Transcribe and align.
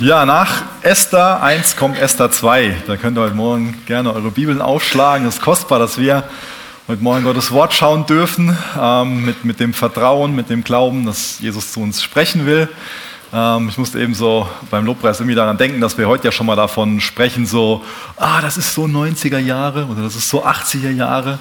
Ja, 0.00 0.24
nach 0.24 0.62
Esther 0.82 1.42
1 1.42 1.74
kommt 1.74 1.98
Esther 1.98 2.30
2. 2.30 2.82
Da 2.86 2.96
könnt 2.96 3.18
ihr 3.18 3.22
heute 3.22 3.34
Morgen 3.34 3.82
gerne 3.86 4.14
eure 4.14 4.30
Bibeln 4.30 4.62
aufschlagen. 4.62 5.26
Es 5.26 5.38
ist 5.38 5.42
kostbar, 5.42 5.80
dass 5.80 5.98
wir 5.98 6.22
heute 6.86 7.02
Morgen 7.02 7.24
Gottes 7.24 7.50
Wort 7.50 7.74
schauen 7.74 8.06
dürfen, 8.06 8.56
ähm, 8.80 9.24
mit, 9.24 9.44
mit 9.44 9.58
dem 9.58 9.74
Vertrauen, 9.74 10.36
mit 10.36 10.50
dem 10.50 10.62
Glauben, 10.62 11.04
dass 11.04 11.40
Jesus 11.40 11.72
zu 11.72 11.80
uns 11.80 12.00
sprechen 12.00 12.46
will. 12.46 12.68
Ähm, 13.32 13.68
ich 13.68 13.76
musste 13.76 14.00
eben 14.00 14.14
so 14.14 14.48
beim 14.70 14.86
Lobpreis 14.86 15.20
irgendwie 15.20 15.34
daran 15.34 15.58
denken, 15.58 15.80
dass 15.80 15.98
wir 15.98 16.08
heute 16.08 16.24
ja 16.24 16.32
schon 16.32 16.46
mal 16.46 16.56
davon 16.56 17.00
sprechen, 17.00 17.44
so, 17.44 17.84
ah, 18.16 18.40
das 18.40 18.56
ist 18.56 18.74
so 18.74 18.84
90er 18.84 19.38
Jahre 19.38 19.86
oder 19.86 20.02
das 20.02 20.16
ist 20.16 20.28
so 20.28 20.44
80er 20.44 20.90
Jahre. 20.90 21.32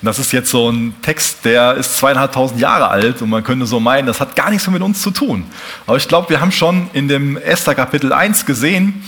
Und 0.00 0.06
das 0.06 0.18
ist 0.18 0.32
jetzt 0.32 0.50
so 0.50 0.70
ein 0.70 0.94
Text, 1.02 1.44
der 1.44 1.74
ist 1.74 1.98
zweieinhalbtausend 1.98 2.60
Jahre 2.60 2.88
alt 2.88 3.20
und 3.20 3.28
man 3.28 3.44
könnte 3.44 3.66
so 3.66 3.80
meinen, 3.80 4.06
das 4.06 4.20
hat 4.20 4.34
gar 4.34 4.50
nichts 4.50 4.66
mehr 4.66 4.74
mit 4.74 4.82
uns 4.82 5.02
zu 5.02 5.10
tun. 5.10 5.44
Aber 5.86 5.98
ich 5.98 6.08
glaube, 6.08 6.30
wir 6.30 6.40
haben 6.40 6.52
schon 6.52 6.88
in 6.94 7.08
dem 7.08 7.36
Esther 7.36 7.74
Kapitel 7.74 8.12
1 8.12 8.46
gesehen, 8.46 9.04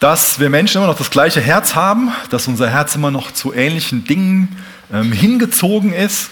dass 0.00 0.38
wir 0.38 0.50
Menschen 0.50 0.78
immer 0.78 0.86
noch 0.86 0.98
das 0.98 1.10
gleiche 1.10 1.40
Herz 1.40 1.74
haben, 1.74 2.12
dass 2.30 2.46
unser 2.46 2.68
Herz 2.68 2.94
immer 2.94 3.10
noch 3.10 3.32
zu 3.32 3.52
ähnlichen 3.52 4.04
Dingen 4.04 4.56
ähm, 4.92 5.12
hingezogen 5.12 5.92
ist 5.92 6.30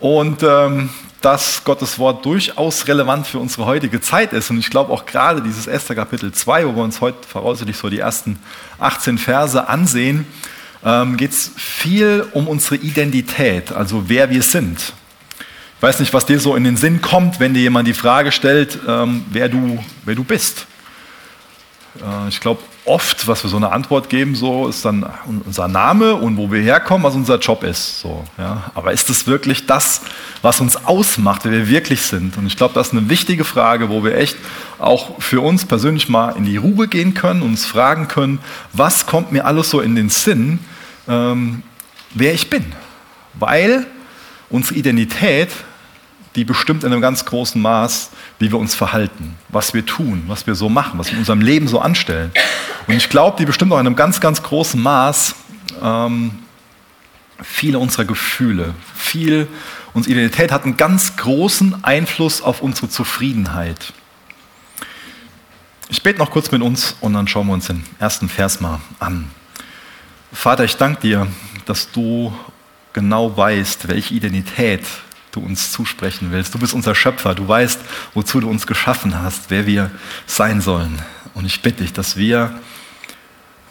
und 0.00 0.42
ähm, 0.42 0.88
dass 1.24 1.64
Gottes 1.64 1.98
Wort 1.98 2.24
durchaus 2.26 2.86
relevant 2.86 3.26
für 3.26 3.38
unsere 3.38 3.64
heutige 3.64 4.02
Zeit 4.02 4.34
ist. 4.34 4.50
Und 4.50 4.58
ich 4.58 4.68
glaube 4.68 4.92
auch 4.92 5.06
gerade 5.06 5.40
dieses 5.40 5.66
Esther 5.66 5.94
Kapitel 5.94 6.32
2, 6.32 6.66
wo 6.66 6.76
wir 6.76 6.82
uns 6.82 7.00
heute 7.00 7.26
voraussichtlich 7.26 7.78
so 7.78 7.88
die 7.88 8.00
ersten 8.00 8.38
18 8.78 9.16
Verse 9.16 9.66
ansehen, 9.66 10.26
ähm, 10.84 11.16
geht 11.16 11.30
es 11.30 11.50
viel 11.56 12.26
um 12.32 12.46
unsere 12.46 12.76
Identität, 12.76 13.72
also 13.72 14.10
wer 14.10 14.28
wir 14.28 14.42
sind. 14.42 14.92
Ich 15.76 15.82
weiß 15.82 16.00
nicht, 16.00 16.12
was 16.12 16.26
dir 16.26 16.38
so 16.38 16.56
in 16.56 16.64
den 16.64 16.76
Sinn 16.76 17.00
kommt, 17.00 17.40
wenn 17.40 17.54
dir 17.54 17.60
jemand 17.60 17.88
die 17.88 17.94
Frage 17.94 18.30
stellt, 18.30 18.78
ähm, 18.86 19.24
wer, 19.30 19.48
du, 19.48 19.82
wer 20.04 20.14
du 20.14 20.24
bist. 20.24 20.66
Äh, 22.00 22.28
ich 22.28 22.40
glaube, 22.40 22.60
oft, 22.84 23.26
was 23.26 23.42
wir 23.42 23.50
so 23.50 23.56
eine 23.56 23.72
Antwort 23.72 24.08
geben, 24.10 24.34
so 24.34 24.68
ist 24.68 24.84
dann 24.84 25.06
unser 25.46 25.68
Name 25.68 26.14
und 26.14 26.36
wo 26.36 26.52
wir 26.52 26.60
herkommen, 26.60 27.02
was 27.02 27.14
unser 27.14 27.38
Job 27.38 27.62
ist. 27.62 28.00
So, 28.00 28.24
ja. 28.36 28.70
Aber 28.74 28.92
ist 28.92 29.08
es 29.08 29.26
wirklich 29.26 29.66
das, 29.66 30.02
was 30.42 30.60
uns 30.60 30.76
ausmacht, 30.84 31.44
wer 31.44 31.52
wir 31.52 31.68
wirklich 31.68 32.02
sind? 32.02 32.36
Und 32.36 32.46
ich 32.46 32.56
glaube, 32.56 32.74
das 32.74 32.88
ist 32.88 32.92
eine 32.92 33.08
wichtige 33.08 33.44
Frage, 33.44 33.88
wo 33.88 34.04
wir 34.04 34.16
echt 34.16 34.36
auch 34.78 35.20
für 35.20 35.40
uns 35.40 35.64
persönlich 35.64 36.08
mal 36.08 36.30
in 36.36 36.44
die 36.44 36.58
Ruhe 36.58 36.88
gehen 36.88 37.14
können 37.14 37.42
uns 37.42 37.64
fragen 37.64 38.08
können, 38.08 38.38
was 38.72 39.06
kommt 39.06 39.32
mir 39.32 39.46
alles 39.46 39.70
so 39.70 39.80
in 39.80 39.94
den 39.94 40.10
Sinn, 40.10 40.58
ähm, 41.08 41.62
wer 42.12 42.34
ich 42.34 42.50
bin? 42.50 42.64
Weil 43.34 43.86
unsere 44.50 44.74
Identität 44.78 45.48
die 46.36 46.44
bestimmt 46.44 46.84
in 46.84 46.92
einem 46.92 47.00
ganz 47.00 47.24
großen 47.24 47.60
Maß, 47.60 48.10
wie 48.38 48.50
wir 48.50 48.58
uns 48.58 48.74
verhalten, 48.74 49.36
was 49.48 49.74
wir 49.74 49.86
tun, 49.86 50.24
was 50.26 50.46
wir 50.46 50.54
so 50.54 50.68
machen, 50.68 50.98
was 50.98 51.08
wir 51.08 51.14
in 51.14 51.18
unserem 51.20 51.40
Leben 51.40 51.68
so 51.68 51.80
anstellen. 51.80 52.32
Und 52.86 52.94
ich 52.94 53.08
glaube, 53.08 53.36
die 53.38 53.44
bestimmt 53.44 53.72
auch 53.72 53.78
in 53.78 53.86
einem 53.86 53.96
ganz, 53.96 54.20
ganz 54.20 54.42
großen 54.42 54.80
Maß 54.82 55.34
ähm, 55.82 56.32
viele 57.42 57.78
unserer 57.78 58.04
Gefühle, 58.04 58.74
viel 58.94 59.48
unsere 59.94 60.14
Identität 60.14 60.50
hat 60.50 60.64
einen 60.64 60.76
ganz 60.76 61.16
großen 61.16 61.84
Einfluss 61.84 62.42
auf 62.42 62.60
unsere 62.60 62.88
Zufriedenheit. 62.88 63.92
Ich 65.88 66.02
bete 66.02 66.18
noch 66.18 66.30
kurz 66.30 66.50
mit 66.50 66.62
uns 66.62 66.96
und 67.00 67.12
dann 67.14 67.28
schauen 67.28 67.46
wir 67.46 67.54
uns 67.54 67.68
den 67.68 67.84
ersten 68.00 68.28
Vers 68.28 68.60
mal 68.60 68.80
an. 68.98 69.30
Vater, 70.32 70.64
ich 70.64 70.76
danke 70.76 71.00
dir, 71.02 71.28
dass 71.64 71.92
du 71.92 72.34
genau 72.92 73.36
weißt, 73.36 73.86
welche 73.86 74.14
Identität 74.14 74.82
du 75.36 75.40
uns 75.40 75.72
zusprechen 75.72 76.28
willst. 76.30 76.54
Du 76.54 76.58
bist 76.58 76.74
unser 76.74 76.94
Schöpfer, 76.94 77.34
du 77.34 77.46
weißt, 77.46 77.80
wozu 78.14 78.40
du 78.40 78.48
uns 78.48 78.66
geschaffen 78.66 79.20
hast, 79.20 79.50
wer 79.50 79.66
wir 79.66 79.90
sein 80.26 80.60
sollen. 80.60 81.00
Und 81.34 81.44
ich 81.46 81.62
bitte 81.62 81.82
dich, 81.82 81.92
dass 81.92 82.16
wir 82.16 82.58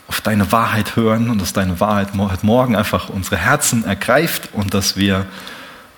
auf 0.07 0.21
deine 0.21 0.51
Wahrheit 0.51 0.95
hören 0.95 1.29
und 1.29 1.41
dass 1.41 1.53
deine 1.53 1.79
Wahrheit 1.79 2.13
Morgen 2.43 2.75
einfach 2.75 3.09
unsere 3.09 3.37
Herzen 3.37 3.85
ergreift 3.85 4.49
und 4.53 4.73
dass 4.73 4.97
wir 4.97 5.25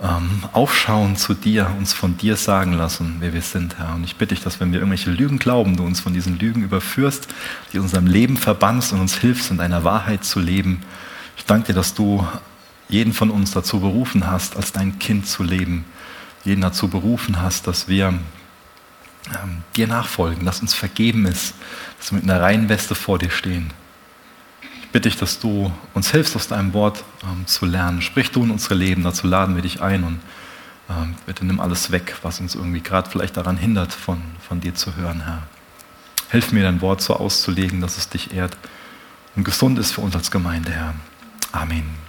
ähm, 0.01 0.43
aufschauen 0.51 1.15
zu 1.15 1.33
dir, 1.33 1.71
uns 1.77 1.93
von 1.93 2.17
dir 2.17 2.35
sagen 2.35 2.73
lassen, 2.73 3.17
wer 3.19 3.33
wir 3.33 3.41
sind, 3.41 3.77
Herr. 3.77 3.95
Und 3.95 4.03
ich 4.03 4.15
bitte 4.15 4.35
dich, 4.35 4.43
dass 4.43 4.59
wenn 4.59 4.71
wir 4.71 4.79
irgendwelche 4.79 5.09
Lügen 5.09 5.39
glauben, 5.39 5.77
du 5.77 5.83
uns 5.83 5.99
von 5.99 6.13
diesen 6.13 6.37
Lügen 6.37 6.63
überführst, 6.63 7.27
die 7.73 7.79
unserem 7.79 8.05
Leben 8.05 8.37
verbannst 8.37 8.93
und 8.93 8.99
uns 8.99 9.17
hilfst, 9.17 9.51
in 9.51 9.57
deiner 9.57 9.83
Wahrheit 9.83 10.23
zu 10.23 10.39
leben. 10.39 10.81
Ich 11.37 11.45
danke 11.45 11.67
dir, 11.67 11.73
dass 11.73 11.93
du 11.93 12.25
jeden 12.87 13.13
von 13.13 13.31
uns 13.31 13.51
dazu 13.51 13.79
berufen 13.79 14.27
hast, 14.27 14.55
als 14.55 14.71
dein 14.71 14.99
Kind 14.99 15.27
zu 15.27 15.43
leben. 15.43 15.85
Jeden 16.43 16.61
dazu 16.61 16.87
berufen 16.87 17.41
hast, 17.41 17.67
dass 17.67 17.87
wir 17.87 18.07
ähm, 18.09 19.63
dir 19.75 19.87
nachfolgen, 19.87 20.45
dass 20.45 20.61
uns 20.61 20.73
vergeben 20.73 21.25
ist, 21.25 21.55
dass 21.97 22.11
wir 22.11 22.19
mit 22.19 22.29
einer 22.29 22.41
reinen 22.41 22.69
Weste 22.69 22.93
vor 22.93 23.17
dir 23.17 23.31
stehen. 23.31 23.71
Ich 24.81 24.89
bitte 24.89 25.09
dich, 25.09 25.17
dass 25.17 25.39
du 25.39 25.71
uns 25.93 26.11
hilfst, 26.11 26.35
aus 26.35 26.47
deinem 26.47 26.73
Wort 26.73 27.03
ähm, 27.23 27.47
zu 27.47 27.65
lernen. 27.65 28.01
Sprich 28.01 28.31
du 28.31 28.43
in 28.43 28.51
unsere 28.51 28.75
Leben, 28.75 29.03
dazu 29.03 29.27
laden 29.27 29.55
wir 29.55 29.63
dich 29.63 29.81
ein 29.81 30.03
und 30.03 30.19
ähm, 30.89 31.15
bitte 31.25 31.45
nimm 31.45 31.59
alles 31.59 31.91
weg, 31.91 32.15
was 32.21 32.39
uns 32.39 32.53
irgendwie 32.53 32.81
gerade 32.81 33.09
vielleicht 33.09 33.37
daran 33.37 33.57
hindert, 33.57 33.91
von, 33.91 34.21
von 34.47 34.61
dir 34.61 34.75
zu 34.75 34.95
hören, 34.95 35.23
Herr. 35.25 35.43
Hilf 36.29 36.51
mir, 36.51 36.63
dein 36.63 36.81
Wort 36.81 37.01
so 37.01 37.15
auszulegen, 37.15 37.81
dass 37.81 37.97
es 37.97 38.09
dich 38.09 38.33
ehrt 38.33 38.55
und 39.35 39.43
gesund 39.43 39.79
ist 39.79 39.93
für 39.93 40.01
uns 40.01 40.15
als 40.15 40.31
Gemeinde, 40.31 40.71
Herr. 40.71 40.93
Amen. 41.51 42.04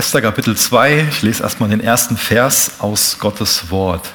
Esther 0.00 0.22
Kapitel 0.22 0.56
2, 0.56 1.08
ich 1.10 1.20
lese 1.20 1.42
erstmal 1.42 1.68
den 1.68 1.80
ersten 1.80 2.16
Vers 2.16 2.76
aus 2.78 3.18
Gottes 3.18 3.70
Wort. 3.70 4.08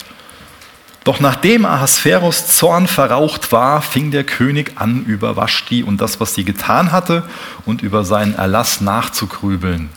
Doch 1.04 1.20
nachdem 1.20 1.64
Ahasveros 1.64 2.48
Zorn 2.48 2.88
verraucht 2.88 3.52
war, 3.52 3.84
fing 3.84 4.10
der 4.10 4.24
König 4.24 4.72
an, 4.78 5.06
über 5.06 5.36
Vashti 5.36 5.84
und 5.84 6.02
das, 6.02 6.20
was 6.20 6.34
sie 6.34 6.44
getan 6.44 6.92
hatte, 6.92 7.22
und 7.68 7.84
über 7.84 8.04
seinen 8.04 8.34
Erlass 8.34 8.82
nachzugrübeln. 8.82 9.90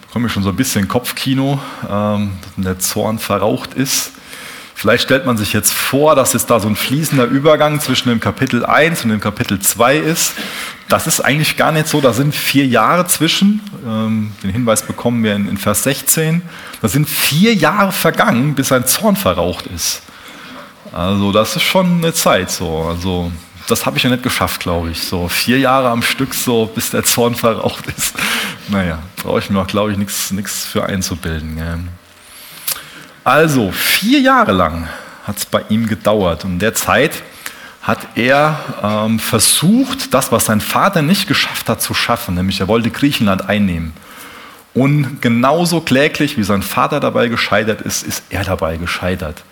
Da 0.00 0.08
komme 0.10 0.28
ich 0.28 0.32
schon 0.32 0.42
so 0.42 0.48
ein 0.48 0.56
bisschen 0.56 0.88
Kopfkino, 0.88 1.60
ähm, 1.86 2.38
dass 2.56 2.64
der 2.64 2.78
Zorn 2.78 3.18
verraucht 3.18 3.74
ist. 3.74 4.12
Vielleicht 4.80 5.02
stellt 5.02 5.26
man 5.26 5.36
sich 5.36 5.52
jetzt 5.52 5.74
vor, 5.74 6.14
dass 6.14 6.32
es 6.32 6.46
da 6.46 6.58
so 6.58 6.66
ein 6.66 6.74
fließender 6.74 7.26
Übergang 7.26 7.80
zwischen 7.80 8.08
dem 8.08 8.18
Kapitel 8.18 8.64
1 8.64 9.04
und 9.04 9.10
dem 9.10 9.20
Kapitel 9.20 9.58
2 9.58 9.98
ist. 9.98 10.32
Das 10.88 11.06
ist 11.06 11.20
eigentlich 11.20 11.58
gar 11.58 11.70
nicht 11.70 11.86
so, 11.86 12.00
da 12.00 12.14
sind 12.14 12.34
vier 12.34 12.64
Jahre 12.64 13.06
zwischen. 13.06 13.60
Ähm, 13.86 14.32
den 14.42 14.48
Hinweis 14.48 14.80
bekommen 14.80 15.22
wir 15.22 15.34
in 15.34 15.58
Vers 15.58 15.82
16. 15.82 16.40
Da 16.80 16.88
sind 16.88 17.10
vier 17.10 17.52
Jahre 17.52 17.92
vergangen, 17.92 18.54
bis 18.54 18.72
ein 18.72 18.86
Zorn 18.86 19.16
verraucht 19.16 19.66
ist. 19.66 20.00
Also 20.92 21.30
das 21.30 21.56
ist 21.56 21.62
schon 21.62 21.98
eine 21.98 22.14
Zeit 22.14 22.50
so. 22.50 22.86
Also 22.88 23.30
das 23.68 23.84
habe 23.84 23.98
ich 23.98 24.02
ja 24.02 24.08
nicht 24.08 24.22
geschafft, 24.22 24.62
glaube 24.62 24.92
ich. 24.92 25.02
So 25.02 25.28
vier 25.28 25.58
Jahre 25.58 25.90
am 25.90 26.00
Stück, 26.00 26.32
so 26.32 26.64
bis 26.64 26.88
der 26.88 27.04
Zorn 27.04 27.34
verraucht 27.34 27.84
ist. 27.98 28.14
Naja, 28.68 28.98
brauche 29.22 29.40
ich 29.40 29.50
mir 29.50 29.60
auch, 29.60 29.66
glaube 29.66 29.92
ich, 29.92 29.98
nichts 29.98 30.64
für 30.64 30.86
einzubilden. 30.86 31.56
Gell. 31.56 31.80
Also 33.24 33.70
vier 33.70 34.20
Jahre 34.20 34.52
lang 34.52 34.88
hat 35.26 35.38
es 35.38 35.46
bei 35.46 35.62
ihm 35.68 35.86
gedauert. 35.86 36.44
Und 36.44 36.54
in 36.54 36.58
der 36.58 36.74
Zeit 36.74 37.22
hat 37.82 37.98
er 38.14 38.58
ähm, 38.82 39.18
versucht, 39.18 40.12
das, 40.14 40.32
was 40.32 40.46
sein 40.46 40.60
Vater 40.60 41.02
nicht 41.02 41.28
geschafft 41.28 41.68
hat, 41.68 41.82
zu 41.82 41.94
schaffen. 41.94 42.34
Nämlich 42.34 42.60
er 42.60 42.68
wollte 42.68 42.90
Griechenland 42.90 43.48
einnehmen. 43.48 43.92
Und 44.72 45.20
genauso 45.20 45.80
kläglich, 45.80 46.36
wie 46.36 46.44
sein 46.44 46.62
Vater 46.62 47.00
dabei 47.00 47.28
gescheitert 47.28 47.80
ist, 47.80 48.02
ist 48.02 48.22
er 48.30 48.44
dabei 48.44 48.76
gescheitert. 48.76 49.42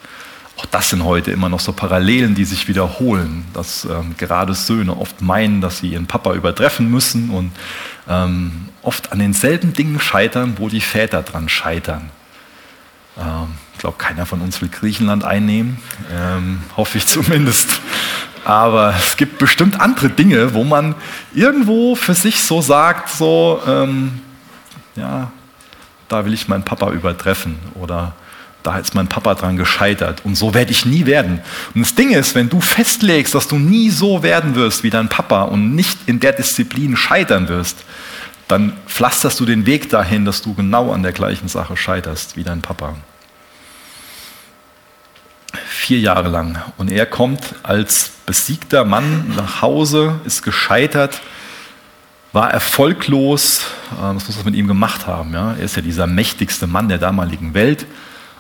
Auch 0.56 0.66
das 0.66 0.90
sind 0.90 1.04
heute 1.04 1.30
immer 1.30 1.48
noch 1.48 1.60
so 1.60 1.72
Parallelen, 1.72 2.34
die 2.34 2.44
sich 2.44 2.66
wiederholen, 2.68 3.44
dass 3.54 3.84
ähm, 3.84 4.14
gerade 4.16 4.54
Söhne 4.54 4.96
oft 4.96 5.20
meinen, 5.22 5.60
dass 5.60 5.78
sie 5.78 5.90
ihren 5.90 6.06
Papa 6.06 6.34
übertreffen 6.34 6.90
müssen 6.90 7.30
und 7.30 7.52
ähm, 8.08 8.68
oft 8.82 9.12
an 9.12 9.20
denselben 9.20 9.72
Dingen 9.72 10.00
scheitern, 10.00 10.54
wo 10.58 10.68
die 10.68 10.80
Väter 10.80 11.22
dran 11.22 11.48
scheitern. 11.48 12.10
Ähm, 13.18 13.54
ich 13.74 13.80
glaube, 13.80 13.96
keiner 13.98 14.26
von 14.26 14.40
uns 14.40 14.60
will 14.60 14.68
Griechenland 14.68 15.24
einnehmen, 15.24 15.78
ähm, 16.12 16.62
hoffe 16.76 16.98
ich 16.98 17.06
zumindest. 17.08 17.80
Aber 18.44 18.94
es 18.96 19.16
gibt 19.16 19.38
bestimmt 19.38 19.80
andere 19.80 20.08
Dinge, 20.08 20.54
wo 20.54 20.64
man 20.64 20.94
irgendwo 21.34 21.94
für 21.94 22.14
sich 22.14 22.42
so 22.42 22.62
sagt, 22.62 23.10
so, 23.10 23.60
ähm, 23.66 24.20
ja, 24.96 25.30
da 26.08 26.24
will 26.24 26.32
ich 26.32 26.48
meinen 26.48 26.64
Papa 26.64 26.90
übertreffen 26.90 27.58
oder 27.74 28.14
da 28.62 28.78
ist 28.78 28.94
mein 28.94 29.06
Papa 29.06 29.34
dran 29.34 29.56
gescheitert 29.56 30.24
und 30.24 30.34
so 30.34 30.54
werde 30.54 30.72
ich 30.72 30.84
nie 30.84 31.06
werden. 31.06 31.40
Und 31.74 31.82
das 31.82 31.94
Ding 31.94 32.10
ist, 32.10 32.34
wenn 32.34 32.48
du 32.48 32.60
festlegst, 32.60 33.34
dass 33.34 33.48
du 33.48 33.56
nie 33.56 33.90
so 33.90 34.22
werden 34.22 34.54
wirst 34.54 34.82
wie 34.82 34.90
dein 34.90 35.08
Papa 35.08 35.42
und 35.42 35.74
nicht 35.74 35.96
in 36.06 36.20
der 36.20 36.32
Disziplin 36.32 36.96
scheitern 36.96 37.48
wirst, 37.48 37.84
dann 38.48 38.76
pflasterst 38.86 39.38
du 39.40 39.44
den 39.44 39.66
Weg 39.66 39.90
dahin, 39.90 40.24
dass 40.24 40.42
du 40.42 40.54
genau 40.54 40.90
an 40.92 41.02
der 41.02 41.12
gleichen 41.12 41.48
Sache 41.48 41.76
scheiterst 41.76 42.36
wie 42.36 42.44
dein 42.44 42.62
Papa. 42.62 42.96
Vier 45.66 46.00
Jahre 46.00 46.28
lang. 46.28 46.60
Und 46.78 46.90
er 46.90 47.06
kommt 47.06 47.54
als 47.62 48.10
besiegter 48.26 48.84
Mann 48.84 49.34
nach 49.36 49.62
Hause, 49.62 50.20
ist 50.24 50.42
gescheitert, 50.42 51.20
war 52.32 52.50
erfolglos. 52.50 53.66
Was 54.00 54.26
muss 54.26 54.36
das 54.36 54.44
mit 54.44 54.54
ihm 54.54 54.66
gemacht 54.66 55.06
haben? 55.06 55.32
Ja? 55.32 55.52
Er 55.52 55.64
ist 55.64 55.76
ja 55.76 55.82
dieser 55.82 56.06
mächtigste 56.06 56.66
Mann 56.66 56.88
der 56.88 56.98
damaligen 56.98 57.54
Welt, 57.54 57.86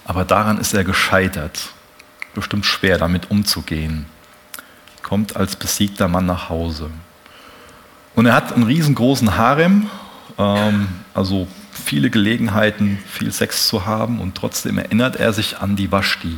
aber 0.04 0.24
daran 0.24 0.58
ist 0.58 0.74
er 0.74 0.84
gescheitert. 0.84 1.70
Bestimmt 2.34 2.66
schwer, 2.66 2.98
damit 2.98 3.30
umzugehen. 3.30 4.06
kommt 5.02 5.36
als 5.36 5.56
besiegter 5.56 6.08
Mann 6.08 6.26
nach 6.26 6.48
Hause. 6.48 6.90
Und 8.18 8.26
er 8.26 8.34
hat 8.34 8.52
einen 8.52 8.64
riesengroßen 8.64 9.36
Harem, 9.36 9.88
ähm, 10.38 10.88
also 11.14 11.46
viele 11.72 12.10
Gelegenheiten, 12.10 12.98
viel 13.06 13.30
Sex 13.30 13.68
zu 13.68 13.86
haben 13.86 14.18
und 14.18 14.34
trotzdem 14.34 14.76
erinnert 14.76 15.14
er 15.14 15.32
sich 15.32 15.58
an 15.58 15.76
die 15.76 15.92
Vashti. 15.92 16.36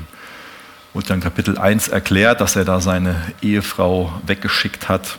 Wurde 0.93 1.07
dann 1.07 1.21
Kapitel 1.21 1.57
1 1.57 1.89
erklärt, 1.89 2.43
dass 2.43 2.55
er 2.55 2.67
da 2.67 2.83
seine 2.83 3.17
Ehefrau 3.41 4.13
weggeschickt 4.27 4.91
hat. 4.91 5.17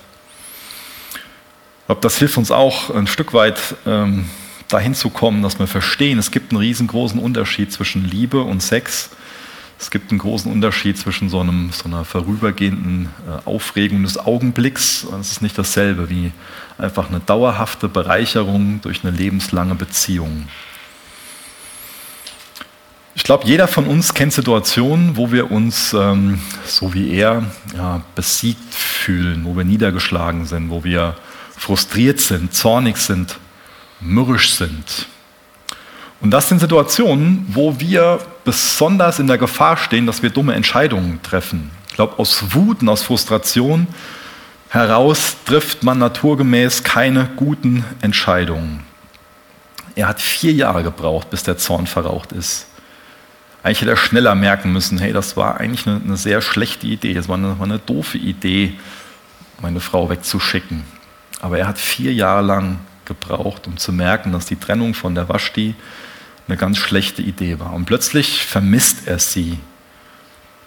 Ich 1.16 1.86
glaube, 1.88 2.02
das 2.02 2.20
hilft 2.20 2.38
uns 2.38 2.52
auch 2.52 2.92
ein 2.92 3.08
Stück 3.08 3.34
weit 3.34 3.60
ähm, 3.88 4.30
dahin 4.68 4.94
zu 4.94 5.10
kommen, 5.10 5.42
dass 5.42 5.58
wir 5.58 5.66
verstehen, 5.66 6.20
es 6.20 6.30
gibt 6.30 6.52
einen 6.52 6.62
riesengroßen 6.62 7.20
Unterschied 7.20 7.74
zwischen 7.74 8.06
Liebe 8.06 8.40
und 8.40 8.62
Sex. 8.62 9.10
Es 9.82 9.90
gibt 9.90 10.12
einen 10.12 10.20
großen 10.20 10.52
Unterschied 10.52 11.00
zwischen 11.00 11.28
so, 11.28 11.40
einem, 11.40 11.72
so 11.72 11.86
einer 11.86 12.06
vorübergehenden 12.06 13.10
äh, 13.28 13.50
Aufregung 13.50 14.04
des 14.04 14.16
Augenblicks. 14.20 15.08
Es 15.20 15.32
ist 15.32 15.42
nicht 15.42 15.58
dasselbe 15.58 16.08
wie 16.08 16.32
einfach 16.78 17.10
eine 17.10 17.20
dauerhafte 17.20 17.90
Bereicherung 17.90 18.80
durch 18.84 19.04
eine 19.04 19.12
lebenslange 19.12 19.74
Beziehung. 19.74 20.48
Ich 23.16 23.24
glaube, 23.24 23.48
jeder 23.48 23.68
von 23.68 23.88
uns 23.88 24.14
kennt 24.14 24.34
Situationen, 24.34 25.18
wo 25.18 25.32
wir 25.32 25.50
uns, 25.50 25.94
ähm, 25.94 26.40
so 26.64 26.94
wie 26.94 27.12
er, 27.16 27.44
ja, 27.76 28.04
besiegt 28.14 28.76
fühlen, 28.76 29.46
wo 29.46 29.58
wir 29.58 29.64
niedergeschlagen 29.64 30.46
sind, 30.46 30.70
wo 30.70 30.84
wir 30.84 31.16
frustriert 31.58 32.20
sind, 32.20 32.54
zornig 32.54 32.98
sind, 32.98 33.40
mürrisch 34.00 34.52
sind. 34.52 35.08
Und 36.22 36.32
das 36.32 36.48
sind 36.48 36.60
Situationen, 36.60 37.46
wo 37.50 37.80
wir 37.80 38.20
besonders 38.46 39.20
in 39.20 39.28
der 39.28 39.40
Gefahr 39.40 39.76
stehen, 39.76 40.06
dass 40.06 40.22
wir 40.22 40.30
dumme 40.30 40.54
Entscheidungen 40.54 41.22
treffen. 41.24 41.72
Ich 41.90 41.96
glaube, 41.96 42.20
aus 42.20 42.54
Wut 42.54 42.82
und 42.82 42.90
aus 42.90 43.04
Frustration 43.04 43.88
heraus 44.70 45.36
trifft 45.46 45.84
man 45.84 45.98
naturgemäß 45.98 46.84
keine 46.84 47.30
guten 47.36 47.84
Entscheidungen. 48.02 48.84
Er 49.96 50.08
hat 50.08 50.22
vier 50.22 50.54
Jahre 50.54 50.84
gebraucht, 50.84 51.30
bis 51.30 51.44
der 51.44 51.58
Zorn 51.58 51.88
verraucht 51.88 52.32
ist. 52.32 52.68
Eigentlich 53.64 53.82
hätte 53.82 53.92
er 53.92 53.98
schneller 53.98 54.34
merken 54.34 54.72
müssen, 54.72 54.98
hey, 54.98 55.12
das 55.12 55.36
war 55.36 55.60
eigentlich 55.60 55.86
eine, 55.86 56.02
eine 56.04 56.18
sehr 56.18 56.42
schlechte 56.42 56.88
Idee, 56.88 57.14
das 57.14 57.28
war 57.28 57.36
eine, 57.36 57.60
war 57.60 57.66
eine 57.66 57.80
doofe 57.80 58.18
Idee, 58.18 58.74
meine 59.62 59.80
Frau 59.80 60.10
wegzuschicken. 60.10 60.84
Aber 61.42 61.60
er 61.60 61.68
hat 61.68 61.78
vier 61.78 62.14
Jahre 62.14 62.42
lang 62.42 62.80
gebraucht, 63.06 63.68
um 63.68 63.78
zu 63.78 63.92
merken, 63.92 64.32
dass 64.32 64.46
die 64.46 64.56
Trennung 64.56 64.94
von 64.94 65.14
der 65.14 65.28
Vashti 65.28 65.76
eine 66.52 66.58
ganz 66.58 66.78
schlechte 66.78 67.22
Idee 67.22 67.60
war. 67.60 67.74
Und 67.74 67.86
plötzlich 67.86 68.46
vermisst 68.46 69.08
er 69.08 69.20
sie. 69.20 69.58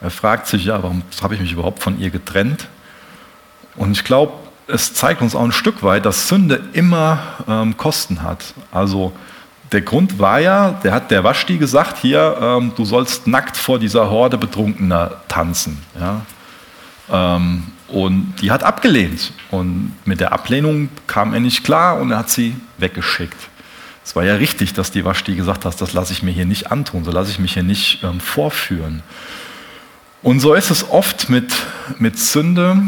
Er 0.01 0.11
fragt 0.11 0.47
sich, 0.47 0.65
ja, 0.65 0.83
warum 0.83 1.03
habe 1.23 1.35
ich 1.35 1.41
mich 1.41 1.53
überhaupt 1.53 1.83
von 1.83 2.01
ihr 2.01 2.11
getrennt? 2.11 2.69
Und 3.77 3.93
ich 3.93 4.05
glaube, 4.05 4.33
es 4.67 4.95
zeigt 4.95 5.21
uns 5.21 5.35
auch 5.35 5.45
ein 5.45 5.53
Stück 5.53 5.83
weit, 5.83 6.07
dass 6.07 6.29
Sünde 6.29 6.63
immer 6.73 7.19
ähm, 7.47 7.77
Kosten 7.77 8.23
hat. 8.23 8.55
Also 8.73 9.13
der 9.73 9.83
Grund 9.83 10.19
war 10.19 10.41
ja, 10.41 10.71
der 10.83 10.93
hat 10.93 11.11
der 11.11 11.23
Waschti 11.23 11.59
gesagt, 11.59 11.99
hier, 11.99 12.39
ähm, 12.41 12.73
du 12.75 12.85
sollst 12.87 13.27
nackt 13.27 13.57
vor 13.57 13.79
dieser 13.79 14.09
Horde 14.09 14.39
Betrunkener 14.39 15.21
tanzen. 15.29 15.83
Ja? 16.01 16.23
Ähm, 17.11 17.65
und 17.89 18.37
die 18.41 18.51
hat 18.51 18.63
abgelehnt. 18.63 19.33
Und 19.51 19.93
mit 20.07 20.21
der 20.21 20.33
Ablehnung 20.33 20.89
kam 21.07 21.35
er 21.35 21.41
nicht 21.41 21.63
klar 21.63 22.01
und 22.01 22.11
er 22.11 22.19
hat 22.19 22.31
sie 22.31 22.57
weggeschickt. 22.79 23.51
Es 24.05 24.15
war 24.15 24.25
ja 24.25 24.35
richtig, 24.35 24.75
dass 24.75 24.91
die 24.91 25.05
Waschti 25.05 25.35
gesagt 25.35 25.65
hat, 25.65 25.81
das 25.81 25.95
lasse 25.95 26.13
ich 26.13 26.23
mir 26.23 26.31
hier 26.31 26.45
nicht 26.45 26.71
antun, 26.71 27.05
so 27.05 27.11
lasse 27.11 27.31
ich 27.31 27.39
mich 27.39 27.55
hier 27.55 27.63
nicht 27.63 28.05
ähm, 28.05 28.21
vorführen. 28.21 29.03
Und 30.23 30.41
so 30.41 30.55
ist 30.55 30.71
es 30.71 30.89
oft 30.91 31.31
mit, 31.31 31.53
mit 31.99 32.19
Sünde, 32.19 32.83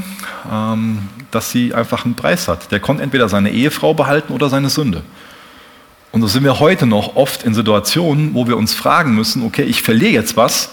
ähm, 0.51 1.09
dass 1.31 1.51
sie 1.51 1.75
einfach 1.75 2.05
einen 2.05 2.15
Preis 2.15 2.49
hat. 2.49 2.71
Der 2.71 2.81
konnte 2.81 3.03
entweder 3.03 3.29
seine 3.29 3.51
Ehefrau 3.51 3.95
behalten 3.95 4.33
oder 4.33 4.49
seine 4.49 4.71
Sünde. 4.71 5.03
Und 6.13 6.21
so 6.21 6.29
sind 6.29 6.45
wir 6.45 6.61
heute 6.61 6.87
noch 6.87 7.17
oft 7.17 7.43
in 7.43 7.55
Situationen, 7.55 8.35
wo 8.35 8.47
wir 8.47 8.57
uns 8.57 8.75
fragen 8.75 9.15
müssen, 9.15 9.45
okay, 9.45 9.65
ich 9.65 9.83
verliere 9.83 10.13
jetzt 10.13 10.37
was, 10.37 10.71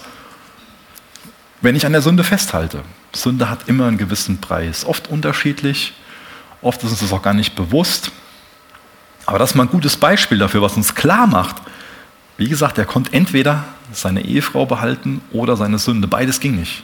wenn 1.60 1.76
ich 1.76 1.86
an 1.86 1.92
der 1.92 2.02
Sünde 2.02 2.24
festhalte. 2.24 2.82
Sünde 3.14 3.48
hat 3.48 3.68
immer 3.68 3.86
einen 3.86 3.98
gewissen 3.98 4.40
Preis, 4.40 4.84
oft 4.84 5.08
unterschiedlich, 5.08 5.94
oft 6.62 6.82
ist 6.82 6.90
uns 6.90 7.00
das 7.00 7.12
auch 7.12 7.22
gar 7.22 7.34
nicht 7.34 7.54
bewusst. 7.56 8.10
Aber 9.26 9.38
das 9.38 9.50
ist 9.50 9.56
mal 9.56 9.64
ein 9.64 9.70
gutes 9.70 9.96
Beispiel 9.96 10.38
dafür, 10.38 10.62
was 10.62 10.76
uns 10.76 10.94
klar 10.94 11.26
macht. 11.26 11.56
Wie 12.36 12.48
gesagt, 12.48 12.78
er 12.78 12.84
konnte 12.84 13.12
entweder 13.12 13.64
seine 13.92 14.24
Ehefrau 14.24 14.66
behalten 14.66 15.20
oder 15.30 15.56
seine 15.56 15.78
Sünde. 15.78 16.08
Beides 16.08 16.40
ging 16.40 16.56
nicht. 16.56 16.82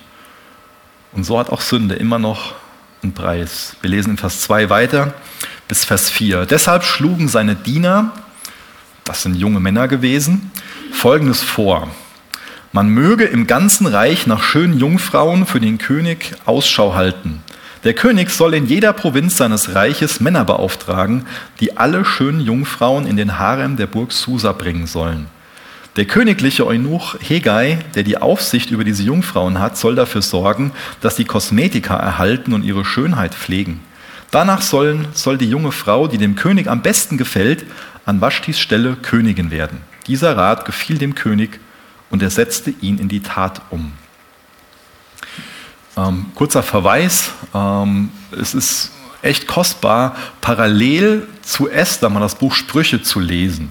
Und 1.13 1.25
so 1.25 1.39
hat 1.39 1.51
auch 1.51 1.61
Sünde 1.61 1.97
immer 1.97 2.19
noch 2.19 2.55
einen 3.03 3.13
Preis. 3.13 3.77
Wir 3.81 3.91
lesen 3.91 4.11
in 4.11 4.17
Vers 4.17 4.41
2 4.43 4.71
weiter 4.71 5.15
bis 5.69 5.85
Vers 5.85 6.11
4. 6.11 6.47
Deshalb 6.47 6.85
schlugen 6.85 7.29
seine 7.29 7.57
Diener, 7.57 8.13
das 9.05 9.23
sind 9.23 9.35
junge 9.35 9.61
Männer 9.61 9.89
gewesen, 9.89 10.51
folgendes 10.93 11.43
vor. 11.43 11.89
Man 12.73 12.89
möge 12.89 13.25
im 13.25 13.47
ganzen 13.47 13.87
Reich 13.87 14.27
nach 14.27 14.43
schönen 14.43 14.79
Jungfrauen 14.79 15.47
für 15.47 15.61
den 15.61 15.79
König 15.79 16.35
Ausschau 16.45 16.95
halten. 16.95 17.43
Der 17.83 17.95
König 17.95 18.29
soll 18.31 18.53
in 18.53 18.67
jeder 18.67 18.93
Provinz 18.93 19.39
seines 19.39 19.75
Reiches 19.75 20.21
Männer 20.21 20.45
beauftragen, 20.45 21.25
die 21.61 21.79
alle 21.79 22.05
schönen 22.05 22.41
Jungfrauen 22.41 23.07
in 23.07 23.17
den 23.17 23.39
Harem 23.39 23.79
der 23.79 23.87
Burg 23.87 24.13
Susa 24.13 24.53
bringen 24.53 24.87
sollen. 24.87 25.29
Der 25.97 26.05
königliche 26.05 26.67
Eunuch 26.67 27.17
Hegai, 27.21 27.79
der 27.95 28.03
die 28.03 28.19
Aufsicht 28.19 28.71
über 28.71 28.85
diese 28.85 29.03
Jungfrauen 29.03 29.61
hat, 29.61 29.79
soll 29.79 29.95
dafür 29.95 30.21
sorgen, 30.21 30.73
dass 31.01 31.17
die 31.17 31.25
Kosmetika 31.25 31.97
erhalten 31.97 32.53
und 32.53 32.65
ihre 32.65 32.85
Schönheit 32.85 33.35
pflegen. 33.35 33.81
Danach 34.31 34.61
sollen, 34.61 35.09
soll 35.15 35.39
die 35.39 35.49
junge 35.49 35.73
Frau, 35.73 36.07
die 36.07 36.19
dem 36.19 36.37
König 36.37 36.69
am 36.69 36.83
besten 36.83 37.17
gefällt, 37.17 37.65
an 38.05 38.21
Waschtis 38.21 38.61
Stelle 38.61 38.95
Königin 39.01 39.51
werden. 39.51 39.81
Dieser 40.07 40.37
Rat 40.37 40.67
gefiel 40.67 40.99
dem 40.99 41.15
König 41.15 41.59
und 42.11 42.23
er 42.23 42.31
setzte 42.31 42.75
ihn 42.83 42.99
in 42.99 43.09
die 43.09 43.21
Tat 43.21 43.63
um. 43.71 43.93
Ähm, 46.01 46.27
kurzer 46.35 46.63
Verweis, 46.63 47.33
ähm, 47.55 48.11
es 48.39 48.55
ist 48.55 48.93
echt 49.23 49.47
kostbar, 49.47 50.17
parallel 50.41 51.27
zu 51.43 51.69
Esther 51.69 52.09
mal 52.09 52.21
das 52.21 52.37
Buch 52.37 52.55
Sprüche 52.55 53.03
zu 53.03 53.21
lesen. 53.21 53.71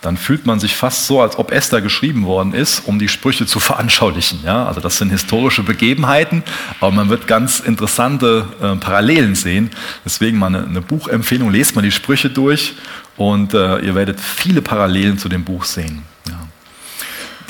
Dann 0.00 0.16
fühlt 0.16 0.46
man 0.46 0.58
sich 0.58 0.76
fast 0.76 1.06
so, 1.06 1.20
als 1.20 1.38
ob 1.38 1.52
Esther 1.52 1.82
geschrieben 1.82 2.24
worden 2.24 2.54
ist, 2.54 2.86
um 2.86 2.98
die 2.98 3.08
Sprüche 3.08 3.46
zu 3.46 3.60
veranschaulichen. 3.60 4.40
Ja? 4.44 4.66
Also 4.66 4.80
das 4.80 4.96
sind 4.96 5.10
historische 5.10 5.62
Begebenheiten, 5.62 6.42
aber 6.80 6.90
man 6.90 7.08
wird 7.08 7.26
ganz 7.26 7.60
interessante 7.60 8.46
äh, 8.62 8.76
Parallelen 8.76 9.34
sehen. 9.34 9.70
Deswegen 10.04 10.38
mal 10.38 10.46
eine, 10.46 10.64
eine, 10.64 10.80
Buchempfehlung, 10.80 11.50
lest 11.50 11.76
mal 11.76 11.82
die 11.82 11.92
Sprüche 11.92 12.30
durch 12.30 12.74
und 13.16 13.54
äh, 13.54 13.78
ihr 13.80 13.94
werdet 13.94 14.20
viele 14.20 14.62
Parallelen 14.62 15.18
zu 15.18 15.28
dem 15.28 15.44
Buch 15.44 15.64
sehen. 15.64 16.02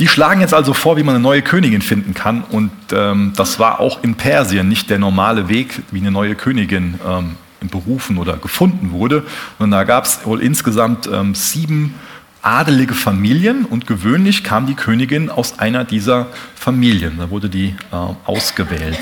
Die 0.01 0.09
schlagen 0.09 0.41
jetzt 0.41 0.55
also 0.55 0.73
vor, 0.73 0.97
wie 0.97 1.03
man 1.03 1.15
eine 1.15 1.23
neue 1.23 1.43
Königin 1.43 1.83
finden 1.83 2.15
kann. 2.15 2.43
Und 2.43 2.73
ähm, 2.91 3.35
das 3.37 3.59
war 3.59 3.81
auch 3.81 4.03
in 4.03 4.15
Persien 4.15 4.67
nicht 4.67 4.89
der 4.89 4.99
normale 4.99 5.51
Weg, 5.51 5.83
wie 5.91 5.99
eine 5.99 6.11
neue 6.11 6.35
Königin 6.35 6.99
ähm, 7.07 7.37
berufen 7.71 8.17
oder 8.17 8.39
gefunden 8.39 8.93
wurde. 8.93 9.25
Und 9.59 9.73
da 9.73 9.85
gab 9.85 10.07
es 10.07 10.25
wohl 10.25 10.41
insgesamt 10.41 11.07
ähm, 11.07 11.35
sieben 11.35 11.95
adelige 12.41 12.95
Familien 12.95 13.67
und 13.67 13.87
gewöhnlich 13.87 14.43
kam 14.43 14.67
die 14.67 14.75
Königin 14.75 15.29
aus 15.29 15.59
einer 15.59 15.85
dieser 15.85 16.29
Familien. 16.55 17.19
Da 17.19 17.29
wurde 17.29 17.51
die 17.51 17.75
äh, 17.93 17.97
ausgewählt. 18.25 18.99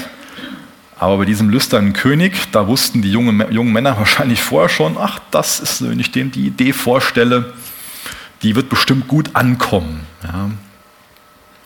Aber 0.99 1.19
bei 1.19 1.27
diesem 1.27 1.49
lüsternen 1.49 1.93
König, 1.93 2.51
da 2.51 2.67
wussten 2.67 3.03
die 3.03 3.13
jungen, 3.13 3.53
jungen 3.53 3.73
Männer 3.73 3.97
wahrscheinlich 3.99 4.43
vorher 4.43 4.69
schon, 4.69 4.97
ach, 4.99 5.21
das 5.31 5.61
ist, 5.61 5.89
wenn 5.89 6.01
ich 6.01 6.11
dem 6.11 6.33
die 6.33 6.49
Idee 6.49 6.73
vorstelle, 6.73 7.55
die 8.43 8.57
wird 8.57 8.69
bestimmt 8.69 9.07
gut 9.07 9.31
ankommen. 9.37 10.01
Ja. 10.25 10.51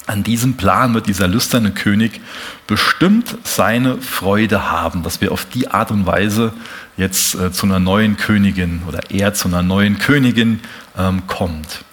An 0.06 0.24
diesem 0.24 0.54
Plan 0.56 0.94
wird 0.94 1.06
dieser 1.06 1.28
lüsterne 1.28 1.70
König 1.70 2.20
bestimmt 2.66 3.36
seine 3.44 3.98
Freude 3.98 4.70
haben, 4.70 5.02
dass 5.02 5.20
wir 5.20 5.30
auf 5.30 5.44
die 5.44 5.68
Art 5.68 5.90
und 5.90 6.06
Weise 6.06 6.52
jetzt 6.96 7.34
äh, 7.34 7.52
zu 7.52 7.66
einer 7.66 7.78
neuen 7.78 8.16
Königin 8.16 8.82
oder 8.88 9.00
er 9.10 9.32
zu 9.34 9.48
einer 9.48 9.62
neuen 9.62 9.98
Königin 9.98 10.60
ähm, 10.98 11.26
kommt. 11.26 11.84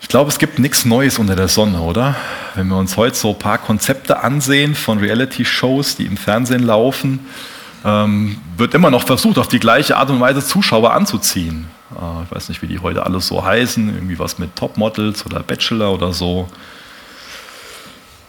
Ich 0.00 0.08
glaube, 0.08 0.30
es 0.30 0.38
gibt 0.38 0.60
nichts 0.60 0.84
Neues 0.84 1.18
unter 1.18 1.34
der 1.34 1.48
Sonne, 1.48 1.80
oder? 1.80 2.14
Wenn 2.54 2.68
wir 2.68 2.76
uns 2.76 2.96
heute 2.96 3.16
so 3.16 3.30
ein 3.30 3.38
paar 3.40 3.58
Konzepte 3.58 4.20
ansehen 4.20 4.76
von 4.76 4.98
Reality-Shows, 4.98 5.96
die 5.96 6.06
im 6.06 6.16
Fernsehen 6.16 6.62
laufen, 6.62 7.26
ähm, 7.84 8.38
wird 8.56 8.74
immer 8.74 8.90
noch 8.90 9.04
versucht, 9.04 9.36
auf 9.36 9.48
die 9.48 9.58
gleiche 9.58 9.96
Art 9.96 10.10
und 10.10 10.20
Weise 10.20 10.46
Zuschauer 10.46 10.92
anzuziehen. 10.92 11.66
Äh, 11.92 12.24
ich 12.24 12.34
weiß 12.34 12.48
nicht, 12.48 12.62
wie 12.62 12.66
die 12.66 12.78
heute 12.78 13.04
alles 13.04 13.26
so 13.28 13.44
heißen, 13.44 13.94
irgendwie 13.94 14.18
was 14.18 14.38
mit 14.38 14.56
Topmodels 14.56 15.24
oder 15.26 15.40
Bachelor 15.40 15.92
oder 15.92 16.12
so. 16.12 16.48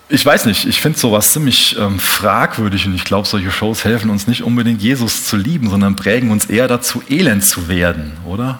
Ich 0.09 0.25
weiß 0.25 0.45
nicht, 0.45 0.65
ich 0.65 0.79
finde 0.79 0.97
sowas 0.97 1.33
ziemlich 1.33 1.77
ähm, 1.77 1.99
fragwürdig 1.99 2.85
und 2.85 2.95
ich 2.95 3.03
glaube, 3.03 3.27
solche 3.27 3.51
Shows 3.51 3.83
helfen 3.83 4.09
uns 4.09 4.25
nicht 4.25 4.41
unbedingt, 4.41 4.81
Jesus 4.81 5.25
zu 5.25 5.35
lieben, 5.35 5.69
sondern 5.69 5.97
prägen 5.97 6.31
uns 6.31 6.45
eher 6.45 6.69
dazu, 6.69 7.03
elend 7.09 7.43
zu 7.43 7.67
werden, 7.67 8.13
oder? 8.25 8.59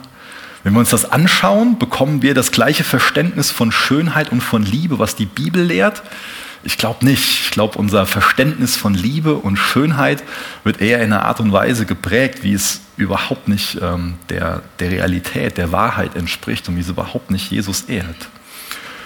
Wenn 0.64 0.74
wir 0.74 0.80
uns 0.80 0.90
das 0.90 1.10
anschauen, 1.10 1.80
bekommen 1.80 2.22
wir 2.22 2.34
das 2.34 2.52
gleiche 2.52 2.84
Verständnis 2.84 3.52
von 3.52 3.72
Schönheit 3.72 4.34
und 4.34 4.42
von 4.42 4.64
Liebe, 4.64 5.00
was 5.00 5.16
die 5.16 5.26
Bibel 5.26 5.64
lehrt. 5.64 6.04
Ich 6.68 6.78
glaube 6.78 7.06
nicht. 7.06 7.46
Ich 7.46 7.52
glaube, 7.52 7.80
unser 7.80 8.06
Verständnis 8.06 8.76
von 8.76 8.94
Liebe 8.94 9.36
und 9.36 9.56
Schönheit 9.56 10.22
wird 10.66 10.82
eher 10.82 10.98
in 10.98 11.14
einer 11.14 11.24
Art 11.24 11.40
und 11.40 11.54
Weise 11.54 11.86
geprägt, 11.86 12.44
wie 12.44 12.52
es 12.52 12.82
überhaupt 12.98 13.48
nicht 13.48 13.78
ähm, 13.82 14.16
der, 14.28 14.64
der 14.80 14.92
Realität, 14.92 15.58
der 15.58 15.72
Wahrheit 15.72 16.18
entspricht 16.18 16.68
und 16.68 16.76
wie 16.76 16.82
es 16.82 16.90
überhaupt 16.90 17.32
nicht 17.32 17.50
Jesus 17.50 17.84
ehrt. 17.84 18.28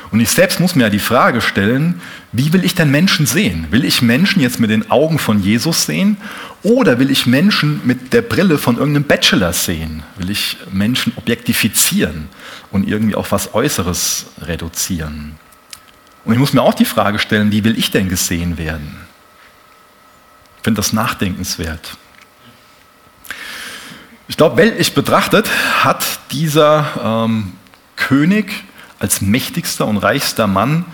Und 0.10 0.22
ich 0.22 0.32
selbst 0.32 0.60
muss 0.60 0.74
mir 0.74 0.86
ja 0.86 0.90
die 0.90 0.98
Frage 0.98 1.40
stellen, 1.40 2.02
wie 2.32 2.52
will 2.52 2.66
ich 2.66 2.74
denn 2.74 2.90
Menschen 2.90 3.28
sehen? 3.28 3.68
Will 3.70 3.86
ich 3.86 4.02
Menschen 4.02 4.42
jetzt 4.42 4.60
mit 4.60 4.72
den 4.72 4.90
Augen 4.90 5.20
von 5.20 5.44
Jesus 5.44 5.86
sehen 5.86 6.18
oder 6.64 6.98
will 6.98 7.12
ich 7.12 7.28
Menschen 7.28 7.82
mit 7.84 8.12
der 8.12 8.24
Brille 8.24 8.58
von 8.58 8.78
irgendeinem 8.78 9.06
Bachelor 9.06 9.54
sehen? 9.54 10.02
Will 10.18 10.32
ich 10.32 10.58
Menschen 10.72 11.14
objektifizieren 11.16 12.28
und 12.72 12.88
irgendwie 12.88 13.14
auf 13.14 13.32
was 13.32 13.54
Äußeres 13.54 14.32
reduzieren? 14.42 15.38
Und 16.24 16.34
ich 16.34 16.40
muss 16.40 16.54
mir 16.54 16.62
auch 16.62 16.74
die 16.74 16.86
Frage 16.86 17.20
stellen, 17.20 17.52
wie 17.52 17.64
will 17.64 17.78
ich 17.78 17.92
denn 17.92 18.10
gesehen 18.10 18.58
werden? 18.58 18.96
Ich 20.58 20.64
finde 20.64 20.80
das 20.80 20.94
nachdenkenswert. 20.94 21.98
Ich 24.28 24.38
glaube, 24.38 24.58
weltlich 24.58 24.94
betrachtet 24.94 25.50
hat 25.84 26.06
dieser 26.32 26.86
ähm, 27.04 27.54
König 27.96 28.64
als 29.00 29.22
mächtigster 29.22 29.88
und 29.88 29.98
reichster 29.98 30.48
Mann 30.48 30.86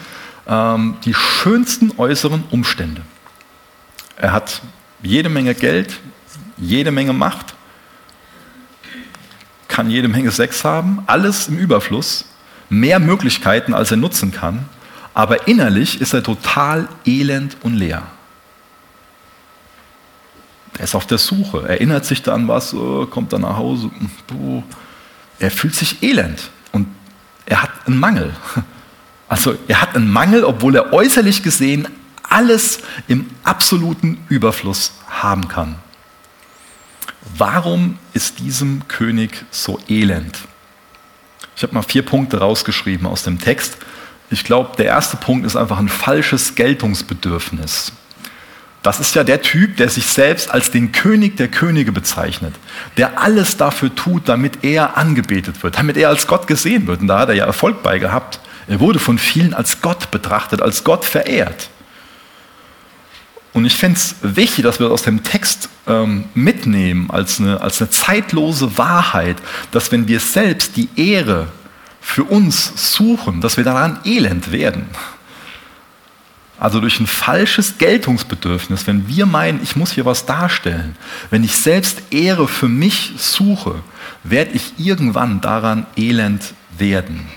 ähm, 0.47 0.95
die 1.03 1.13
schönsten 1.13 1.91
äußeren 1.97 2.45
Umstände. 2.49 3.01
Er 4.15 4.31
hat 4.31 4.61
jede 5.03 5.29
Menge 5.29 5.53
Geld, 5.53 5.99
jede 6.57 6.91
Menge 6.91 7.13
Macht, 7.13 7.53
kann 9.67 9.89
jede 9.91 10.07
Menge 10.07 10.31
Sex 10.31 10.63
haben, 10.63 11.03
alles 11.05 11.47
im 11.49 11.57
Überfluss, 11.57 12.25
mehr 12.69 12.99
Möglichkeiten, 12.99 13.73
als 13.73 13.91
er 13.91 13.97
nutzen 13.97 14.31
kann, 14.31 14.67
aber 15.17 15.47
innerlich 15.47 15.99
ist 15.99 16.13
er 16.13 16.21
total 16.21 16.87
elend 17.03 17.57
und 17.63 17.73
leer. 17.73 18.03
Er 20.77 20.83
ist 20.83 20.93
auf 20.93 21.07
der 21.07 21.17
Suche, 21.17 21.67
erinnert 21.67 22.05
sich 22.05 22.21
dann 22.21 22.47
was, 22.47 22.75
kommt 23.09 23.33
dann 23.33 23.41
nach 23.41 23.57
Hause. 23.57 23.89
Er 25.39 25.51
fühlt 25.51 25.73
sich 25.73 26.03
elend 26.03 26.49
er 27.47 27.63
hat 27.63 27.71
einen 27.87 27.99
Mangel. 27.99 28.35
Also 29.29 29.57
er 29.67 29.81
hat 29.81 29.93
einen 29.93 30.09
Mangel, 30.09 30.45
obwohl 30.45 30.73
er 30.77 30.93
äußerlich 30.93 31.43
gesehen 31.43 31.89
alles 32.23 32.79
im 33.09 33.29
absoluten 33.43 34.25
Überfluss 34.29 34.93
haben 35.09 35.49
kann. 35.49 35.75
Warum 37.37 37.99
ist 38.13 38.39
diesem 38.39 38.87
König 38.87 39.43
so 39.51 39.81
elend? 39.89 40.39
Ich 41.57 41.63
habe 41.63 41.73
mal 41.73 41.81
vier 41.81 42.05
Punkte 42.05 42.37
rausgeschrieben 42.37 43.05
aus 43.05 43.23
dem 43.23 43.37
Text. 43.37 43.75
Ich 44.29 44.43
glaube, 44.43 44.75
der 44.77 44.85
erste 44.87 45.17
Punkt 45.17 45.45
ist 45.45 45.55
einfach 45.55 45.79
ein 45.79 45.89
falsches 45.89 46.55
Geltungsbedürfnis. 46.55 47.93
Das 48.83 48.99
ist 48.99 49.15
ja 49.15 49.23
der 49.23 49.41
Typ, 49.41 49.77
der 49.77 49.89
sich 49.89 50.05
selbst 50.05 50.51
als 50.51 50.71
den 50.71 50.91
König 50.91 51.35
der 51.37 51.47
Könige 51.47 51.91
bezeichnet, 51.91 52.55
der 52.95 53.21
alles 53.21 53.57
dafür 53.57 53.93
tut, 53.93 54.29
damit 54.29 54.63
er 54.63 54.97
angebetet 54.97 55.61
wird, 55.63 55.77
damit 55.77 55.97
er 55.97 56.09
als 56.09 56.27
Gott 56.27 56.47
gesehen 56.47 56.87
wird. 56.87 57.01
Und 57.01 57.07
da 57.07 57.19
hat 57.19 57.29
er 57.29 57.35
ja 57.35 57.45
Erfolg 57.45 57.83
bei 57.83 57.99
gehabt. 57.99 58.39
Er 58.67 58.79
wurde 58.79 58.99
von 58.99 59.17
vielen 59.17 59.53
als 59.53 59.81
Gott 59.81 60.11
betrachtet, 60.11 60.61
als 60.61 60.83
Gott 60.83 61.05
verehrt. 61.05 61.69
Und 63.53 63.65
ich 63.65 63.75
finde 63.75 63.97
es 63.97 64.15
wichtig, 64.21 64.63
dass 64.63 64.79
wir 64.79 64.91
aus 64.91 65.01
dem 65.01 65.23
Text 65.23 65.69
ähm, 65.87 66.25
mitnehmen 66.35 67.09
als 67.09 67.39
eine, 67.39 67.59
als 67.59 67.81
eine 67.81 67.89
zeitlose 67.89 68.77
Wahrheit, 68.77 69.37
dass 69.71 69.91
wenn 69.91 70.07
wir 70.07 70.19
selbst 70.19 70.75
die 70.77 70.89
Ehre 70.95 71.47
für 72.07 72.23
uns 72.23 72.93
suchen, 72.93 73.41
dass 73.41 73.57
wir 73.57 73.65
daran 73.65 73.99
elend 74.05 74.53
werden. 74.53 74.87
Also 76.57 76.79
durch 76.79 77.01
ein 77.01 77.05
falsches 77.05 77.77
Geltungsbedürfnis, 77.77 78.87
wenn 78.87 79.09
wir 79.09 79.25
meinen, 79.25 79.61
ich 79.61 79.75
muss 79.75 79.91
hier 79.91 80.05
was 80.05 80.25
darstellen, 80.25 80.95
wenn 81.31 81.43
ich 81.43 81.57
selbst 81.57 82.01
Ehre 82.09 82.47
für 82.47 82.69
mich 82.69 83.11
suche, 83.17 83.75
werde 84.23 84.51
ich 84.51 84.73
irgendwann 84.77 85.41
daran 85.41 85.85
elend 85.97 86.53
werden. 86.77 87.27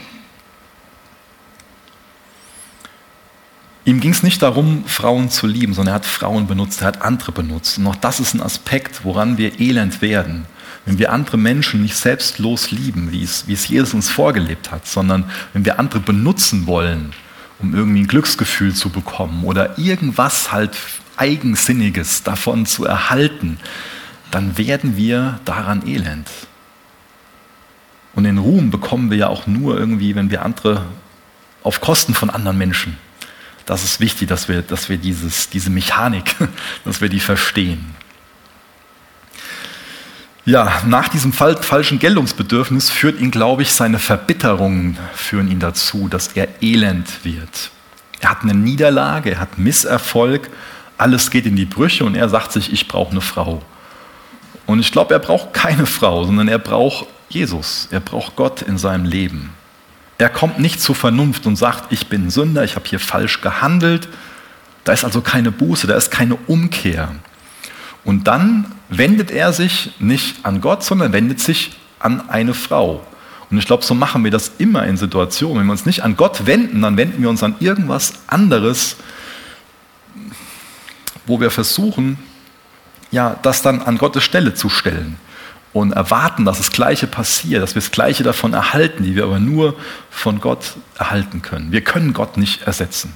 Ihm 3.85 3.99
ging 3.99 4.12
es 4.12 4.23
nicht 4.23 4.41
darum, 4.41 4.85
Frauen 4.87 5.31
zu 5.31 5.49
lieben, 5.49 5.75
sondern 5.75 5.95
er 5.95 5.97
hat 5.97 6.07
Frauen 6.07 6.47
benutzt, 6.47 6.81
er 6.81 6.87
hat 6.87 7.03
andere 7.03 7.33
benutzt. 7.33 7.77
Und 7.77 7.89
auch 7.89 7.97
das 7.97 8.21
ist 8.21 8.35
ein 8.35 8.41
Aspekt, 8.41 9.05
woran 9.05 9.37
wir 9.37 9.61
elend 9.61 10.00
werden. 10.00 10.47
Wenn 10.87 10.99
wir 10.99 11.13
andere 11.13 11.37
Menschen 11.37 11.83
nicht 11.83 11.97
selbstlos 11.97 12.71
lieben, 12.71 13.13
wie 13.13 13.23
es, 13.23 13.47
wie 13.47 13.53
es 13.53 13.69
Jesus 13.69 13.95
uns 13.95 14.09
vorgelebt 14.09 14.71
hat, 14.71 14.87
sondern 14.87 15.31
wenn 15.53 15.65
wir 15.65 15.79
andere 15.79 16.01
benutzen 16.01 16.67
wollen, 16.67 17.13
um 17.59 17.75
irgendwie 17.75 18.01
ein 18.01 18.07
Glücksgefühl 18.07 18.75
zu 18.75 18.91
bekommen 18.91 19.45
oder 19.45 19.79
irgendwas 19.79 20.53
halt 20.53 20.77
Eigensinniges 21.17 22.23
davon 22.23 22.65
zu 22.65 22.87
erhalten, 22.87 23.59
dann 24.31 24.57
werden 24.57 24.97
wir 24.97 25.39
daran 25.45 25.87
elend. 25.87 26.29
Und 28.15 28.25
den 28.25 28.39
Ruhm 28.39 28.71
bekommen 28.71 29.11
wir 29.11 29.19
ja 29.19 29.29
auch 29.29 29.47
nur 29.47 29.79
irgendwie, 29.79 30.15
wenn 30.15 30.31
wir 30.31 30.45
andere 30.45 30.87
auf 31.63 31.81
Kosten 31.81 32.15
von 32.15 32.31
anderen 32.31 32.59
Menschen. 32.59 32.97
Das 33.67 33.85
ist 33.85 34.01
wichtig, 34.01 34.29
dass 34.29 34.49
wir, 34.49 34.63
dass 34.63 34.89
wir 34.89 34.97
dieses, 34.97 35.51
diese 35.51 35.71
Mechanik, 35.71 36.35
dass 36.85 37.01
wir 37.01 37.09
die 37.09 37.21
verstehen. 37.21 37.95
Ja, 40.47 40.83
nach 40.87 41.09
diesem 41.09 41.33
falschen 41.33 41.99
Geltungsbedürfnis 41.99 42.89
führt 42.89 43.21
ihn, 43.21 43.31
glaube 43.31 43.63
ich, 43.63 43.73
seine 43.73 43.99
Verbitterungen 43.99 44.97
führen 45.15 45.51
ihn 45.51 45.61
dazu, 45.61 46.09
dass 46.09 46.29
er 46.29 46.49
elend 46.63 47.25
wird. 47.25 47.71
Er 48.21 48.31
hat 48.31 48.43
eine 48.43 48.55
Niederlage, 48.55 49.33
er 49.33 49.41
hat 49.41 49.59
Misserfolg, 49.59 50.49
alles 50.97 51.31
geht 51.31 51.47
in 51.47 51.57
die 51.57 51.67
Brüche 51.67 52.05
und 52.05 52.15
er 52.15 52.29
sagt 52.29 52.53
sich, 52.53 52.73
ich 52.73 52.89
brauche 52.89 53.11
eine 53.11 53.21
Frau. 53.21 53.63
Und 54.67 54.81
ich 54.81 54.93
glaube, 54.93 55.15
er 55.15 55.21
braucht 55.21 55.53
keine 55.53 55.87
Frau, 55.87 56.25
sondern 56.25 56.49
er 56.49 56.59
braucht 56.59 57.07
Jesus, 57.29 57.89
er 57.91 58.01
braucht 58.01 58.37
Gott 58.37 58.63
in 58.63 58.79
seinem 58.79 59.05
Leben. 59.05 59.51
Er 60.19 60.29
kommt 60.29 60.59
nicht 60.59 60.81
zur 60.81 60.95
Vernunft 60.95 61.47
und 61.47 61.57
sagt, 61.57 61.93
ich 61.93 62.09
bin 62.09 62.31
Sünder, 62.31 62.65
ich 62.65 62.77
habe 62.77 62.87
hier 62.87 63.01
falsch 63.01 63.41
gehandelt. 63.41 64.09
Da 64.85 64.93
ist 64.93 65.05
also 65.05 65.21
keine 65.23 65.51
Buße, 65.51 65.87
da 65.87 65.95
ist 65.95 66.11
keine 66.11 66.37
Umkehr. 66.47 67.15
Und 68.05 68.27
dann 68.27 68.73
wendet 68.91 69.31
er 69.31 69.53
sich 69.53 69.93
nicht 69.99 70.45
an 70.45 70.61
Gott, 70.61 70.83
sondern 70.85 71.13
wendet 71.13 71.41
sich 71.41 71.77
an 71.99 72.29
eine 72.29 72.55
Frau. 72.55 73.07
Und 73.51 73.59
ich 73.59 73.67
glaube, 73.67 73.85
so 73.85 73.95
machen 73.95 74.23
wir 74.23 74.31
das 74.31 74.53
immer 74.59 74.85
in 74.87 74.97
Situationen. 74.97 75.61
Wenn 75.61 75.67
wir 75.67 75.73
uns 75.73 75.87
nicht 75.87 76.03
an 76.03 76.17
Gott 76.17 76.47
wenden, 76.47 76.83
dann 76.83 76.97
wenden 76.97 77.23
wir 77.23 77.31
uns 77.31 77.43
an 77.43 77.57
irgendwas 77.61 78.15
anderes, 78.27 78.97
wo 81.27 81.41
wir 81.41 81.51
versuchen, 81.51 82.19
ja, 83.11 83.37
das 83.43 83.63
dann 83.63 83.83
an 83.83 83.99
Gottes 83.99 84.23
Stelle 84.23 84.55
zu 84.55 84.69
stellen 84.69 85.17
und 85.73 85.93
erwarten, 85.93 86.45
dass 86.45 86.59
das 86.59 86.71
Gleiche 86.71 87.07
passiert, 87.07 87.63
dass 87.63 87.75
wir 87.75 87.83
das 87.83 87.91
Gleiche 87.91 88.23
davon 88.23 88.55
erhalten, 88.55 89.05
die 89.05 89.15
wir 89.15 89.25
aber 89.25 89.39
nur 89.39 89.77
von 90.11 90.41
Gott 90.41 90.75
erhalten 90.99 91.43
können. 91.43 91.73
Wir 91.73 91.83
können 91.83 92.13
Gott 92.13 92.37
nicht 92.37 92.63
ersetzen. 92.63 93.13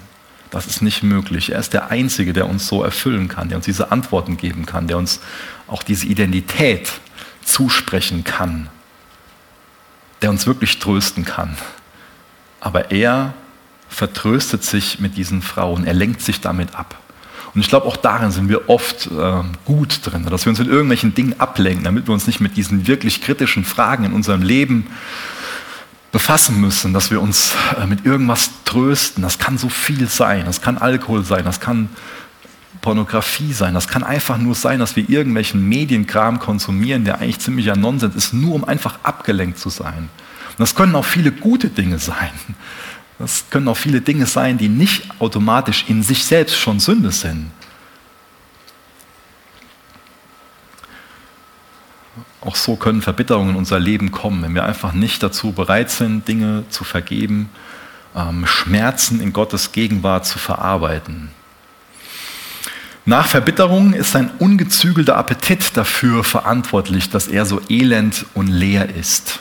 Das 0.50 0.66
ist 0.66 0.82
nicht 0.82 1.02
möglich. 1.02 1.50
Er 1.50 1.58
ist 1.58 1.72
der 1.72 1.90
Einzige, 1.90 2.32
der 2.32 2.48
uns 2.48 2.68
so 2.68 2.84
erfüllen 2.84 3.26
kann, 3.26 3.48
der 3.48 3.56
uns 3.56 3.64
diese 3.64 3.90
Antworten 3.90 4.36
geben 4.36 4.66
kann, 4.66 4.86
der 4.86 4.98
uns 4.98 5.20
auch 5.66 5.82
diese 5.82 6.06
Identität 6.06 6.92
zusprechen 7.44 8.24
kann, 8.24 8.68
der 10.22 10.30
uns 10.30 10.46
wirklich 10.46 10.78
trösten 10.78 11.24
kann. 11.24 11.56
Aber 12.60 12.90
er 12.90 13.34
vertröstet 13.88 14.64
sich 14.64 15.00
mit 15.00 15.16
diesen 15.16 15.42
Frauen, 15.42 15.86
er 15.86 15.94
lenkt 15.94 16.22
sich 16.22 16.40
damit 16.40 16.74
ab. 16.74 16.98
Und 17.54 17.60
ich 17.60 17.68
glaube, 17.68 17.86
auch 17.86 17.96
darin 17.96 18.32
sind 18.32 18.48
wir 18.48 18.68
oft 18.68 19.06
äh, 19.06 19.42
gut 19.64 20.00
drin, 20.02 20.26
dass 20.28 20.44
wir 20.44 20.50
uns 20.50 20.58
mit 20.58 20.66
irgendwelchen 20.66 21.14
Dingen 21.14 21.38
ablenken, 21.38 21.84
damit 21.84 22.08
wir 22.08 22.14
uns 22.14 22.26
nicht 22.26 22.40
mit 22.40 22.56
diesen 22.56 22.88
wirklich 22.88 23.22
kritischen 23.22 23.64
Fragen 23.64 24.04
in 24.04 24.12
unserem 24.12 24.42
Leben 24.42 24.88
befassen 26.10 26.60
müssen, 26.60 26.92
dass 26.92 27.12
wir 27.12 27.20
uns 27.20 27.54
äh, 27.80 27.86
mit 27.86 28.04
irgendwas 28.04 28.50
trösten. 28.64 29.22
Das 29.22 29.38
kann 29.38 29.56
so 29.56 29.68
viel 29.68 30.08
sein. 30.08 30.46
Das 30.46 30.60
kann 30.60 30.78
Alkohol 30.78 31.22
sein, 31.24 31.44
das 31.44 31.60
kann 31.60 31.88
Pornografie 32.84 33.54
sein. 33.54 33.72
Das 33.72 33.88
kann 33.88 34.04
einfach 34.04 34.36
nur 34.36 34.54
sein, 34.54 34.78
dass 34.78 34.94
wir 34.94 35.08
irgendwelchen 35.08 35.66
Medienkram 35.66 36.38
konsumieren, 36.38 37.06
der 37.06 37.18
eigentlich 37.18 37.38
ziemlicher 37.38 37.76
Nonsens 37.76 38.14
ist, 38.14 38.34
nur 38.34 38.54
um 38.54 38.64
einfach 38.64 38.98
abgelenkt 39.02 39.58
zu 39.58 39.70
sein. 39.70 40.10
Und 40.50 40.58
das 40.60 40.74
können 40.74 40.94
auch 40.94 41.06
viele 41.06 41.32
gute 41.32 41.70
Dinge 41.70 41.98
sein. 41.98 42.30
Das 43.18 43.46
können 43.48 43.68
auch 43.68 43.76
viele 43.78 44.02
Dinge 44.02 44.26
sein, 44.26 44.58
die 44.58 44.68
nicht 44.68 45.18
automatisch 45.18 45.86
in 45.88 46.02
sich 46.02 46.26
selbst 46.26 46.58
schon 46.58 46.78
Sünde 46.78 47.10
sind. 47.10 47.50
Auch 52.42 52.56
so 52.56 52.76
können 52.76 53.00
Verbitterungen 53.00 53.52
in 53.52 53.56
unser 53.56 53.80
Leben 53.80 54.10
kommen, 54.10 54.42
wenn 54.42 54.54
wir 54.54 54.64
einfach 54.64 54.92
nicht 54.92 55.22
dazu 55.22 55.52
bereit 55.52 55.90
sind, 55.90 56.28
Dinge 56.28 56.64
zu 56.68 56.84
vergeben, 56.84 57.48
ähm, 58.14 58.46
Schmerzen 58.46 59.22
in 59.22 59.32
Gottes 59.32 59.72
Gegenwart 59.72 60.26
zu 60.26 60.38
verarbeiten. 60.38 61.30
Nach 63.06 63.26
Verbitterung 63.26 63.92
ist 63.92 64.16
ein 64.16 64.30
ungezügelter 64.38 65.16
Appetit 65.16 65.76
dafür 65.76 66.24
verantwortlich, 66.24 67.10
dass 67.10 67.28
er 67.28 67.44
so 67.44 67.60
elend 67.68 68.24
und 68.32 68.48
leer 68.48 68.94
ist. 68.94 69.40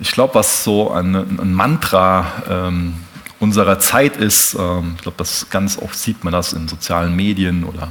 Ich 0.00 0.12
glaube, 0.12 0.36
was 0.36 0.62
so 0.62 0.92
ein, 0.92 1.16
ein 1.16 1.52
Mantra 1.52 2.26
ähm, 2.48 2.94
unserer 3.40 3.80
Zeit 3.80 4.16
ist. 4.16 4.54
Ähm, 4.54 4.94
ich 4.96 5.02
glaube, 5.02 5.16
das 5.18 5.50
ganz 5.50 5.78
oft 5.78 5.96
sieht 5.96 6.22
man 6.22 6.32
das 6.32 6.52
in 6.52 6.68
sozialen 6.68 7.16
Medien 7.16 7.64
oder 7.64 7.88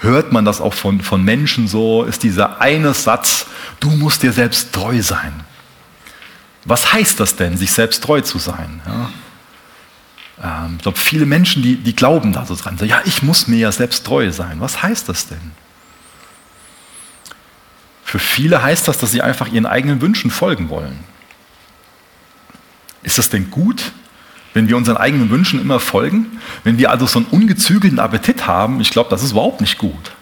hört 0.00 0.32
man 0.32 0.44
das 0.44 0.60
auch 0.60 0.74
von, 0.74 1.00
von 1.00 1.24
Menschen 1.24 1.68
so, 1.68 2.02
ist 2.02 2.22
dieser 2.22 2.60
eine 2.60 2.92
Satz, 2.92 3.46
du 3.80 3.90
musst 3.90 4.22
dir 4.22 4.32
selbst 4.32 4.72
treu 4.72 5.00
sein. 5.00 5.44
Was 6.64 6.92
heißt 6.92 7.20
das 7.20 7.36
denn, 7.36 7.56
sich 7.56 7.70
selbst 7.70 8.02
treu 8.02 8.20
zu 8.20 8.38
sein? 8.38 8.82
Ja? 8.84 9.10
Ähm, 10.42 10.74
ich 10.76 10.82
glaube, 10.82 10.98
viele 10.98 11.26
Menschen, 11.26 11.62
die, 11.62 11.76
die 11.76 11.94
glauben 11.94 12.32
da 12.32 12.44
so 12.46 12.54
dran. 12.54 12.78
Ja, 12.82 13.00
ich 13.04 13.22
muss 13.22 13.46
mir 13.46 13.58
ja 13.58 13.72
selbst 13.72 14.04
treu 14.04 14.30
sein. 14.32 14.60
Was 14.60 14.82
heißt 14.82 15.08
das 15.08 15.28
denn? 15.28 15.52
Für 18.04 18.18
viele 18.18 18.62
heißt 18.62 18.86
das, 18.86 18.98
dass 18.98 19.10
sie 19.10 19.22
einfach 19.22 19.48
ihren 19.48 19.66
eigenen 19.66 20.00
Wünschen 20.00 20.30
folgen 20.30 20.68
wollen. 20.68 20.98
Ist 23.02 23.18
das 23.18 23.30
denn 23.30 23.50
gut, 23.50 23.92
wenn 24.54 24.68
wir 24.68 24.76
unseren 24.76 24.96
eigenen 24.96 25.30
Wünschen 25.30 25.60
immer 25.60 25.80
folgen? 25.80 26.40
Wenn 26.64 26.78
wir 26.78 26.90
also 26.90 27.06
so 27.06 27.18
einen 27.18 27.28
ungezügelten 27.28 27.98
Appetit 27.98 28.46
haben, 28.46 28.80
ich 28.80 28.90
glaube, 28.90 29.10
das 29.10 29.22
ist 29.22 29.32
überhaupt 29.32 29.60
nicht 29.60 29.78
gut. 29.78 30.12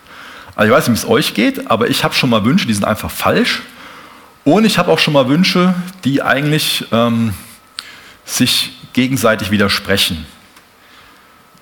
Also 0.57 0.71
ich 0.71 0.77
weiß 0.77 0.89
nicht, 0.89 1.03
wie 1.03 1.07
es 1.07 1.11
euch 1.11 1.35
geht, 1.35 1.71
aber 1.71 1.89
ich 1.89 2.05
habe 2.05 2.15
schon 2.15 2.31
mal 2.31 2.45
Wünsche, 2.45 2.67
die 2.67 2.75
sind 2.75 2.85
einfach 2.85 3.11
falsch. 3.11 3.63
Und 4.45 4.65
ich 4.65 4.79
habe 4.79 4.91
auch 4.91 4.99
schon 4.99 5.15
mal 5.15 5.29
Wünsche, 5.29 5.75
die 6.05 6.23
eigentlich 6.23 6.87
ähm, 6.93 7.35
sich 8.25 8.73
gegenseitig 8.95 9.51
widersprechen. 9.51 10.27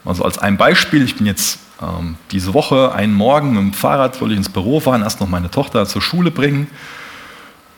Also 0.05 0.25
als 0.25 0.39
ein 0.39 0.57
Beispiel, 0.57 1.03
ich 1.03 1.17
bin 1.17 1.27
jetzt 1.27 1.59
ähm, 1.81 2.17
diese 2.31 2.55
Woche 2.55 2.93
einen 2.95 3.15
Morgen 3.15 3.51
mit 3.51 3.59
dem 3.59 3.73
Fahrrad, 3.73 4.21
wollte 4.21 4.35
ich 4.35 4.39
ins 4.39 4.49
Büro 4.49 4.81
fahren, 4.81 5.03
erst 5.03 5.21
noch 5.21 5.29
meine 5.29 5.51
Tochter 5.51 5.87
zur 5.87 6.01
Schule 6.03 6.31
bringen. 6.31 6.69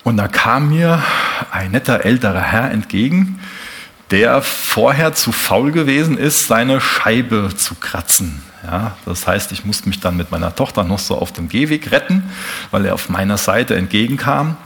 Und 0.03 0.19
da 0.19 0.29
kam 0.29 0.69
mir 0.69 1.03
ein 1.51 1.71
netter 1.71 2.05
älterer 2.05 2.43
Herr 2.43 2.71
entgegen, 2.71 3.41
der 4.11 4.43
vorher 4.43 5.15
zu 5.15 5.33
faul 5.33 5.73
gewesen 5.73 6.19
ist, 6.19 6.47
seine 6.47 6.81
Scheibe 6.81 7.51
zu 7.57 7.75
kratzen. 7.75 8.43
Ja, 8.63 8.97
das 9.05 9.27
heißt, 9.27 9.53
ich 9.53 9.65
musste 9.65 9.89
mich 9.89 10.01
dann 10.01 10.17
mit 10.17 10.31
meiner 10.31 10.55
Tochter 10.55 10.85
noch 10.85 10.99
so 10.99 11.19
auf 11.19 11.33
dem 11.33 11.49
Gehweg 11.49 11.91
retten, 11.91 12.23
weil 12.71 12.87
er 12.87 12.95
auf 12.95 13.09
meiner 13.09 13.37
Seite 13.37 13.77
entgegenkam. 13.77 14.57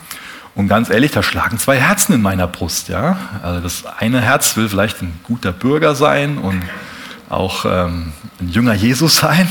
Und 0.59 0.67
ganz 0.67 0.91
ehrlich, 0.91 1.13
da 1.13 1.23
schlagen 1.23 1.57
zwei 1.57 1.77
Herzen 1.77 2.15
in 2.15 2.21
meiner 2.21 2.49
Brust. 2.49 2.89
Ja? 2.89 3.17
Also 3.45 3.61
das 3.61 3.87
eine 3.87 4.21
Herz 4.21 4.57
will 4.57 4.69
vielleicht 4.69 5.01
ein 5.03 5.21
guter 5.23 5.53
Bürger 5.53 5.95
sein 5.95 6.37
und 6.37 6.61
auch 7.29 7.65
ähm, 7.65 8.13
ein 8.41 8.49
jünger 8.49 8.75
Jesus 8.75 9.19
sein. 9.19 9.49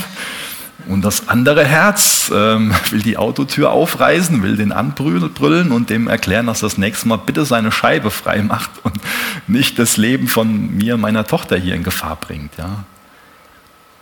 Und 0.89 1.05
das 1.05 1.29
andere 1.29 1.63
Herz 1.63 2.29
ähm, 2.35 2.75
will 2.89 3.03
die 3.03 3.15
Autotür 3.15 3.71
aufreißen, 3.71 4.43
will 4.43 4.57
den 4.57 4.73
anbrüllen 4.73 5.71
und 5.71 5.89
dem 5.89 6.09
erklären, 6.09 6.47
dass 6.47 6.59
das 6.59 6.77
nächste 6.77 7.07
Mal 7.07 7.19
bitte 7.19 7.45
seine 7.45 7.71
Scheibe 7.71 8.11
frei 8.11 8.41
macht 8.41 8.71
und 8.83 8.99
nicht 9.47 9.79
das 9.79 9.95
Leben 9.95 10.27
von 10.27 10.75
mir, 10.75 10.97
meiner 10.97 11.25
Tochter 11.25 11.55
hier 11.55 11.75
in 11.75 11.83
Gefahr 11.83 12.17
bringt. 12.17 12.57
Ja? 12.57 12.83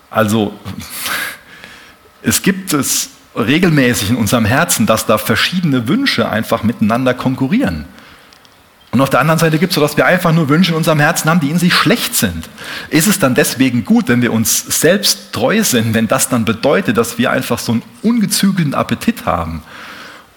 Also 0.09 0.59
es 2.23 2.41
gibt 2.41 2.73
es 2.73 3.11
regelmäßig 3.35 4.11
in 4.11 4.15
unserem 4.15 4.45
Herzen, 4.45 4.85
dass 4.85 5.05
da 5.05 5.17
verschiedene 5.17 5.87
Wünsche 5.87 6.29
einfach 6.29 6.63
miteinander 6.63 7.13
konkurrieren. 7.13 7.85
Und 8.91 9.01
auf 9.01 9.09
der 9.09 9.19
anderen 9.19 9.39
Seite 9.39 9.59
gibt 9.59 9.71
es 9.71 9.75
so, 9.75 9.81
dass 9.81 9.97
wir 9.97 10.05
einfach 10.05 10.31
nur 10.31 10.47
Wünsche 10.47 10.71
in 10.71 10.77
unserem 10.77 11.01
Herzen 11.01 11.29
haben, 11.29 11.41
die 11.41 11.49
in 11.49 11.59
sich 11.59 11.73
schlecht 11.73 12.15
sind. 12.15 12.47
Ist 12.89 13.07
es 13.07 13.19
dann 13.19 13.35
deswegen 13.35 13.83
gut, 13.83 14.07
wenn 14.07 14.21
wir 14.21 14.31
uns 14.31 14.79
selbst 14.79 15.33
treu 15.33 15.63
sind, 15.63 15.93
wenn 15.93 16.07
das 16.07 16.29
dann 16.29 16.45
bedeutet, 16.45 16.95
dass 16.95 17.17
wir 17.17 17.29
einfach 17.29 17.59
so 17.59 17.73
einen 17.73 17.83
ungezügelten 18.03 18.73
Appetit 18.73 19.25
haben 19.25 19.63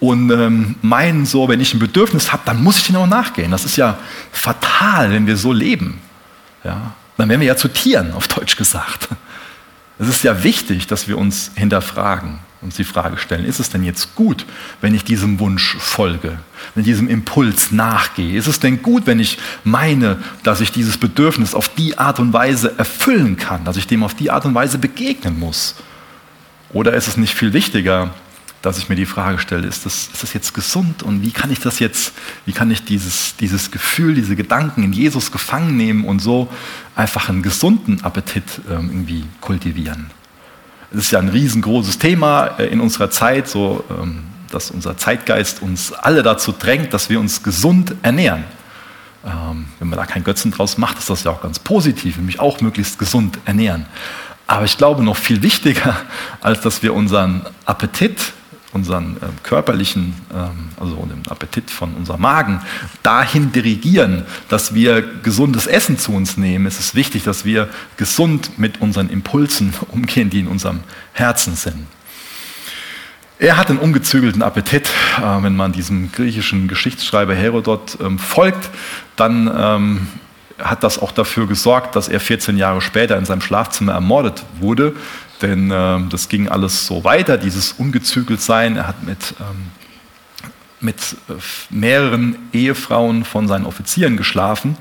und 0.01 0.29
ähm, 0.31 0.75
meinen 0.81 1.25
so, 1.25 1.47
wenn 1.47 1.61
ich 1.61 1.73
ein 1.73 1.79
Bedürfnis 1.79 2.33
habe, 2.33 2.43
dann 2.45 2.61
muss 2.61 2.77
ich 2.77 2.87
dem 2.87 2.97
auch 2.97 3.07
nachgehen. 3.07 3.51
Das 3.51 3.63
ist 3.63 3.77
ja 3.77 3.97
fatal, 4.31 5.11
wenn 5.11 5.25
wir 5.25 5.37
so 5.37 5.53
leben. 5.53 6.01
Ja? 6.65 6.93
Dann 7.17 7.29
wären 7.29 7.39
wir 7.39 7.47
ja 7.47 7.55
zu 7.55 7.69
Tieren, 7.69 8.13
auf 8.13 8.27
Deutsch 8.27 8.57
gesagt. 8.57 9.07
Es 9.99 10.07
ist 10.07 10.23
ja 10.23 10.43
wichtig, 10.43 10.87
dass 10.87 11.07
wir 11.07 11.17
uns 11.17 11.51
hinterfragen 11.55 12.39
uns 12.61 12.75
die 12.75 12.83
Frage 12.83 13.17
stellen, 13.17 13.45
ist 13.45 13.59
es 13.59 13.69
denn 13.69 13.83
jetzt 13.83 14.15
gut, 14.15 14.45
wenn 14.81 14.93
ich 14.93 15.05
diesem 15.05 15.39
Wunsch 15.39 15.77
folge, 15.77 16.39
wenn 16.75 16.83
diesem 16.83 17.07
Impuls 17.07 17.71
nachgehe? 17.71 18.37
Ist 18.37 18.47
es 18.47 18.59
denn 18.59 18.81
gut, 18.81 19.07
wenn 19.07 19.19
ich 19.19 19.37
meine, 19.63 20.17
dass 20.43 20.59
ich 20.59 20.71
dieses 20.71 20.97
Bedürfnis 20.97 21.53
auf 21.53 21.69
die 21.69 21.97
Art 21.97 22.19
und 22.19 22.33
Weise 22.33 22.77
erfüllen 22.77 23.37
kann, 23.37 23.63
dass 23.63 23.77
ich 23.77 23.87
dem 23.87 24.03
auf 24.03 24.13
die 24.13 24.29
Art 24.29 24.45
und 24.45 24.55
Weise 24.55 24.77
begegnen 24.77 25.39
muss? 25.39 25.75
Oder 26.71 26.93
ist 26.93 27.07
es 27.07 27.15
nicht 27.15 27.33
viel 27.33 27.53
wichtiger, 27.53 28.13
dass 28.61 28.77
ich 28.77 28.89
mir 28.89 28.95
die 28.95 29.05
Frage 29.05 29.39
stelle, 29.39 29.67
ist 29.67 29.85
das, 29.85 30.09
ist 30.11 30.21
das 30.21 30.33
jetzt 30.33 30.53
gesund 30.53 31.03
und 31.03 31.21
wie 31.21 31.31
kann 31.31 31.51
ich 31.51 31.59
das 31.59 31.79
jetzt, 31.79 32.13
wie 32.45 32.51
kann 32.51 32.69
ich 32.71 32.83
dieses, 32.83 33.35
dieses 33.37 33.71
Gefühl, 33.71 34.15
diese 34.15 34.35
Gedanken 34.35 34.83
in 34.83 34.91
Jesus 34.91 35.31
gefangen 35.31 35.77
nehmen 35.77 36.03
und 36.03 36.19
so 36.19 36.49
einfach 36.95 37.29
einen 37.29 37.41
gesunden 37.41 38.03
Appetit 38.03 38.43
ähm, 38.69 38.89
irgendwie 38.89 39.25
kultivieren? 39.39 40.11
Es 40.91 40.99
ist 40.99 41.11
ja 41.11 41.19
ein 41.19 41.29
riesengroßes 41.29 41.99
Thema 41.99 42.47
äh, 42.59 42.65
in 42.65 42.81
unserer 42.81 43.09
Zeit, 43.11 43.47
so 43.47 43.85
ähm, 43.89 44.23
dass 44.51 44.71
unser 44.71 44.97
Zeitgeist 44.97 45.61
uns 45.61 45.93
alle 45.93 46.23
dazu 46.23 46.51
drängt, 46.51 46.93
dass 46.93 47.09
wir 47.09 47.19
uns 47.19 47.43
gesund 47.43 47.93
ernähren. 48.01 48.43
Ähm, 49.25 49.65
wenn 49.79 49.89
man 49.89 49.99
da 49.99 50.05
keinen 50.05 50.23
Götzen 50.23 50.51
draus 50.51 50.77
macht, 50.77 50.97
ist 50.97 51.09
das 51.09 51.23
ja 51.23 51.31
auch 51.31 51.41
ganz 51.41 51.59
positiv, 51.59 52.17
nämlich 52.17 52.39
auch 52.39 52.59
möglichst 52.61 52.99
gesund 52.99 53.37
ernähren. 53.45 53.85
Aber 54.47 54.65
ich 54.65 54.77
glaube, 54.77 55.03
noch 55.03 55.17
viel 55.17 55.43
wichtiger, 55.43 55.95
als 56.41 56.61
dass 56.61 56.81
wir 56.83 56.93
unseren 56.93 57.45
Appetit 57.65 58.33
unseren 58.71 59.17
äh, 59.17 59.25
körperlichen, 59.43 60.13
ähm, 60.33 60.69
also 60.79 60.95
den 61.05 61.27
Appetit 61.29 61.71
von 61.71 61.93
unserem 61.95 62.21
Magen, 62.21 62.61
dahin 63.03 63.51
dirigieren, 63.51 64.25
dass 64.47 64.73
wir 64.73 65.01
gesundes 65.23 65.67
Essen 65.67 65.97
zu 65.97 66.13
uns 66.13 66.37
nehmen. 66.37 66.65
Es 66.65 66.79
ist 66.79 66.95
wichtig, 66.95 67.23
dass 67.23 67.45
wir 67.45 67.69
gesund 67.97 68.59
mit 68.59 68.81
unseren 68.81 69.09
Impulsen 69.09 69.73
umgehen, 69.91 70.29
die 70.29 70.39
in 70.39 70.47
unserem 70.47 70.81
Herzen 71.13 71.55
sind. 71.55 71.87
Er 73.41 73.55
hat 73.55 73.69
einen 73.69 73.79
ungezügelten 73.79 74.43
Appetit. 74.43 74.89
Äh, 75.17 75.43
wenn 75.43 75.55
man 75.55 75.71
diesem 75.71 76.11
griechischen 76.11 76.67
Geschichtsschreiber 76.67 77.33
Herodot 77.33 77.97
ähm, 78.01 78.19
folgt, 78.19 78.69
dann 79.15 79.49
ähm, 79.55 80.07
hat 80.59 80.83
das 80.83 80.99
auch 80.99 81.11
dafür 81.11 81.47
gesorgt, 81.47 81.95
dass 81.95 82.07
er 82.07 82.19
14 82.19 82.57
Jahre 82.57 82.81
später 82.81 83.17
in 83.17 83.25
seinem 83.25 83.41
Schlafzimmer 83.41 83.93
ermordet 83.93 84.43
wurde, 84.59 84.95
denn 85.41 85.71
äh, 85.71 85.99
das 86.09 86.29
ging 86.29 86.49
alles 86.49 86.85
so 86.85 87.03
weiter, 87.03 87.37
dieses 87.37 87.73
ungezügelt 87.73 88.41
sein. 88.41 88.77
Er 88.77 88.87
hat 88.87 89.03
mit, 89.03 89.35
ähm, 89.39 89.71
mit 90.79 90.95
äh, 91.29 91.33
mehreren 91.69 92.37
Ehefrauen 92.53 93.25
von 93.25 93.47
seinen 93.47 93.65
Offizieren 93.65 94.17
geschlafen 94.17 94.77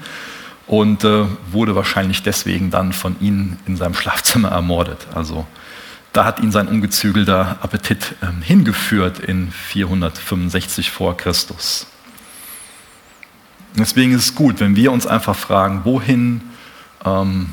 und 0.66 1.04
äh, 1.04 1.24
wurde 1.50 1.74
wahrscheinlich 1.74 2.22
deswegen 2.22 2.70
dann 2.70 2.92
von 2.92 3.16
ihnen 3.20 3.58
in 3.66 3.76
seinem 3.76 3.94
Schlafzimmer 3.94 4.50
ermordet. 4.50 5.06
Also 5.14 5.46
da 6.12 6.24
hat 6.24 6.40
ihn 6.40 6.52
sein 6.52 6.68
ungezügelter 6.68 7.58
Appetit 7.60 8.14
ähm, 8.22 8.42
hingeführt 8.42 9.18
in 9.18 9.50
465 9.50 10.90
vor 10.90 11.16
Christus. 11.16 11.86
Deswegen 13.76 14.12
ist 14.12 14.24
es 14.24 14.34
gut, 14.34 14.60
wenn 14.60 14.76
wir 14.76 14.90
uns 14.90 15.06
einfach 15.06 15.36
fragen, 15.36 15.82
wohin 15.84 16.40
ähm, 17.04 17.50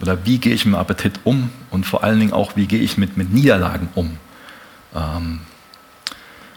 oder 0.00 0.24
wie 0.24 0.38
gehe 0.38 0.54
ich 0.54 0.64
mit 0.64 0.76
Appetit 0.76 1.20
um 1.24 1.50
und 1.70 1.84
vor 1.84 2.04
allen 2.04 2.18
Dingen 2.18 2.32
auch, 2.32 2.56
wie 2.56 2.66
gehe 2.66 2.80
ich 2.80 2.96
mit, 2.96 3.16
mit 3.16 3.32
Niederlagen 3.32 3.88
um. 3.94 4.16
Ähm, 4.94 5.40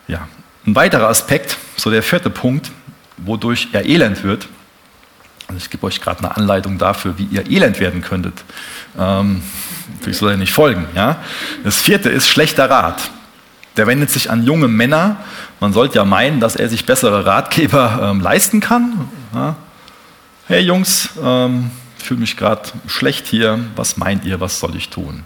ja. 0.08 0.27
Ein 0.65 0.75
weiterer 0.75 1.10
Aspekt, 1.10 1.58
so 1.75 1.89
der 1.89 2.03
vierte 2.03 2.29
Punkt, 2.29 2.71
wodurch 3.17 3.69
er 3.73 3.86
elend 3.86 4.23
wird, 4.23 4.47
also 5.47 5.58
ich 5.58 5.69
gebe 5.69 5.86
euch 5.86 6.01
gerade 6.01 6.19
eine 6.19 6.36
Anleitung 6.36 6.77
dafür, 6.77 7.17
wie 7.17 7.25
ihr 7.25 7.49
elend 7.49 7.79
werden 7.79 8.01
könntet. 8.01 8.43
Ähm, 8.97 9.43
ich 10.06 10.17
soll 10.17 10.32
ja 10.32 10.38
nicht 10.38 10.53
folgen. 10.53 10.88
Ja? 10.95 11.17
Das 11.63 11.82
vierte 11.82 12.10
ist 12.10 12.27
schlechter 12.27 12.69
Rat. 12.69 13.12
Der 13.77 13.88
wendet 13.88 14.10
sich 14.10 14.29
an 14.29 14.43
junge 14.43 14.67
Männer. 14.67 15.17
Man 15.60 15.73
sollte 15.73 15.95
ja 15.95 16.06
meinen, 16.06 16.39
dass 16.39 16.56
er 16.56 16.69
sich 16.69 16.86
bessere 16.86 17.25
Ratgeber 17.25 17.99
ähm, 18.01 18.21
leisten 18.21 18.62
kann. 18.62 19.10
Ja? 19.34 19.56
Hey 20.47 20.62
Jungs, 20.62 21.10
ähm, 21.21 21.71
fühle 22.04 22.20
mich 22.20 22.38
gerade 22.38 22.70
schlecht 22.88 23.28
hier, 23.28 23.60
was 23.76 23.98
meint 23.98 24.26
ihr, 24.26 24.39
was 24.39 24.60
soll 24.60 24.76
ich 24.76 24.89
tun? 24.89 25.24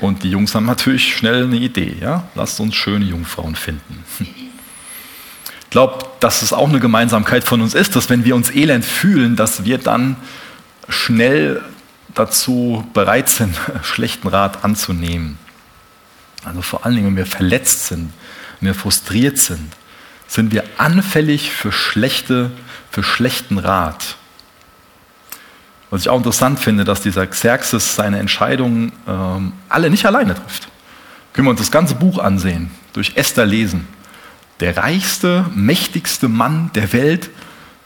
Und 0.00 0.22
die 0.22 0.30
Jungs 0.30 0.54
haben 0.54 0.66
natürlich 0.66 1.14
schnell 1.14 1.44
eine 1.44 1.56
Idee, 1.56 1.96
ja? 2.00 2.24
lasst 2.34 2.58
uns 2.60 2.74
schöne 2.74 3.04
Jungfrauen 3.04 3.54
finden. 3.54 4.04
Ich 4.18 5.70
glaube, 5.70 6.04
dass 6.20 6.42
es 6.42 6.52
auch 6.52 6.68
eine 6.68 6.80
Gemeinsamkeit 6.80 7.44
von 7.44 7.60
uns 7.60 7.74
ist, 7.74 7.94
dass 7.96 8.08
wenn 8.08 8.24
wir 8.24 8.34
uns 8.34 8.50
elend 8.50 8.84
fühlen, 8.84 9.36
dass 9.36 9.64
wir 9.64 9.78
dann 9.78 10.16
schnell 10.88 11.62
dazu 12.14 12.84
bereit 12.92 13.28
sind, 13.28 13.54
schlechten 13.82 14.28
Rat 14.28 14.64
anzunehmen. 14.64 15.38
Also 16.44 16.62
vor 16.62 16.86
allen 16.86 16.96
Dingen, 16.96 17.08
wenn 17.08 17.16
wir 17.16 17.26
verletzt 17.26 17.86
sind, 17.86 18.12
wenn 18.60 18.68
wir 18.68 18.74
frustriert 18.74 19.38
sind, 19.38 19.72
sind 20.26 20.52
wir 20.52 20.64
anfällig 20.78 21.50
für, 21.50 21.72
schlechte, 21.72 22.50
für 22.90 23.02
schlechten 23.02 23.58
Rat. 23.58 24.16
Was 25.90 26.02
ich 26.02 26.08
auch 26.08 26.18
interessant 26.18 26.60
finde, 26.60 26.84
dass 26.84 27.02
dieser 27.02 27.26
Xerxes 27.26 27.96
seine 27.96 28.18
Entscheidungen 28.18 28.92
ähm, 29.08 29.52
alle 29.68 29.90
nicht 29.90 30.06
alleine 30.06 30.34
trifft. 30.34 30.68
Können 31.32 31.46
wir 31.46 31.50
uns 31.50 31.60
das 31.60 31.70
ganze 31.70 31.96
Buch 31.96 32.18
ansehen, 32.18 32.70
durch 32.92 33.12
Esther 33.16 33.46
lesen. 33.46 33.88
Der 34.60 34.76
reichste, 34.76 35.46
mächtigste 35.54 36.28
Mann 36.28 36.70
der 36.74 36.92
Welt 36.92 37.30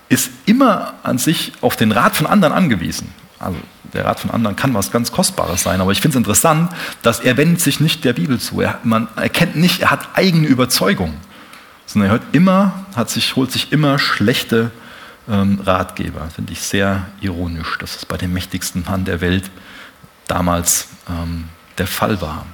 ist 0.09 0.31
immer 0.45 0.95
an 1.03 1.19
sich 1.19 1.53
auf 1.61 1.77
den 1.77 1.93
Rat 1.93 2.15
von 2.17 2.27
anderen 2.27 2.53
angewiesen. 2.53 3.13
Also 3.39 3.59
der 3.93 4.05
Rat 4.05 4.21
von 4.21 4.31
anderen 4.31 4.57
kann 4.57 4.75
was 4.75 4.91
ganz 4.91 5.13
Kostbares 5.13 5.63
sein, 5.63 5.81
aber 5.81 5.93
ich 5.93 6.01
finde 6.01 6.17
es 6.17 6.19
interessant, 6.19 6.71
dass 7.03 7.21
er 7.21 7.37
wendet 7.37 7.61
sich 7.61 7.81
nicht 7.81 8.05
der 8.05 8.13
Bibel 8.13 8.39
zu. 8.39 8.61
Er, 8.61 8.79
man 8.83 9.09
erkennt 9.17 9.57
nicht, 9.57 9.81
er 9.81 9.91
hat 9.91 10.09
eigene 10.15 10.47
Überzeugung, 10.47 11.15
sondern 11.87 12.11
er 12.11 12.13
hört 12.13 12.35
immer, 12.35 12.87
hat 12.97 13.09
sich, 13.11 13.37
holt 13.37 13.53
sich 13.53 13.73
immer 13.73 13.99
schlechte 13.99 14.71
ähm, 15.29 15.61
Ratgeber. 15.65 16.29
Finde 16.35 16.53
ich 16.53 16.61
sehr 16.61 17.07
ironisch, 17.21 17.79
dass 17.79 17.97
es 17.97 18.07
bei 18.07 18.17
dem 18.17 18.33
mächtigsten 18.33 18.85
Mann 18.87 19.05
der 19.05 19.21
Welt 19.21 19.51
damals 20.27 20.89
ähm, 21.09 21.45
der 21.79 21.87
Fall 21.87 22.21
war. 22.21 22.47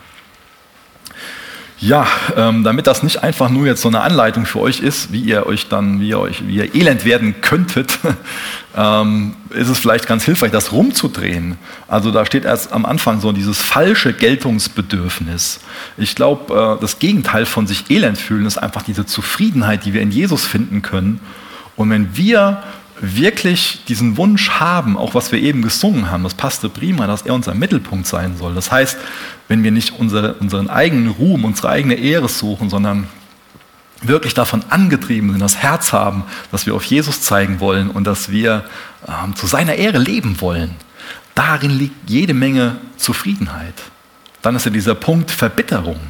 Ja, 1.83 2.07
ähm, 2.37 2.63
damit 2.63 2.87
das 2.87 3.03
nicht 3.03 3.23
einfach 3.23 3.49
nur 3.49 3.67
jetzt 3.67 3.81
so 3.81 3.89
eine 3.89 4.03
Anleitung 4.03 4.45
für 4.45 4.61
euch 4.61 4.81
ist, 4.81 5.13
wie 5.13 5.21
ihr 5.21 5.47
euch 5.47 5.69
dann, 5.69 5.99
wie 5.99 6.11
ihr 6.11 6.21
euch, 6.21 6.47
wie 6.47 6.57
ihr 6.57 6.75
elend 6.75 7.07
werden 7.07 7.41
könntet, 7.41 7.99
ähm, 8.77 9.35
ist 9.49 9.71
es 9.71 9.79
vielleicht 9.79 10.07
ganz 10.07 10.25
hilfreich, 10.25 10.51
das 10.51 10.73
rumzudrehen. 10.73 11.57
Also 11.89 12.11
da 12.11 12.27
steht 12.27 12.45
erst 12.45 12.75
am 12.75 12.85
Anfang 12.85 13.23
so 13.23 13.33
dieses 13.33 13.63
falsche 13.63 14.13
Geltungsbedürfnis. 14.13 15.61
Ich 15.97 16.15
glaube, 16.15 16.77
äh, 16.79 16.81
das 16.83 16.99
Gegenteil 16.99 17.47
von 17.47 17.67
sich 17.67 17.91
elend 17.91 18.19
fühlen 18.19 18.45
ist 18.45 18.59
einfach 18.59 18.83
diese 18.83 19.07
Zufriedenheit, 19.07 19.87
die 19.87 19.95
wir 19.95 20.03
in 20.03 20.11
Jesus 20.11 20.45
finden 20.45 20.83
können. 20.83 21.19
Und 21.81 21.89
wenn 21.89 22.15
wir 22.15 22.63
wirklich 23.01 23.85
diesen 23.89 24.19
Wunsch 24.19 24.51
haben, 24.51 24.99
auch 24.99 25.15
was 25.15 25.33
wir 25.33 25.41
eben 25.41 25.63
gesungen 25.63 26.11
haben, 26.11 26.25
das 26.25 26.35
passte 26.35 26.69
prima, 26.69 27.07
dass 27.07 27.23
er 27.23 27.33
unser 27.33 27.55
Mittelpunkt 27.55 28.07
sein 28.07 28.37
soll. 28.37 28.55
Das 28.55 28.71
heißt, 28.71 28.99
wenn 29.49 29.65
wir 29.65 29.71
nicht 29.71 29.99
unsere, 29.99 30.35
unseren 30.35 30.69
eigenen 30.69 31.09
Ruhm, 31.09 31.47
unsere 31.47 31.71
eigene 31.71 31.95
Ehre 31.95 32.29
suchen, 32.29 32.69
sondern 32.69 33.09
wirklich 34.03 34.35
davon 34.35 34.63
angetrieben 34.69 35.31
sind, 35.31 35.41
das 35.41 35.57
Herz 35.57 35.95
haben, 35.95 36.25
dass 36.53 36.67
wir 36.67 36.75
auf 36.75 36.85
Jesus 36.85 37.23
zeigen 37.23 37.61
wollen 37.61 37.89
und 37.89 38.05
dass 38.05 38.31
wir 38.31 38.67
ähm, 39.09 39.35
zu 39.35 39.47
seiner 39.47 39.77
Ehre 39.77 39.97
leben 39.97 40.39
wollen, 40.43 40.75
darin 41.35 41.71
liegt 41.71 42.11
jede 42.11 42.35
Menge 42.35 42.77
Zufriedenheit. 42.99 43.81
Dann 44.43 44.55
ist 44.55 44.67
ja 44.67 44.71
dieser 44.71 44.95
Punkt 44.95 45.31
Verbitterung. 45.31 46.01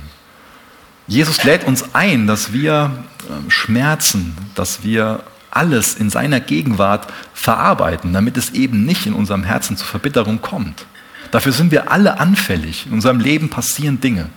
Jesus 1.06 1.44
lädt 1.44 1.62
uns 1.62 1.94
ein, 1.94 2.26
dass 2.26 2.52
wir 2.52 3.04
ähm, 3.30 3.48
Schmerzen, 3.52 4.36
dass 4.56 4.82
wir 4.82 5.22
alles 5.50 5.94
in 5.94 6.10
seiner 6.10 6.40
Gegenwart 6.40 7.12
verarbeiten, 7.34 8.12
damit 8.12 8.36
es 8.36 8.50
eben 8.50 8.84
nicht 8.84 9.06
in 9.06 9.14
unserem 9.14 9.44
Herzen 9.44 9.76
zur 9.76 9.86
Verbitterung 9.86 10.40
kommt. 10.40 10.86
Dafür 11.30 11.52
sind 11.52 11.70
wir 11.70 11.90
alle 11.90 12.18
anfällig. 12.18 12.86
In 12.86 12.92
unserem 12.92 13.20
Leben 13.20 13.50
passieren 13.50 14.00
Dinge. 14.00 14.30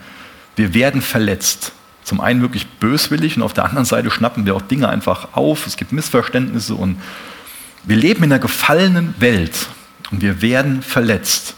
Wir 0.55 0.73
werden 0.73 1.01
verletzt. 1.01 1.71
Zum 2.03 2.19
einen 2.19 2.41
wirklich 2.41 2.67
böswillig 2.67 3.37
und 3.37 3.43
auf 3.43 3.53
der 3.53 3.65
anderen 3.65 3.85
Seite 3.85 4.11
schnappen 4.11 4.45
wir 4.45 4.55
auch 4.55 4.61
Dinge 4.61 4.89
einfach 4.89 5.29
auf. 5.33 5.65
Es 5.65 5.77
gibt 5.77 5.91
Missverständnisse 5.91 6.75
und 6.75 7.01
wir 7.85 7.95
leben 7.95 8.23
in 8.23 8.31
einer 8.31 8.39
gefallenen 8.39 9.15
Welt 9.19 9.67
und 10.11 10.21
wir 10.21 10.41
werden 10.41 10.81
verletzt. 10.81 11.55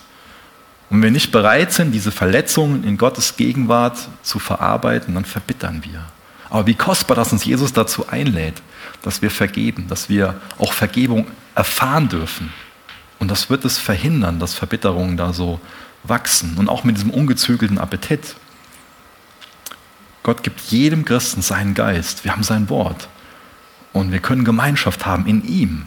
Und 0.90 0.98
wenn 0.98 1.04
wir 1.04 1.12
nicht 1.12 1.32
bereit 1.32 1.74
sind, 1.74 1.92
diese 1.92 2.12
Verletzungen 2.12 2.84
in 2.84 2.98
Gottes 2.98 3.38
Gegenwart 3.38 3.98
zu 4.22 4.40
verarbeiten, 4.40 5.16
dann 5.16 5.26
verbittern 5.26 5.84
wir. 5.84 6.04
Aber 6.50 6.68
wie 6.68 6.76
kostbar, 6.76 7.16
dass 7.16 7.32
uns 7.32 7.46
Jesus 7.46 7.74
dazu 7.74 8.08
einlädt 8.08 8.62
dass 9.06 9.22
wir 9.22 9.30
vergeben, 9.30 9.88
dass 9.88 10.10
wir 10.10 10.42
auch 10.58 10.74
Vergebung 10.74 11.28
erfahren 11.54 12.10
dürfen. 12.10 12.52
Und 13.20 13.30
das 13.30 13.50
wird 13.52 13.64
es 13.64 13.78
verhindern, 13.78 14.40
dass 14.40 14.56
Verbitterungen 14.56 15.16
da 15.16 15.32
so 15.32 15.60
wachsen. 16.04 16.58
Und 16.58 16.70
auch 16.70 16.84
mit 16.84 16.98
diesem 16.98 17.12
ungezügelten 17.12 17.78
Appetit. 17.78 18.36
Gott 20.24 20.42
gibt 20.42 20.60
jedem 20.62 21.06
Christen 21.06 21.44
seinen 21.44 21.76
Geist. 21.76 22.24
Wir 22.24 22.32
haben 22.32 22.44
sein 22.44 22.68
Wort. 22.70 23.08
Und 23.94 24.12
wir 24.12 24.20
können 24.20 24.44
Gemeinschaft 24.44 25.06
haben 25.06 25.28
in 25.28 25.46
ihm. 25.46 25.86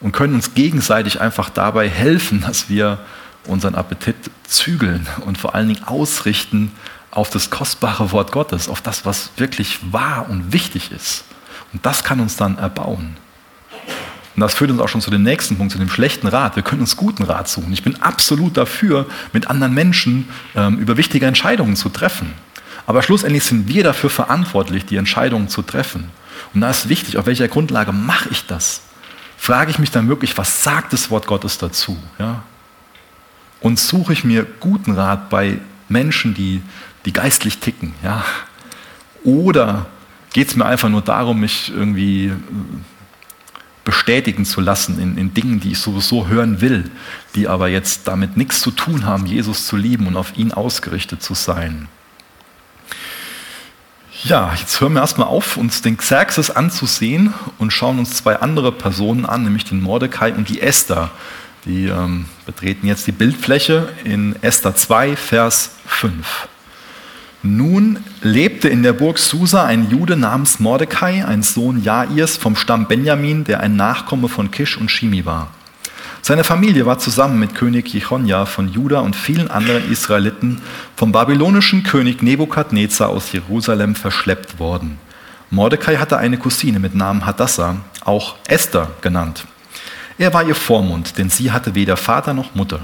Und 0.00 0.10
können 0.10 0.34
uns 0.34 0.54
gegenseitig 0.54 1.20
einfach 1.20 1.50
dabei 1.50 1.88
helfen, 1.88 2.40
dass 2.40 2.68
wir 2.68 2.98
unseren 3.46 3.76
Appetit 3.76 4.16
zügeln 4.44 5.06
und 5.24 5.38
vor 5.38 5.54
allen 5.54 5.68
Dingen 5.68 5.84
ausrichten 5.84 6.72
auf 7.14 7.30
das 7.30 7.50
kostbare 7.50 8.12
Wort 8.12 8.32
Gottes, 8.32 8.68
auf 8.68 8.80
das, 8.80 9.06
was 9.06 9.30
wirklich 9.36 9.78
wahr 9.92 10.26
und 10.28 10.52
wichtig 10.52 10.90
ist. 10.92 11.24
Und 11.72 11.84
das 11.86 12.04
kann 12.04 12.20
uns 12.20 12.36
dann 12.36 12.58
erbauen. 12.58 13.16
Und 14.36 14.40
das 14.40 14.54
führt 14.54 14.70
uns 14.70 14.80
auch 14.80 14.88
schon 14.88 15.00
zu 15.00 15.10
dem 15.10 15.22
nächsten 15.22 15.56
Punkt, 15.56 15.72
zu 15.72 15.78
dem 15.78 15.88
schlechten 15.88 16.26
Rat. 16.26 16.56
Wir 16.56 16.64
können 16.64 16.80
uns 16.80 16.96
guten 16.96 17.22
Rat 17.22 17.48
suchen. 17.48 17.72
Ich 17.72 17.84
bin 17.84 18.02
absolut 18.02 18.56
dafür, 18.56 19.06
mit 19.32 19.48
anderen 19.48 19.74
Menschen 19.74 20.28
ähm, 20.56 20.78
über 20.78 20.96
wichtige 20.96 21.26
Entscheidungen 21.26 21.76
zu 21.76 21.88
treffen. 21.88 22.32
Aber 22.86 23.02
schlussendlich 23.02 23.44
sind 23.44 23.68
wir 23.68 23.84
dafür 23.84 24.10
verantwortlich, 24.10 24.84
die 24.84 24.96
Entscheidungen 24.96 25.48
zu 25.48 25.62
treffen. 25.62 26.10
Und 26.52 26.60
da 26.60 26.70
ist 26.70 26.88
wichtig, 26.88 27.16
auf 27.16 27.26
welcher 27.26 27.48
Grundlage 27.48 27.92
mache 27.92 28.28
ich 28.30 28.46
das? 28.46 28.82
Frage 29.36 29.70
ich 29.70 29.78
mich 29.78 29.90
dann 29.90 30.08
wirklich, 30.08 30.36
was 30.36 30.62
sagt 30.62 30.92
das 30.92 31.10
Wort 31.10 31.26
Gottes 31.26 31.58
dazu? 31.58 31.96
Ja? 32.18 32.42
Und 33.60 33.78
suche 33.78 34.12
ich 34.12 34.24
mir 34.24 34.46
guten 34.60 34.92
Rat 34.92 35.30
bei 35.30 35.58
Menschen, 35.88 36.34
die, 36.34 36.60
die 37.04 37.12
geistlich 37.12 37.58
ticken? 37.58 37.94
Ja? 38.02 38.24
Oder 39.22 39.86
geht 40.32 40.48
es 40.48 40.56
mir 40.56 40.66
einfach 40.66 40.88
nur 40.88 41.02
darum, 41.02 41.40
mich 41.40 41.72
irgendwie 41.74 42.26
äh, 42.26 42.32
bestätigen 43.84 44.44
zu 44.44 44.60
lassen 44.60 44.98
in, 44.98 45.16
in 45.16 45.34
Dingen, 45.34 45.60
die 45.60 45.72
ich 45.72 45.78
sowieso 45.78 46.26
hören 46.26 46.60
will, 46.60 46.90
die 47.34 47.48
aber 47.48 47.68
jetzt 47.68 48.08
damit 48.08 48.36
nichts 48.36 48.60
zu 48.60 48.70
tun 48.70 49.04
haben, 49.04 49.26
Jesus 49.26 49.66
zu 49.66 49.76
lieben 49.76 50.06
und 50.06 50.16
auf 50.16 50.36
ihn 50.36 50.52
ausgerichtet 50.52 51.22
zu 51.22 51.34
sein. 51.34 51.88
Ja, 54.24 54.54
jetzt 54.58 54.80
hören 54.80 54.94
wir 54.94 55.00
erstmal 55.00 55.28
auf, 55.28 55.58
uns 55.58 55.82
den 55.82 55.98
Xerxes 55.98 56.50
anzusehen 56.50 57.34
und 57.58 57.72
schauen 57.72 57.98
uns 57.98 58.16
zwei 58.16 58.36
andere 58.36 58.72
Personen 58.72 59.26
an, 59.26 59.44
nämlich 59.44 59.64
den 59.64 59.82
Mordecai 59.82 60.32
und 60.32 60.48
die 60.48 60.62
Esther. 60.62 61.10
Die 61.66 61.86
ähm, 61.86 62.24
betreten 62.46 62.86
jetzt 62.86 63.06
die 63.06 63.12
Bildfläche 63.12 63.90
in 64.04 64.34
Esther 64.42 64.74
2, 64.74 65.16
Vers 65.16 65.72
5. 65.86 66.48
Nun 67.46 67.98
lebte 68.22 68.70
in 68.70 68.82
der 68.82 68.94
Burg 68.94 69.18
Susa 69.18 69.66
ein 69.66 69.90
Jude 69.90 70.16
namens 70.16 70.60
Mordecai, 70.60 71.26
ein 71.26 71.42
Sohn 71.42 71.82
Jairs 71.82 72.38
vom 72.38 72.56
Stamm 72.56 72.88
Benjamin, 72.88 73.44
der 73.44 73.60
ein 73.60 73.76
Nachkomme 73.76 74.30
von 74.30 74.50
Kisch 74.50 74.78
und 74.78 74.90
Shimi 74.90 75.26
war. 75.26 75.48
Seine 76.22 76.42
Familie 76.42 76.86
war 76.86 76.98
zusammen 76.98 77.38
mit 77.38 77.54
König 77.54 77.92
Jechonja 77.92 78.46
von 78.46 78.72
Juda 78.72 79.00
und 79.00 79.14
vielen 79.14 79.50
anderen 79.50 79.92
Israeliten 79.92 80.62
vom 80.96 81.12
babylonischen 81.12 81.82
König 81.82 82.22
Nebukadnezar 82.22 83.10
aus 83.10 83.30
Jerusalem 83.30 83.94
verschleppt 83.94 84.58
worden. 84.58 84.96
Mordecai 85.50 85.96
hatte 85.96 86.16
eine 86.16 86.38
Cousine 86.38 86.78
mit 86.78 86.94
Namen 86.94 87.26
Hadassah, 87.26 87.76
auch 88.06 88.36
Esther 88.48 88.90
genannt. 89.02 89.44
Er 90.16 90.32
war 90.32 90.44
ihr 90.44 90.54
Vormund, 90.54 91.18
denn 91.18 91.28
sie 91.28 91.52
hatte 91.52 91.74
weder 91.74 91.98
Vater 91.98 92.32
noch 92.32 92.54
Mutter. 92.54 92.80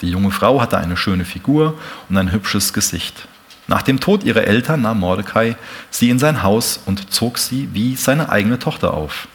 Die 0.00 0.10
junge 0.10 0.30
Frau 0.30 0.60
hatte 0.60 0.78
eine 0.78 0.96
schöne 0.96 1.24
Figur 1.24 1.76
und 2.08 2.16
ein 2.16 2.30
hübsches 2.30 2.72
Gesicht. 2.72 3.26
Nach 3.68 3.82
dem 3.82 4.00
Tod 4.00 4.24
ihrer 4.24 4.44
Eltern 4.44 4.82
nahm 4.82 5.00
Mordecai 5.00 5.56
sie 5.90 6.10
in 6.10 6.18
sein 6.18 6.42
Haus 6.42 6.80
und 6.86 7.12
zog 7.12 7.38
sie 7.38 7.68
wie 7.72 7.96
seine 7.96 8.28
eigene 8.28 8.58
Tochter 8.58 8.94
auf. 8.94 9.28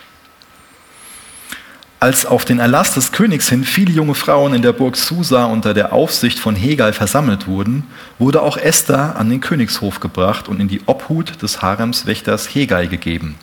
Als 2.00 2.26
auf 2.26 2.46
den 2.46 2.58
Erlass 2.58 2.96
des 2.96 3.12
Königs 3.12 3.50
hin 3.50 3.64
viele 3.64 3.92
junge 3.92 4.16
Frauen 4.16 4.56
in 4.56 4.64
der 4.64 4.74
Burg 4.74 4.96
Susa 4.96 5.46
unter 5.46 5.76
der 5.76 5.94
Aufsicht 5.94 6.40
von 6.40 6.56
Hegal 6.56 6.94
versammelt 6.94 7.46
wurden, 7.46 7.84
wurde 8.18 8.42
auch 8.42 8.58
Esther 8.58 9.18
an 9.18 9.30
den 9.30 9.40
Königshof 9.40 10.00
gebracht 10.00 10.48
und 10.48 10.60
in 10.60 10.68
die 10.68 10.82
Obhut 10.88 11.44
des 11.44 11.62
Haremswächters 11.62 12.48
Hegal 12.56 12.88
gegeben. 12.88 13.36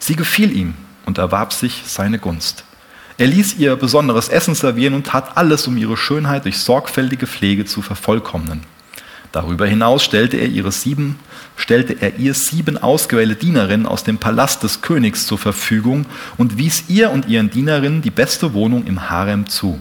Sie 0.00 0.16
gefiel 0.16 0.50
ihm 0.50 0.74
und 1.06 1.18
erwarb 1.18 1.52
sich 1.52 1.84
seine 1.86 2.18
Gunst. 2.18 2.64
Er 3.18 3.28
ließ 3.28 3.54
ihr 3.58 3.76
besonderes 3.76 4.28
Essen 4.28 4.56
servieren 4.56 4.94
und 4.94 5.06
tat 5.06 5.36
alles, 5.36 5.68
um 5.68 5.76
ihre 5.76 5.96
Schönheit 5.96 6.44
durch 6.44 6.58
sorgfältige 6.58 7.28
Pflege 7.28 7.66
zu 7.66 7.82
vervollkommnen. 7.82 8.62
Darüber 9.32 9.66
hinaus 9.66 10.04
stellte 10.04 10.36
er, 10.36 10.48
ihre 10.48 10.70
sieben, 10.70 11.18
stellte 11.56 11.94
er 12.00 12.18
ihr 12.18 12.34
sieben 12.34 12.76
ausgewählte 12.76 13.34
Dienerinnen 13.34 13.86
aus 13.86 14.04
dem 14.04 14.18
Palast 14.18 14.62
des 14.62 14.82
Königs 14.82 15.26
zur 15.26 15.38
Verfügung 15.38 16.04
und 16.36 16.58
wies 16.58 16.84
ihr 16.88 17.10
und 17.10 17.26
ihren 17.28 17.48
Dienerinnen 17.48 18.02
die 18.02 18.10
beste 18.10 18.52
Wohnung 18.52 18.86
im 18.86 19.08
Harem 19.08 19.48
zu. 19.48 19.80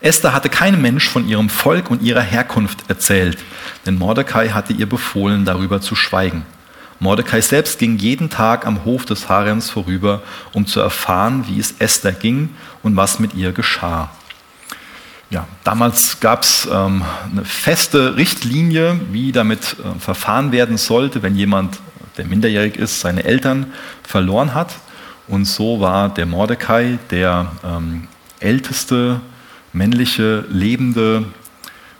Esther 0.00 0.32
hatte 0.32 0.48
keinem 0.48 0.82
Mensch 0.82 1.08
von 1.08 1.28
ihrem 1.28 1.48
Volk 1.48 1.90
und 1.90 2.02
ihrer 2.02 2.22
Herkunft 2.22 2.88
erzählt, 2.88 3.38
denn 3.86 3.96
Mordecai 3.96 4.48
hatte 4.48 4.72
ihr 4.72 4.88
befohlen, 4.88 5.44
darüber 5.44 5.80
zu 5.80 5.94
schweigen. 5.94 6.44
Mordecai 6.98 7.40
selbst 7.40 7.78
ging 7.78 7.96
jeden 7.96 8.28
Tag 8.28 8.66
am 8.66 8.84
Hof 8.84 9.04
des 9.04 9.28
Harems 9.28 9.70
vorüber, 9.70 10.22
um 10.52 10.66
zu 10.66 10.80
erfahren, 10.80 11.44
wie 11.46 11.60
es 11.60 11.74
Esther 11.78 12.12
ging 12.12 12.50
und 12.82 12.96
was 12.96 13.20
mit 13.20 13.34
ihr 13.34 13.52
geschah. 13.52 14.10
Ja, 15.30 15.46
damals 15.62 16.18
gab 16.18 16.42
es 16.42 16.68
ähm, 16.70 17.04
eine 17.30 17.44
feste 17.44 18.16
Richtlinie, 18.16 19.00
wie 19.12 19.30
damit 19.30 19.76
äh, 19.78 19.98
verfahren 20.00 20.50
werden 20.50 20.76
sollte, 20.76 21.22
wenn 21.22 21.36
jemand, 21.36 21.78
der 22.16 22.26
minderjährig 22.26 22.76
ist, 22.76 23.00
seine 23.00 23.22
Eltern 23.22 23.72
verloren 24.02 24.54
hat. 24.54 24.74
Und 25.28 25.44
so 25.44 25.80
war 25.80 26.08
der 26.08 26.26
Mordecai 26.26 26.98
der 27.12 27.52
ähm, 27.64 28.08
älteste 28.40 29.20
männliche 29.72 30.44
lebende 30.48 31.26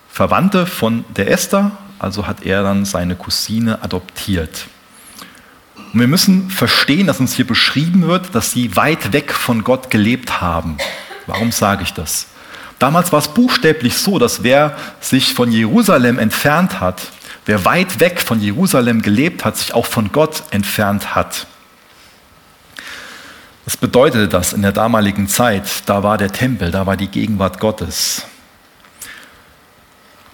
Verwandte 0.09 0.67
von 0.67 1.05
der 1.17 1.31
Esther, 1.31 1.71
also 2.01 2.27
hat 2.27 2.45
er 2.45 2.65
dann 2.65 2.85
seine 2.85 3.15
Cousine 3.15 3.81
adoptiert. 3.85 4.67
Und 5.93 6.01
wir 6.01 6.09
müssen 6.09 6.51
verstehen, 6.51 7.07
dass 7.07 7.21
uns 7.21 7.35
hier 7.35 7.47
beschrieben 7.47 8.09
wird, 8.09 8.35
dass 8.35 8.51
sie 8.51 8.75
weit 8.75 9.13
weg 9.13 9.33
von 9.33 9.63
Gott 9.63 9.89
gelebt 9.89 10.41
haben. 10.41 10.79
Warum 11.29 11.53
sage 11.53 11.85
ich 11.85 11.93
das? 11.93 12.27
Damals 12.81 13.13
war 13.13 13.19
es 13.19 13.29
buchstäblich 13.29 13.99
so, 13.99 14.19
dass 14.19 14.43
wer 14.43 14.75
sich 15.01 15.35
von 15.35 15.53
Jerusalem 15.53 16.19
entfernt 16.19 16.81
hat, 16.81 17.03
wer 17.45 17.67
weit 17.67 18.01
weg 18.01 18.21
von 18.21 18.41
Jerusalem 18.41 19.03
gelebt 19.03 19.45
hat, 19.45 19.59
sich 19.59 19.75
auch 19.75 19.85
von 19.85 20.11
Gott 20.13 20.43
entfernt 20.51 21.15
hat. 21.15 21.47
Was 23.67 23.77
bedeutete 23.77 24.29
das 24.29 24.55
in 24.55 24.63
der 24.63 24.73
damaligen 24.73 25.29
Zeit? 25.29 25.65
Da 25.85 26.03
war 26.03 26.17
der 26.17 26.33
Tempel, 26.33 26.71
da 26.71 26.87
war 26.87 26.97
die 26.97 27.09
Gegenwart 27.09 27.61
Gottes. 27.61 28.25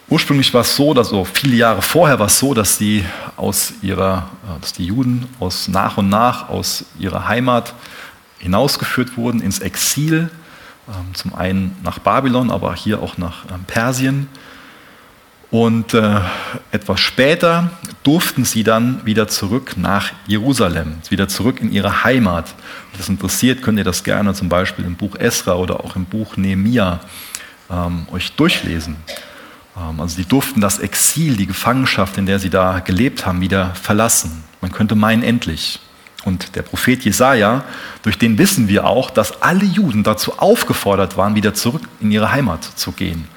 Ursprünglich 0.09 0.55
war 0.55 0.61
es 0.61 0.77
so, 0.77 0.95
dass 0.95 1.09
so 1.09 1.25
viele 1.25 1.57
Jahre 1.57 1.83
vorher 1.83 2.21
war 2.21 2.29
es 2.29 2.39
so, 2.39 2.55
dass 2.55 2.79
die 2.79 3.05
aus 3.37 3.73
ihrer, 3.83 4.31
äh, 4.45 4.61
dass 4.61 4.73
die 4.73 4.87
Juden 4.87 5.27
aus 5.41 5.67
nach 5.67 5.97
und 5.97 6.09
nach 6.09 6.49
aus 6.49 6.85
ihrer 6.97 7.27
Heimat 7.27 7.75
hinausgeführt 8.39 9.17
wurden 9.17 9.41
ins 9.41 9.59
Exil, 9.59 10.31
zum 11.15 11.35
einen 11.35 11.77
nach 11.83 11.99
Babylon, 11.99 12.51
aber 12.51 12.75
hier 12.75 13.01
auch 13.01 13.19
nach 13.19 13.45
ähm, 13.53 13.65
Persien. 13.67 14.29
Und 15.51 15.95
äh, 15.95 16.21
etwas 16.73 17.01
später 17.01 17.71
durften 18.03 18.45
sie 18.45 18.65
dann 18.65 19.05
wieder 19.07 19.29
zurück 19.29 19.75
nach 19.77 20.13
Jerusalem, 20.27 20.97
wieder 21.09 21.29
zurück 21.29 21.61
in 21.61 21.71
ihre 21.71 22.05
Heimat. 22.05 22.55
Wenn 22.91 22.99
das 22.99 23.09
interessiert, 23.09 23.63
könnt 23.63 23.79
ihr 23.79 23.85
das 23.85 24.03
gerne 24.03 24.35
zum 24.35 24.49
Beispiel 24.49 24.85
im 24.85 24.97
Buch 24.97 25.17
Esra 25.17 25.55
oder 25.55 25.85
auch 25.85 25.95
im 25.95 26.05
Buch 26.05 26.37
Nehemia 26.37 27.01
ähm, 27.71 28.07
euch 28.13 28.33
durchlesen. 28.33 28.97
Ähm, 29.77 30.01
also 30.01 30.17
sie 30.17 30.25
durften 30.25 30.61
das 30.61 30.79
Exil, 30.81 31.37
die 31.37 31.47
Gefangenschaft, 31.47 32.19
in 32.19 32.27
der 32.27 32.39
sie 32.39 32.51
da 32.51 32.81
gelebt 32.81 33.25
haben, 33.25 33.41
wieder 33.41 33.75
verlassen. 33.75 34.45
Man 34.61 34.73
könnte 34.73 34.97
meinen, 34.97 35.23
endlich. 35.23 35.81
Und 36.27 36.57
der 36.57 36.63
Prophet 36.63 37.05
Jesaja, 37.05 37.65
durch 38.03 38.19
den 38.19 38.37
wissen 38.37 38.67
wir 38.67 38.85
auch, 38.85 39.11
dass 39.11 39.43
alle 39.43 39.65
Juden 39.65 40.03
dazu 40.03 40.41
aufgefordert 40.41 41.17
waren, 41.17 41.37
wieder 41.37 41.55
zurück 41.55 41.83
in 42.01 42.11
ihre 42.11 42.33
Heimat 42.33 42.65
zu 42.65 42.91
gehen. 42.91 43.29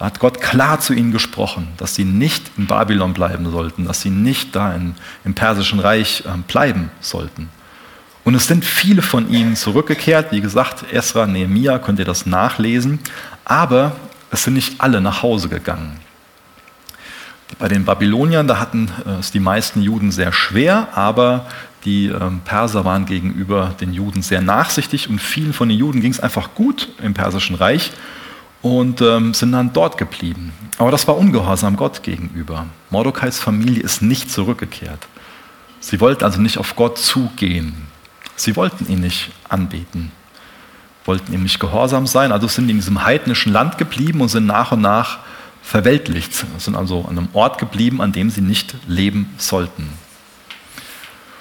Da 0.00 0.06
hat 0.06 0.18
Gott 0.18 0.40
klar 0.40 0.80
zu 0.80 0.94
ihnen 0.94 1.12
gesprochen, 1.12 1.68
dass 1.76 1.94
sie 1.94 2.02
nicht 2.02 2.50
in 2.58 2.66
Babylon 2.66 3.14
bleiben 3.14 3.48
sollten, 3.52 3.84
dass 3.84 4.00
sie 4.00 4.10
nicht 4.10 4.56
da 4.56 4.74
in, 4.74 4.96
im 5.24 5.34
Persischen 5.34 5.78
Reich 5.78 6.24
äh, 6.26 6.36
bleiben 6.48 6.90
sollten. 7.00 7.50
Und 8.24 8.34
es 8.34 8.48
sind 8.48 8.64
viele 8.64 9.02
von 9.02 9.30
ihnen 9.30 9.54
zurückgekehrt. 9.54 10.32
Wie 10.32 10.40
gesagt, 10.40 10.92
Esra, 10.92 11.28
Nehemiah, 11.28 11.78
könnt 11.78 12.00
ihr 12.00 12.04
das 12.04 12.26
nachlesen. 12.26 12.98
Aber 13.44 13.94
es 14.32 14.42
sind 14.42 14.54
nicht 14.54 14.80
alle 14.80 15.00
nach 15.00 15.22
Hause 15.22 15.48
gegangen. 15.48 16.00
Bei 17.58 17.68
den 17.68 17.84
Babyloniern, 17.84 18.46
da 18.46 18.58
hatten 18.58 18.90
äh, 19.06 19.20
es 19.20 19.30
die 19.30 19.40
meisten 19.40 19.82
Juden 19.82 20.10
sehr 20.10 20.32
schwer, 20.32 20.88
aber 20.94 21.46
die 21.84 22.06
ähm, 22.06 22.40
Perser 22.44 22.84
waren 22.84 23.06
gegenüber 23.06 23.74
den 23.80 23.92
Juden 23.92 24.22
sehr 24.22 24.40
nachsichtig 24.40 25.08
und 25.08 25.20
vielen 25.20 25.52
von 25.52 25.68
den 25.68 25.78
Juden 25.78 26.00
ging 26.00 26.10
es 26.10 26.20
einfach 26.20 26.54
gut 26.54 26.88
im 27.02 27.14
Persischen 27.14 27.56
Reich 27.56 27.92
und 28.62 29.00
ähm, 29.02 29.34
sind 29.34 29.52
dann 29.52 29.72
dort 29.72 29.98
geblieben. 29.98 30.52
Aber 30.78 30.90
das 30.90 31.06
war 31.06 31.16
Ungehorsam 31.16 31.76
Gott 31.76 32.02
gegenüber. 32.02 32.66
Mordokais 32.90 33.38
Familie 33.38 33.82
ist 33.82 34.02
nicht 34.02 34.30
zurückgekehrt. 34.30 35.06
Sie 35.80 36.00
wollten 36.00 36.24
also 36.24 36.40
nicht 36.40 36.58
auf 36.58 36.74
Gott 36.74 36.98
zugehen. 36.98 37.74
Sie 38.36 38.56
wollten 38.56 38.90
ihn 38.90 39.00
nicht 39.00 39.30
anbeten 39.48 40.10
wollten 41.04 41.32
ihm 41.32 41.42
nicht 41.42 41.60
gehorsam 41.60 42.06
sein, 42.06 42.32
also 42.32 42.48
sind 42.48 42.68
in 42.70 42.76
diesem 42.76 43.04
heidnischen 43.04 43.52
Land 43.52 43.78
geblieben 43.78 44.20
und 44.20 44.28
sind 44.28 44.46
nach 44.46 44.72
und 44.72 44.80
nach 44.80 45.18
verweltlicht, 45.64 46.32
sind 46.58 46.76
also 46.76 47.06
an 47.08 47.18
einem 47.18 47.28
Ort 47.32 47.58
geblieben, 47.58 48.00
an 48.00 48.12
dem 48.12 48.30
sie 48.30 48.42
nicht 48.42 48.74
leben 48.86 49.34
sollten. 49.38 49.88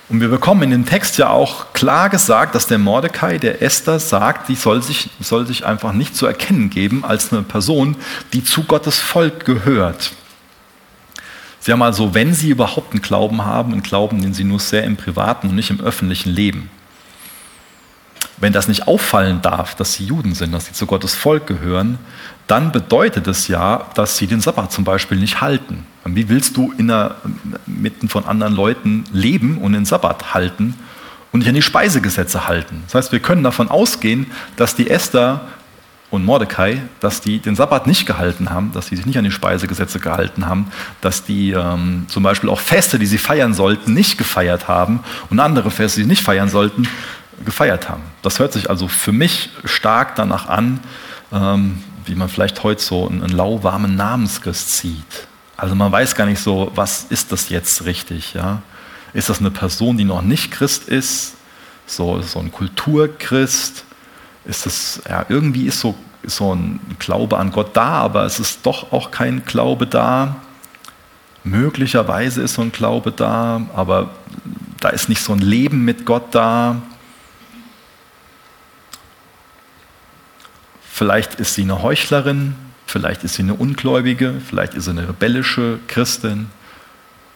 Und 0.09 0.21
wir 0.21 0.29
bekommen 0.29 0.63
in 0.63 0.71
dem 0.71 0.85
Text 0.85 1.17
ja 1.17 1.29
auch 1.29 1.73
klar 1.73 2.09
gesagt, 2.09 2.55
dass 2.55 2.67
der 2.67 2.77
Mordecai, 2.77 3.37
der 3.37 3.61
Esther 3.61 3.99
sagt, 3.99 4.47
die 4.47 4.55
soll 4.55 4.81
sich, 4.81 5.09
soll 5.19 5.45
sich 5.45 5.65
einfach 5.65 5.91
nicht 5.91 6.15
zu 6.15 6.25
erkennen 6.25 6.69
geben 6.69 7.03
als 7.03 7.31
eine 7.31 7.41
Person, 7.41 7.97
die 8.31 8.43
zu 8.43 8.63
Gottes 8.63 8.99
Volk 8.99 9.45
gehört. 9.45 10.13
Sie 11.59 11.71
haben 11.71 11.81
also, 11.81 12.13
wenn 12.13 12.33
sie 12.33 12.49
überhaupt 12.49 12.93
einen 12.93 13.01
Glauben 13.01 13.45
haben, 13.45 13.71
einen 13.71 13.83
Glauben, 13.83 14.21
den 14.21 14.33
sie 14.33 14.43
nur 14.43 14.59
sehr 14.59 14.83
im 14.83 14.97
privaten 14.97 15.49
und 15.49 15.55
nicht 15.55 15.69
im 15.69 15.81
öffentlichen 15.81 16.29
leben 16.29 16.69
wenn 18.43 18.53
das 18.53 18.67
nicht 18.67 18.87
auffallen 18.87 19.41
darf, 19.41 19.73
dass 19.73 19.93
sie 19.93 20.05
Juden 20.05 20.35
sind, 20.35 20.51
dass 20.51 20.65
sie 20.65 20.73
zu 20.73 20.85
Gottes 20.85 21.15
Volk 21.15 21.47
gehören, 21.47 21.97
dann 22.47 22.71
bedeutet 22.71 23.27
es 23.27 23.47
ja, 23.47 23.87
dass 23.95 24.17
sie 24.17 24.27
den 24.27 24.41
Sabbat 24.41 24.71
zum 24.71 24.83
Beispiel 24.83 25.17
nicht 25.17 25.41
halten. 25.41 25.85
Wie 26.05 26.27
willst 26.27 26.57
du 26.57 26.73
in 26.77 26.87
der, 26.89 27.15
mitten 27.65 28.09
von 28.09 28.25
anderen 28.25 28.53
Leuten 28.53 29.05
leben 29.13 29.57
und 29.57 29.73
den 29.73 29.85
Sabbat 29.85 30.33
halten 30.33 30.75
und 31.31 31.39
nicht 31.39 31.47
an 31.47 31.55
die 31.55 31.61
Speisegesetze 31.61 32.47
halten? 32.47 32.83
Das 32.85 32.95
heißt, 32.95 33.11
wir 33.11 33.19
können 33.19 33.43
davon 33.43 33.69
ausgehen, 33.69 34.27
dass 34.57 34.75
die 34.75 34.89
Esther 34.89 35.41
und 36.13 36.25
Mordecai, 36.25 36.81
dass 36.99 37.21
die 37.21 37.39
den 37.39 37.55
Sabbat 37.55 37.87
nicht 37.87 38.05
gehalten 38.05 38.51
haben, 38.51 38.71
dass 38.71 38.87
sie 38.87 38.97
sich 38.97 39.05
nicht 39.05 39.17
an 39.17 39.23
die 39.23 39.31
Speisegesetze 39.31 39.99
gehalten 39.99 40.45
haben, 40.45 40.67
dass 41.01 41.23
die 41.23 41.51
ähm, 41.51 42.05
zum 42.07 42.21
Beispiel 42.21 42.51
auch 42.51 42.59
Feste, 42.59 42.99
die 42.99 43.07
sie 43.07 43.17
feiern 43.17 43.55
sollten, 43.55 43.95
nicht 43.95 44.19
gefeiert 44.19 44.67
haben 44.67 44.99
und 45.31 45.39
andere 45.39 45.71
Feste, 45.71 45.99
die 45.99 46.03
sie 46.03 46.09
nicht 46.09 46.21
feiern 46.21 46.49
sollten, 46.49 46.87
gefeiert 47.45 47.89
haben. 47.89 48.03
Das 48.21 48.37
hört 48.37 48.53
sich 48.53 48.69
also 48.69 48.87
für 48.87 49.11
mich 49.11 49.49
stark 49.65 50.15
danach 50.15 50.47
an, 50.47 50.81
ähm, 51.31 51.83
wie 52.05 52.15
man 52.15 52.29
vielleicht 52.29 52.63
heute 52.63 52.81
so 52.81 53.07
einen, 53.07 53.29
lauwarmen 53.29 53.95
Namenschrist 53.95 54.69
zieht. 54.71 55.27
Also 55.57 55.75
man 55.75 55.91
weiß 55.91 56.15
gar 56.15 56.25
nicht 56.25 56.39
so, 56.39 56.71
was 56.75 57.05
ist 57.09 57.31
das 57.31 57.49
jetzt 57.49 57.85
richtig? 57.85 58.33
Ja? 58.33 58.61
Ist 59.13 59.29
das 59.29 59.39
eine 59.39 59.51
Person, 59.51 59.97
die 59.97 60.03
noch 60.03 60.21
nicht 60.21 60.51
Christ 60.51 60.87
ist? 60.87 61.35
So, 61.85 62.21
so 62.21 62.39
ein 62.39 62.51
Kulturchrist? 62.51 63.85
Ist 64.45 64.65
das, 64.65 65.01
ja, 65.09 65.25
irgendwie 65.29 65.67
ist 65.67 65.79
so, 65.79 65.95
ist 66.23 66.37
so 66.37 66.53
ein 66.53 66.79
Glaube 66.99 67.37
an 67.37 67.51
Gott 67.51 67.75
da, 67.75 67.89
aber 67.99 68.25
es 68.25 68.39
ist 68.39 68.65
doch 68.65 68.91
auch 68.91 69.11
kein 69.11 69.45
Glaube 69.45 69.87
da. 69.87 70.37
Möglicherweise 71.43 72.41
ist 72.41 72.55
so 72.55 72.61
ein 72.61 72.71
Glaube 72.71 73.11
da, 73.11 73.61
aber 73.75 74.11
da 74.79 74.89
ist 74.89 75.09
nicht 75.09 75.21
so 75.21 75.33
ein 75.33 75.39
Leben 75.39 75.85
mit 75.85 76.05
Gott 76.05 76.33
da. 76.33 76.81
Vielleicht 80.95 81.39
ist 81.39 81.55
sie 81.55 81.63
eine 81.63 81.81
Heuchlerin, 81.81 82.53
vielleicht 82.85 83.23
ist 83.23 83.33
sie 83.33 83.41
eine 83.41 83.55
Ungläubige, 83.55 84.35
vielleicht 84.47 84.75
ist 84.75 84.83
sie 84.83 84.91
eine 84.91 85.09
rebellische 85.09 85.79
Christin. 85.87 86.51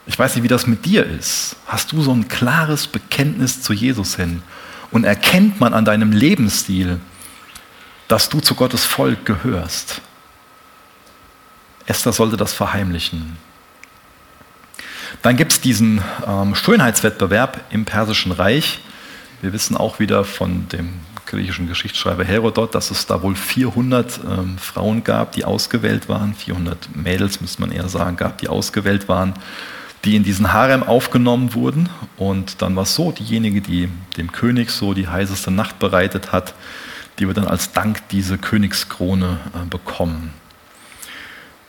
Ich 0.05 0.17
weiß 0.19 0.35
nicht, 0.35 0.43
wie 0.43 0.47
das 0.47 0.67
mit 0.67 0.85
dir 0.85 1.03
ist. 1.03 1.55
Hast 1.65 1.91
du 1.91 2.03
so 2.03 2.11
ein 2.11 2.27
klares 2.27 2.85
Bekenntnis 2.85 3.63
zu 3.63 3.73
Jesus 3.73 4.15
hin? 4.15 4.43
Und 4.91 5.05
erkennt 5.05 5.59
man 5.59 5.73
an 5.73 5.85
deinem 5.85 6.11
Lebensstil, 6.11 6.99
dass 8.07 8.29
du 8.29 8.41
zu 8.41 8.53
Gottes 8.53 8.85
Volk 8.85 9.25
gehörst? 9.25 10.01
Esther 11.87 12.13
sollte 12.13 12.37
das 12.37 12.53
verheimlichen. 12.53 13.37
Dann 15.23 15.35
gibt 15.35 15.53
es 15.53 15.61
diesen 15.61 16.03
ähm, 16.27 16.53
Schönheitswettbewerb 16.53 17.65
im 17.71 17.85
Persischen 17.85 18.33
Reich. 18.33 18.81
Wir 19.41 19.51
wissen 19.51 19.75
auch 19.75 19.97
wieder 19.97 20.25
von 20.25 20.69
dem 20.69 21.06
griechischen 21.27 21.67
Geschichtsschreiber 21.67 22.23
Herodot, 22.23 22.73
dass 22.73 22.89
es 22.89 23.05
da 23.05 23.21
wohl 23.21 23.35
400 23.35 24.19
ähm, 24.25 24.57
Frauen 24.57 25.03
gab, 25.03 25.33
die 25.33 25.45
ausgewählt 25.45 26.09
waren, 26.09 26.33
400 26.33 26.95
Mädels, 26.95 27.41
müsste 27.41 27.61
man 27.61 27.71
eher 27.71 27.87
sagen, 27.89 28.17
gab, 28.17 28.39
die 28.39 28.47
ausgewählt 28.47 29.07
waren, 29.07 29.33
die 30.05 30.15
in 30.15 30.23
diesen 30.23 30.53
Harem 30.53 30.83
aufgenommen 30.83 31.53
wurden. 31.53 31.89
Und 32.17 32.61
dann 32.61 32.75
war 32.75 32.83
es 32.83 32.95
so, 32.95 33.11
diejenige, 33.11 33.61
die 33.61 33.89
dem 34.15 34.31
König 34.31 34.71
so 34.71 34.93
die 34.93 35.07
heißeste 35.07 35.51
Nacht 35.51 35.79
bereitet 35.79 36.31
hat, 36.31 36.53
die 37.19 37.27
wird 37.27 37.37
dann 37.37 37.47
als 37.47 37.71
Dank 37.73 38.07
diese 38.09 38.37
Königskrone 38.37 39.39
äh, 39.53 39.65
bekommen. 39.69 40.33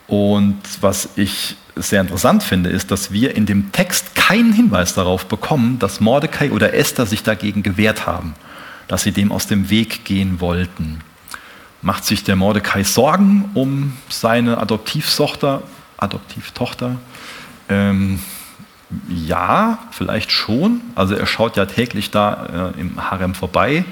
Und 0.06 0.58
was 0.80 1.10
ich 1.16 1.56
sehr 1.76 2.00
interessant 2.00 2.42
finde, 2.42 2.70
ist, 2.70 2.90
dass 2.90 3.12
wir 3.12 3.36
in 3.36 3.46
dem 3.46 3.72
Text 3.72 4.14
keinen 4.14 4.52
Hinweis 4.52 4.94
darauf 4.94 5.26
bekommen, 5.26 5.78
dass 5.78 6.00
Mordecai 6.00 6.50
oder 6.50 6.74
Esther 6.74 7.06
sich 7.06 7.22
dagegen 7.22 7.62
gewehrt 7.62 8.06
haben 8.06 8.34
dass 8.88 9.02
sie 9.02 9.12
dem 9.12 9.30
aus 9.30 9.46
dem 9.46 9.70
Weg 9.70 10.04
gehen 10.04 10.40
wollten. 10.40 11.00
Macht 11.80 12.04
sich 12.04 12.24
der 12.24 12.34
Mordecai 12.34 12.82
Sorgen 12.82 13.50
um 13.54 13.96
seine 14.08 14.58
Adoptivtochter? 14.58 15.62
Adoptivtochter? 15.96 16.96
Ähm, 17.68 18.18
ja, 19.08 19.78
vielleicht 19.92 20.32
schon. 20.32 20.80
Also 20.94 21.14
er 21.14 21.26
schaut 21.26 21.56
ja 21.56 21.66
täglich 21.66 22.10
da 22.10 22.72
äh, 22.76 22.80
im 22.80 23.10
Harem 23.10 23.34
vorbei. 23.34 23.84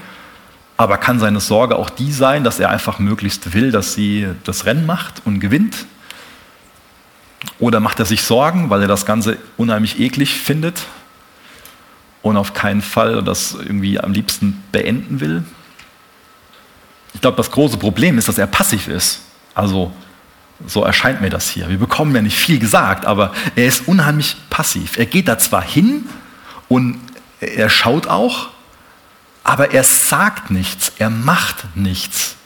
Aber 0.78 0.98
kann 0.98 1.20
seine 1.20 1.40
Sorge 1.40 1.76
auch 1.76 1.90
die 1.90 2.12
sein, 2.12 2.44
dass 2.44 2.60
er 2.60 2.70
einfach 2.70 2.98
möglichst 2.98 3.54
will, 3.54 3.70
dass 3.72 3.94
sie 3.94 4.26
das 4.44 4.66
Rennen 4.66 4.84
macht 4.84 5.22
und 5.24 5.40
gewinnt? 5.40 5.86
Oder 7.58 7.80
macht 7.80 7.98
er 7.98 8.04
sich 8.04 8.22
Sorgen, 8.22 8.68
weil 8.68 8.82
er 8.82 8.88
das 8.88 9.06
Ganze 9.06 9.38
unheimlich 9.56 10.00
eklig 10.00 10.34
findet, 10.34 10.82
und 12.26 12.36
auf 12.36 12.54
keinen 12.54 12.82
Fall 12.82 13.22
das 13.22 13.54
irgendwie 13.54 14.00
am 14.00 14.12
liebsten 14.12 14.62
beenden 14.72 15.20
will. 15.20 15.44
Ich 17.14 17.20
glaube, 17.20 17.36
das 17.36 17.50
große 17.50 17.76
Problem 17.78 18.18
ist, 18.18 18.28
dass 18.28 18.36
er 18.36 18.46
passiv 18.46 18.88
ist. 18.88 19.20
Also 19.54 19.92
so 20.66 20.82
erscheint 20.82 21.20
mir 21.20 21.30
das 21.30 21.48
hier. 21.48 21.68
Wir 21.68 21.78
bekommen 21.78 22.14
ja 22.14 22.22
nicht 22.22 22.36
viel 22.36 22.58
gesagt, 22.58 23.06
aber 23.06 23.32
er 23.54 23.66
ist 23.66 23.86
unheimlich 23.88 24.36
passiv. 24.50 24.98
Er 24.98 25.06
geht 25.06 25.28
da 25.28 25.38
zwar 25.38 25.62
hin 25.62 26.06
und 26.68 26.98
Er 27.40 27.68
schaut 27.68 28.06
auch, 28.06 28.48
aber 29.44 29.72
er 29.72 29.84
sagt 29.84 30.50
nichts, 30.50 30.92
er 30.98 31.10
macht 31.10 31.76
nichts. 31.76 32.36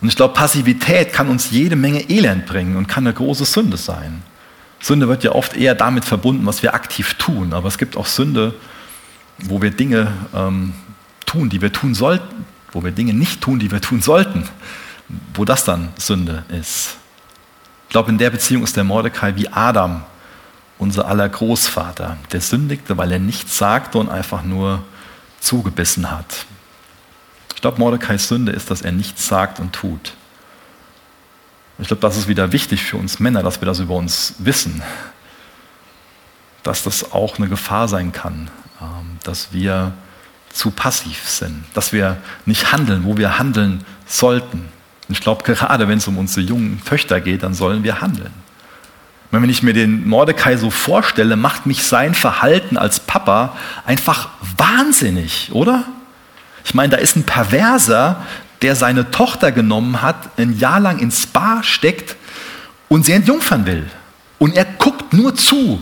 Und 0.00 0.08
ich 0.08 0.16
glaube, 0.16 0.34
Passivität 0.34 1.12
kann 1.12 1.28
uns 1.28 1.50
jede 1.50 1.76
Menge 1.76 2.08
Elend 2.08 2.46
bringen 2.46 2.76
und 2.76 2.86
kann 2.86 3.06
eine 3.06 3.14
große 3.14 3.44
Sünde 3.44 3.76
sein. 3.76 4.22
Sünde 4.80 5.08
wird 5.08 5.24
ja 5.24 5.32
oft 5.32 5.56
eher 5.56 5.74
damit 5.74 6.04
verbunden, 6.04 6.46
was 6.46 6.62
wir 6.62 6.74
aktiv 6.74 7.14
tun, 7.14 7.52
aber 7.52 7.68
es 7.68 7.76
gibt 7.76 7.96
auch 7.96 8.06
Sünde, 8.06 8.54
wo 9.44 9.62
wir 9.62 9.70
Dinge 9.70 10.12
ähm, 10.34 10.72
tun, 11.26 11.48
die 11.48 11.60
wir 11.62 11.72
tun 11.72 11.94
sollten, 11.94 12.44
wo 12.72 12.82
wir 12.82 12.92
Dinge 12.92 13.14
nicht 13.14 13.40
tun, 13.40 13.58
die 13.58 13.70
wir 13.70 13.80
tun 13.80 14.00
sollten, 14.02 14.48
wo 15.34 15.44
das 15.44 15.64
dann 15.64 15.90
Sünde 15.96 16.44
ist. 16.48 16.96
Ich 17.88 17.92
glaube, 17.92 18.10
in 18.10 18.18
der 18.18 18.30
Beziehung 18.30 18.62
ist 18.62 18.76
der 18.76 18.84
Mordecai 18.84 19.34
wie 19.36 19.48
Adam, 19.48 20.04
unser 20.78 21.06
aller 21.08 21.28
Großvater, 21.28 22.16
der 22.32 22.40
sündigte, 22.40 22.96
weil 22.96 23.12
er 23.12 23.18
nichts 23.18 23.58
sagte 23.58 23.98
und 23.98 24.08
einfach 24.08 24.42
nur 24.42 24.82
zugebissen 25.40 26.10
hat. 26.10 26.46
Ich 27.54 27.60
glaube, 27.60 27.78
Mordecais 27.78 28.28
Sünde 28.28 28.52
ist, 28.52 28.70
dass 28.70 28.80
er 28.80 28.92
nichts 28.92 29.26
sagt 29.26 29.60
und 29.60 29.74
tut. 29.74 30.14
Ich 31.78 31.88
glaube, 31.88 32.00
das 32.00 32.16
ist 32.16 32.28
wieder 32.28 32.52
wichtig 32.52 32.82
für 32.82 32.96
uns 32.96 33.20
Männer, 33.20 33.42
dass 33.42 33.60
wir 33.60 33.66
das 33.66 33.80
über 33.80 33.96
uns 33.96 34.34
wissen, 34.38 34.82
dass 36.62 36.82
das 36.82 37.12
auch 37.12 37.38
eine 37.38 37.48
Gefahr 37.48 37.88
sein 37.88 38.12
kann, 38.12 38.50
dass 39.22 39.52
wir 39.52 39.92
zu 40.52 40.70
passiv 40.70 41.28
sind, 41.28 41.64
dass 41.74 41.92
wir 41.92 42.16
nicht 42.44 42.72
handeln, 42.72 43.04
wo 43.04 43.16
wir 43.16 43.38
handeln 43.38 43.84
sollten. 44.06 44.68
Und 45.08 45.14
ich 45.14 45.20
glaube, 45.20 45.44
gerade 45.44 45.88
wenn 45.88 45.98
es 45.98 46.08
um 46.08 46.18
unsere 46.18 46.40
jungen 46.46 46.82
Töchter 46.84 47.20
geht, 47.20 47.42
dann 47.42 47.54
sollen 47.54 47.84
wir 47.84 48.00
handeln. 48.00 48.32
Wenn 49.30 49.48
ich 49.48 49.62
mir 49.62 49.72
den 49.72 50.08
Mordecai 50.08 50.56
so 50.56 50.70
vorstelle, 50.70 51.36
macht 51.36 51.66
mich 51.66 51.84
sein 51.84 52.14
Verhalten 52.14 52.76
als 52.76 52.98
Papa 52.98 53.56
einfach 53.86 54.30
wahnsinnig, 54.56 55.50
oder? 55.52 55.84
Ich 56.64 56.74
meine, 56.74 56.90
da 56.90 56.96
ist 56.96 57.16
ein 57.16 57.24
Perverser, 57.24 58.26
der 58.62 58.74
seine 58.74 59.10
Tochter 59.10 59.52
genommen 59.52 60.02
hat, 60.02 60.38
ein 60.38 60.58
Jahr 60.58 60.80
lang 60.80 60.98
ins 60.98 61.22
Spa 61.22 61.62
steckt 61.62 62.16
und 62.88 63.04
sie 63.04 63.12
entjungfern 63.12 63.66
will. 63.66 63.88
Und 64.38 64.56
er 64.56 64.64
guckt 64.64 65.12
nur 65.12 65.34
zu. 65.34 65.80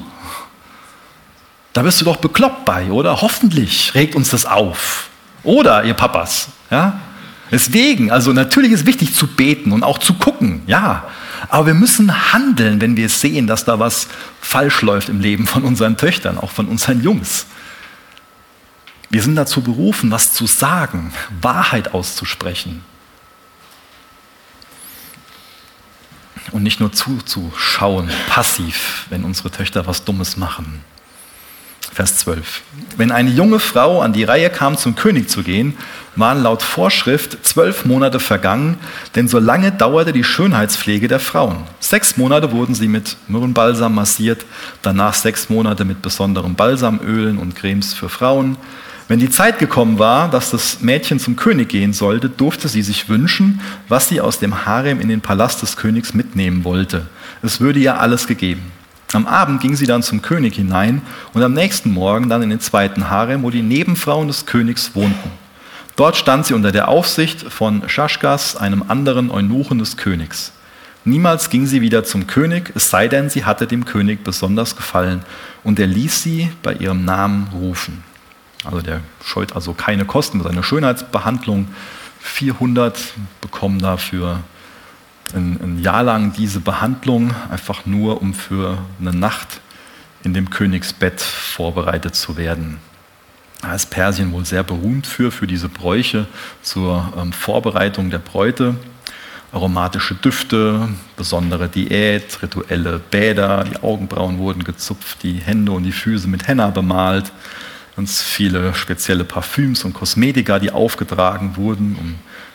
Da 1.78 1.84
bist 1.84 2.00
du 2.00 2.04
doch 2.04 2.16
bekloppt 2.16 2.64
bei, 2.64 2.90
oder? 2.90 3.20
Hoffentlich 3.20 3.94
regt 3.94 4.16
uns 4.16 4.30
das 4.30 4.46
auf. 4.46 5.10
Oder, 5.44 5.84
ihr 5.84 5.94
Papas, 5.94 6.48
ja? 6.72 6.98
Deswegen, 7.52 8.10
also 8.10 8.32
natürlich 8.32 8.72
ist 8.72 8.84
wichtig 8.84 9.14
zu 9.14 9.28
beten 9.28 9.70
und 9.70 9.84
auch 9.84 9.98
zu 9.98 10.14
gucken, 10.14 10.62
ja. 10.66 11.04
Aber 11.48 11.66
wir 11.66 11.74
müssen 11.74 12.32
handeln, 12.32 12.80
wenn 12.80 12.96
wir 12.96 13.08
sehen, 13.08 13.46
dass 13.46 13.64
da 13.64 13.78
was 13.78 14.08
falsch 14.40 14.82
läuft 14.82 15.08
im 15.08 15.20
Leben 15.20 15.46
von 15.46 15.62
unseren 15.62 15.96
Töchtern, 15.96 16.36
auch 16.36 16.50
von 16.50 16.66
unseren 16.66 17.00
Jungs. 17.00 17.46
Wir 19.08 19.22
sind 19.22 19.36
dazu 19.36 19.60
berufen, 19.60 20.10
was 20.10 20.32
zu 20.32 20.48
sagen, 20.48 21.12
Wahrheit 21.40 21.94
auszusprechen. 21.94 22.82
Und 26.50 26.64
nicht 26.64 26.80
nur 26.80 26.90
zuzuschauen, 26.90 28.10
passiv, 28.28 29.06
wenn 29.10 29.22
unsere 29.22 29.52
Töchter 29.52 29.86
was 29.86 30.02
Dummes 30.02 30.36
machen. 30.36 30.82
Vers 31.92 32.18
12. 32.18 32.62
Wenn 32.96 33.11
eine 33.11 33.31
junge 33.31 33.59
Frau 33.59 34.01
an 34.01 34.12
die 34.12 34.24
Reihe 34.24 34.51
kam, 34.51 34.77
zum 34.77 34.94
König 34.94 35.29
zu 35.29 35.42
gehen, 35.42 35.77
waren 36.16 36.42
laut 36.42 36.62
Vorschrift 36.62 37.44
zwölf 37.46 37.85
Monate 37.85 38.20
vergangen, 38.20 38.79
denn 39.14 39.29
so 39.29 39.38
lange 39.38 39.72
dauerte 39.72 40.12
die 40.12 40.24
Schönheitspflege 40.24 41.09
der 41.09 41.20
Frauen. 41.20 41.64
Sechs 41.81 42.16
Monate 42.16 42.53
wurden 42.53 42.74
sie 42.74 42.88
mit 42.88 43.16
Myrrenbalsam 43.29 43.94
massiert, 43.94 44.44
danach 44.83 45.14
sechs 45.14 45.48
Monate 45.48 45.85
mit 45.85 46.03
besonderen 46.03 46.55
Balsamölen 46.55 47.38
und 47.38 47.55
Cremes 47.55 47.94
für 47.94 48.09
Frauen. 48.09 48.57
Wenn 49.09 49.20
die 49.20 49.31
Zeit 49.31 49.59
gekommen 49.59 49.98
war, 49.98 50.31
dass 50.31 50.51
das 50.51 50.81
Mädchen 50.83 51.18
zum 51.18 51.35
König 51.37 51.70
gehen 51.70 51.94
sollte, 51.94 52.29
durfte 52.29 52.68
sie 52.68 52.83
sich 52.83 53.09
wünschen, 53.09 53.61
was 53.88 54.09
sie 54.09 54.20
aus 54.20 54.38
dem 54.38 54.66
Harem 54.66 55.01
in 55.01 55.09
den 55.09 55.22
Palast 55.22 55.62
des 55.62 55.77
Königs 55.77 56.12
mitnehmen 56.12 56.62
wollte. 56.64 57.07
Es 57.42 57.61
würde 57.61 57.81
ihr 57.81 57.98
alles 58.01 58.27
gegeben. 58.27 58.70
Am 59.14 59.26
Abend 59.26 59.62
ging 59.62 59.74
sie 59.74 59.86
dann 59.86 60.02
zum 60.02 60.20
König 60.20 60.56
hinein 60.56 61.00
und 61.32 61.42
am 61.42 61.54
nächsten 61.54 61.92
Morgen 61.92 62.28
dann 62.28 62.42
in 62.42 62.50
den 62.50 62.60
zweiten 62.60 63.08
Harem, 63.08 63.42
wo 63.42 63.50
die 63.50 63.62
Nebenfrauen 63.62 64.28
des 64.28 64.44
Königs 64.44 64.94
wohnten. 64.94 65.30
Dort 65.96 66.16
stand 66.16 66.46
sie 66.46 66.54
unter 66.54 66.72
der 66.72 66.88
Aufsicht 66.88 67.40
von 67.50 67.88
Schaschgas, 67.88 68.54
einem 68.54 68.84
anderen 68.88 69.30
Eunuchen 69.30 69.78
des 69.78 69.96
Königs. 69.96 70.52
Niemals 71.04 71.48
ging 71.48 71.64
sie 71.64 71.80
wieder 71.80 72.04
zum 72.04 72.26
König, 72.26 72.70
es 72.74 72.90
sei 72.90 73.08
denn, 73.08 73.30
sie 73.30 73.46
hatte 73.46 73.66
dem 73.66 73.86
König 73.86 74.22
besonders 74.22 74.76
gefallen 74.76 75.22
und 75.64 75.80
er 75.80 75.86
ließ 75.86 76.22
sie 76.22 76.52
bei 76.62 76.74
ihrem 76.74 77.06
Namen 77.06 77.48
rufen. 77.54 78.04
Also 78.64 78.82
der 78.82 79.00
scheut 79.24 79.54
also 79.54 79.72
keine 79.72 80.04
Kosten 80.04 80.38
mit 80.38 80.46
seiner 80.46 80.62
Schönheitsbehandlung. 80.62 81.68
400 82.20 82.98
bekommen 83.40 83.78
dafür 83.78 84.40
ein, 85.34 85.58
ein 85.62 85.82
Jahr 85.82 86.02
lang 86.02 86.32
diese 86.32 86.60
Behandlung, 86.60 87.34
einfach 87.50 87.86
nur 87.86 88.20
um 88.20 88.34
für 88.34 88.78
eine 89.00 89.12
Nacht 89.12 89.60
in 90.22 90.34
dem 90.34 90.50
Königsbett 90.50 91.20
vorbereitet 91.20 92.14
zu 92.14 92.36
werden. 92.36 92.78
Da 93.62 93.74
ist 93.74 93.90
Persien 93.90 94.32
wohl 94.32 94.44
sehr 94.44 94.62
berühmt 94.62 95.06
für, 95.06 95.30
für 95.30 95.46
diese 95.46 95.68
Bräuche 95.68 96.26
zur 96.62 97.12
ähm, 97.16 97.32
Vorbereitung 97.32 98.10
der 98.10 98.18
Bräute. 98.18 98.76
Aromatische 99.50 100.14
Düfte, 100.14 100.88
besondere 101.16 101.68
Diät, 101.68 102.42
rituelle 102.42 102.98
Bäder, 102.98 103.64
die 103.64 103.82
Augenbrauen 103.82 104.38
wurden 104.38 104.62
gezupft, 104.62 105.22
die 105.22 105.38
Hände 105.38 105.72
und 105.72 105.84
die 105.84 105.92
Füße 105.92 106.28
mit 106.28 106.46
Henna 106.46 106.68
bemalt, 106.68 107.32
ganz 107.96 108.22
viele 108.22 108.74
spezielle 108.74 109.24
Parfüms 109.24 109.84
und 109.84 109.94
Kosmetika, 109.94 110.58
die 110.58 110.70
aufgetragen 110.70 111.56
wurden, 111.56 111.96
um 111.98 112.14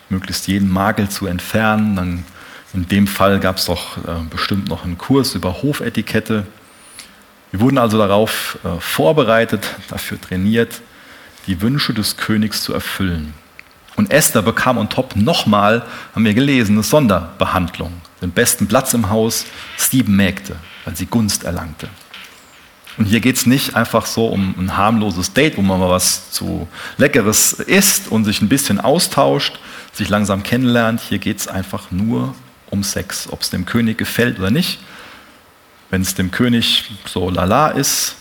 möglichst 0.10 0.48
jeden 0.48 0.72
Makel 0.72 1.10
zu 1.10 1.26
entfernen. 1.26 1.96
Dann 1.96 2.24
in 2.74 2.88
dem 2.88 3.08
Fall 3.08 3.40
gab 3.40 3.58
es 3.58 3.66
doch 3.66 3.98
äh, 3.98 4.02
bestimmt 4.30 4.68
noch 4.68 4.84
einen 4.84 4.98
Kurs 4.98 5.36
über 5.36 5.62
Hofetikette. 5.62 6.46
Wir 7.52 7.60
wurden 7.60 7.78
also 7.78 7.98
darauf 7.98 8.58
äh, 8.64 8.80
vorbereitet, 8.80 9.64
dafür 9.90 10.20
trainiert, 10.20 10.82
die 11.46 11.62
Wünsche 11.62 11.94
des 11.94 12.18
Königs 12.18 12.64
zu 12.64 12.74
erfüllen. 12.74 13.34
Und 13.96 14.12
Esther 14.12 14.42
bekam 14.42 14.80
on 14.80 14.90
top 14.90 15.16
nochmal, 15.16 15.86
haben 16.16 16.26
wir 16.26 16.34
gelesen, 16.34 16.74
eine 16.76 16.84
Sonderbehandlung. 16.84 17.94
Den 18.22 18.32
besten 18.32 18.68
Platz 18.68 18.94
im 18.96 19.12
Haus, 19.12 19.46
sieben 19.78 20.16
Mägde, 20.16 20.56
weil 20.86 20.96
sie 20.96 21.06
Gunst 21.06 21.44
erlangte. 21.44 21.90
Und 22.98 23.06
hier 23.06 23.20
geht 23.20 23.36
es 23.36 23.46
nicht 23.46 23.76
einfach 23.76 24.06
so 24.06 24.28
um 24.28 24.56
ein 24.58 24.78
harmloses 24.78 25.34
Date, 25.34 25.58
wo 25.58 25.62
man 25.62 25.80
mal 25.80 25.90
was 25.90 26.32
zu 26.32 26.68
Leckeres 26.98 27.54
isst 27.54 28.08
und 28.12 28.26
sich 28.26 28.42
ein 28.42 28.50
bisschen 28.50 28.80
austauscht, 28.80 29.60
sich 29.94 30.10
langsam 30.10 30.42
kennenlernt. 30.42 31.02
Hier 31.02 31.20
geht 31.20 31.40
es 31.40 31.48
einfach 31.48 31.92
nur 31.92 32.34
um 32.74 32.84
Sex, 32.84 33.30
ob 33.32 33.42
es 33.42 33.52
dem 33.52 33.66
König 33.66 33.98
gefällt 34.00 34.40
oder 34.40 34.50
nicht. 34.50 34.80
Wenn 35.92 36.02
es 36.02 36.16
dem 36.16 36.32
König 36.32 36.90
so 37.06 37.30
lala 37.30 37.70
ist, 37.70 38.16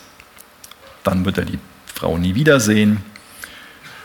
dann 1.04 1.24
wird 1.24 1.38
er 1.38 1.46
die 1.46 1.58
Frau 1.86 2.18
nie 2.18 2.34
wiedersehen. 2.34 3.02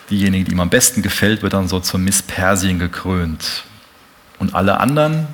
Diejenige, 0.10 0.46
die 0.46 0.52
ihm 0.54 0.62
am 0.62 0.70
besten 0.70 1.02
gefällt, 1.02 1.44
wird 1.44 1.52
dann 1.52 1.68
so 1.68 1.82
zur 1.82 2.00
Miss 2.00 2.22
Persien 2.22 2.80
gekrönt. 2.80 3.66
Und 4.40 4.56
alle 4.56 4.80
anderen 4.80 5.28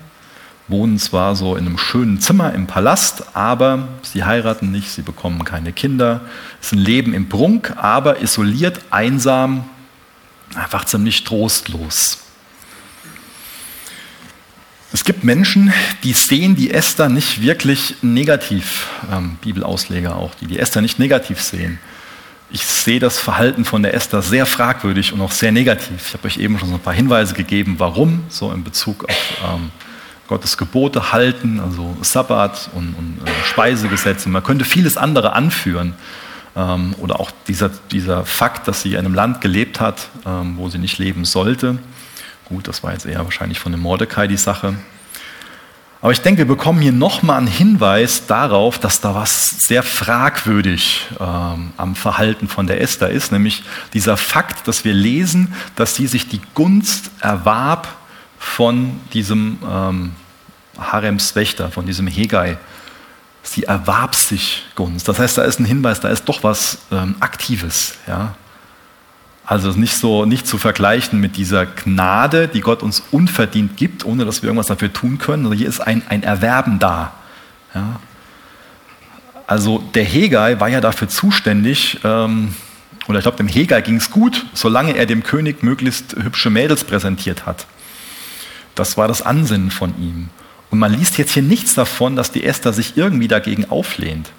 wohnen 0.67 0.97
zwar 0.97 1.36
so 1.36 1.56
in 1.56 1.67
einem 1.67 1.78
schönen 1.78 2.19
Zimmer 2.19 2.54
im 2.54 2.65
Palast, 2.65 3.36
aber 3.36 3.89
sie 4.02 4.23
heiraten 4.23 4.71
nicht, 4.71 4.89
sie 4.89 5.04
bekommen 5.04 5.43
keine 5.43 5.73
Kinder. 5.73 6.21
Es 6.60 6.67
ist 6.67 6.73
ein 6.73 6.80
Leben 6.80 7.13
im 7.13 7.30
Prunk, 7.30 7.76
aber 7.78 8.19
isoliert, 8.21 8.80
einsam, 8.89 9.69
einfach 10.56 10.86
ziemlich 10.86 11.23
trostlos. 11.23 12.23
Es 14.93 15.03
gibt 15.03 15.23
Menschen, 15.23 15.73
die 16.03 16.13
sehen 16.13 16.56
die 16.56 16.69
Esther 16.69 17.10
nicht 17.10 17.41
wirklich 17.41 17.95
negativ, 18.03 18.88
ähm, 19.12 19.38
Bibelausleger 19.41 20.15
auch, 20.15 20.36
die 20.36 20.45
die 20.45 20.60
Esther 20.60 20.84
nicht 20.84 20.99
negativ 20.99 21.41
sehen. 21.41 21.79
Ich 22.51 22.63
sehe 22.63 22.99
das 22.99 23.17
Verhalten 23.17 23.65
von 23.65 23.82
der 23.82 23.95
Esther 23.95 24.21
sehr 24.21 24.45
fragwürdig 24.45 25.12
und 25.12 25.19
auch 25.21 25.32
sehr 25.32 25.51
negativ. 25.51 26.10
Ich 26.10 26.13
habe 26.13 26.27
euch 26.27 26.37
eben 26.37 26.60
schon 26.60 26.69
so 26.69 26.75
ein 26.75 26.79
paar 26.79 26.94
Hinweise 26.94 27.33
gegeben, 27.33 27.77
warum, 27.79 28.23
so 28.29 28.52
in 28.52 28.63
Bezug 28.63 29.10
auf 29.10 29.33
ähm, 29.44 29.71
Gottes 30.27 30.58
Gebote 30.58 31.12
halten, 31.12 31.60
also 31.60 31.98
Sabbat 32.04 32.69
und, 32.75 32.94
und 32.94 33.27
äh, 33.27 33.31
Speisegesetze. 33.46 34.29
Man 34.29 34.44
könnte 34.44 34.63
vieles 34.63 34.96
andere 34.96 35.33
anführen. 35.33 35.96
Ähm, 36.56 36.94
oder 37.00 37.19
auch 37.19 37.31
dieser, 37.48 37.71
dieser 37.89 38.25
Fakt, 38.25 38.67
dass 38.67 38.83
sie 38.83 38.91
in 38.91 39.00
einem 39.00 39.15
Land 39.15 39.41
gelebt 39.41 39.79
hat, 39.79 40.10
ähm, 40.23 40.54
wo 40.58 40.69
sie 40.69 40.77
nicht 40.77 41.00
leben 41.00 41.25
sollte. 41.25 41.79
Gut, 42.46 42.67
das 42.67 42.83
war 42.83 42.94
jetzt 42.94 43.06
eher 43.06 43.23
wahrscheinlich 43.23 43.60
von 43.60 43.71
dem 43.71 43.81
Mordecai 43.81 44.27
die 44.27 44.37
Sache. 44.37 44.75
Aber 46.04 46.12
ich 46.12 46.19
denke, 46.19 46.39
wir 46.39 46.48
bekommen 46.48 46.81
hier 46.81 46.91
nochmal 46.91 47.37
einen 47.37 47.48
Hinweis 47.48 48.27
darauf, 48.27 48.77
dass 48.77 49.00
da 49.00 49.15
was 49.15 49.65
sehr 49.65 49.83
fragwürdig 49.83 51.08
ähm, 51.17 51.71
am 51.77 51.96
Verhalten 51.96 52.50
von 52.50 52.67
der 52.67 52.81
Esther 52.81 53.10
ist, 53.10 53.31
nämlich 53.31 53.63
dieser 53.94 54.17
Fakt, 54.17 54.67
dass 54.67 54.83
wir 54.83 54.94
lesen, 54.94 55.54
dass 55.77 55.96
sie 55.96 56.08
sich 56.08 56.27
die 56.27 56.41
Gunst 56.56 57.10
erwarb 57.21 57.87
von 58.37 59.00
diesem 59.13 59.60
ähm, 59.65 60.12
Haremswächter, 60.77 61.71
von 61.71 61.85
diesem 61.85 62.08
Hegai. 62.08 62.58
sie 63.41 63.63
erwarb 63.63 64.13
sich 64.13 64.65
Gunst. 64.75 65.08
Das 65.08 65.19
heißt, 65.19 65.37
da 65.37 65.44
ist 65.44 65.62
ein 65.62 65.65
Hinweis, 65.65 66.02
da 66.02 66.10
ist 66.10 66.25
doch 66.25 66.44
was 66.44 66.79
ähm, 66.91 67.15
Aktives. 67.21 67.96
Ja? 68.08 68.35
Also 69.46 69.71
nicht 69.71 69.96
so 69.96 70.25
nicht 70.25 70.48
zu 70.48 70.58
vergleichen 70.58 71.19
mit 71.19 71.35
dieser 71.35 71.65
Gnade, 71.65 72.48
die 72.48 72.62
Gott 72.62 72.81
uns 72.81 73.04
unverdient 73.12 73.75
gibt, 73.75 74.06
ohne 74.06 74.23
dass 74.25 74.41
wir 74.41 74.48
irgendwas 74.48 74.67
dafür 74.67 74.94
tun 74.94 75.17
können. 75.17 75.46
Also 75.46 75.58
hier 75.58 75.67
ist 75.67 75.81
ein, 75.81 76.02
ein 76.08 76.23
Erwerben 76.23 76.79
da. 76.79 77.13
Ja? 77.75 78.00
Also 79.46 79.79
der 79.94 80.06
Hegai 80.06 80.60
war 80.60 80.69
ja 80.69 80.79
dafür 80.79 81.10
zuständig, 81.10 82.00
ähm, 82.04 82.56
oder 83.08 83.19
ich 83.19 83.23
glaube, 83.23 83.37
dem 83.37 83.50
Hegai 83.50 83.81
ging 83.81 83.98
es 83.98 84.10
gut, 84.10 84.46
solange 84.54 84.96
er 84.96 85.06
dem 85.06 85.23
König 85.23 85.62
möglichst 85.62 86.15
hübsche 86.15 86.50
Mädels 86.50 86.85
präsentiert 86.85 87.46
hat. 87.46 87.65
Das 88.75 88.98
war 88.98 89.10
das 89.10 89.21
Ansinnen 89.21 89.71
von 89.71 89.94
ihm. 90.00 90.29
Und 90.71 90.79
man 90.79 90.94
liest 90.94 91.17
jetzt 91.17 91.33
hier 91.33 91.44
nichts 91.44 91.73
davon, 91.75 92.15
dass 92.15 92.31
die 92.31 92.46
Esther 92.46 92.71
sich 92.71 92.96
irgendwie 92.96 93.27
dagegen 93.27 93.69
auflehnt. 93.69 94.31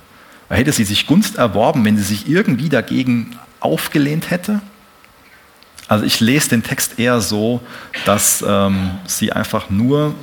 Hätte 0.48 0.72
sie 0.72 0.84
sich 0.84 1.06
Gunst 1.06 1.36
erworben, 1.36 1.84
wenn 1.84 1.96
sie 1.96 2.02
sich 2.02 2.28
irgendwie 2.28 2.68
dagegen 2.68 3.36
aufgelehnt 3.60 4.30
hätte? 4.30 4.60
Also 5.88 6.04
ich 6.04 6.20
lese 6.20 6.50
den 6.50 6.62
Text 6.62 6.98
eher 6.98 7.20
so, 7.20 7.60
dass 8.06 8.44
ähm, 8.46 8.92
sie 9.06 9.32
einfach 9.32 9.68
nur, 9.70 10.14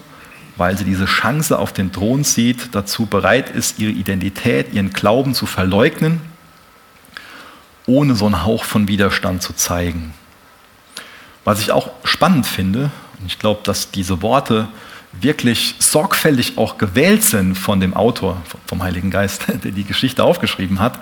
weil 0.57 0.77
sie 0.77 0.83
diese 0.83 1.05
Chance 1.05 1.57
auf 1.57 1.71
den 1.71 1.91
Thron 1.91 2.23
sieht, 2.23 2.73
dazu 2.73 3.05
bereit 3.05 3.49
ist, 3.49 3.79
ihre 3.79 3.91
Identität, 3.91 4.73
ihren 4.73 4.91
Glauben 4.91 5.33
zu 5.33 5.45
verleugnen, 5.45 6.21
ohne 7.85 8.15
so 8.15 8.25
einen 8.25 8.43
Hauch 8.43 8.63
von 8.63 8.87
Widerstand 8.87 9.43
zu 9.43 9.53
zeigen. 9.53 10.13
Was 11.43 11.59
ich 11.59 11.71
auch 11.71 11.91
spannend 12.03 12.45
finde, 12.45 12.91
und 13.19 13.27
ich 13.27 13.39
glaube, 13.39 13.61
dass 13.63 13.91
diese 13.91 14.21
Worte 14.21 14.67
wirklich 15.13 15.75
sorgfältig 15.79 16.57
auch 16.57 16.77
gewählt 16.77 17.23
sind 17.23 17.55
von 17.55 17.79
dem 17.79 17.93
Autor, 17.93 18.41
vom 18.65 18.81
Heiligen 18.81 19.11
Geist, 19.11 19.45
der 19.63 19.71
die 19.71 19.83
Geschichte 19.83 20.23
aufgeschrieben 20.23 20.79
hat, 20.79 20.99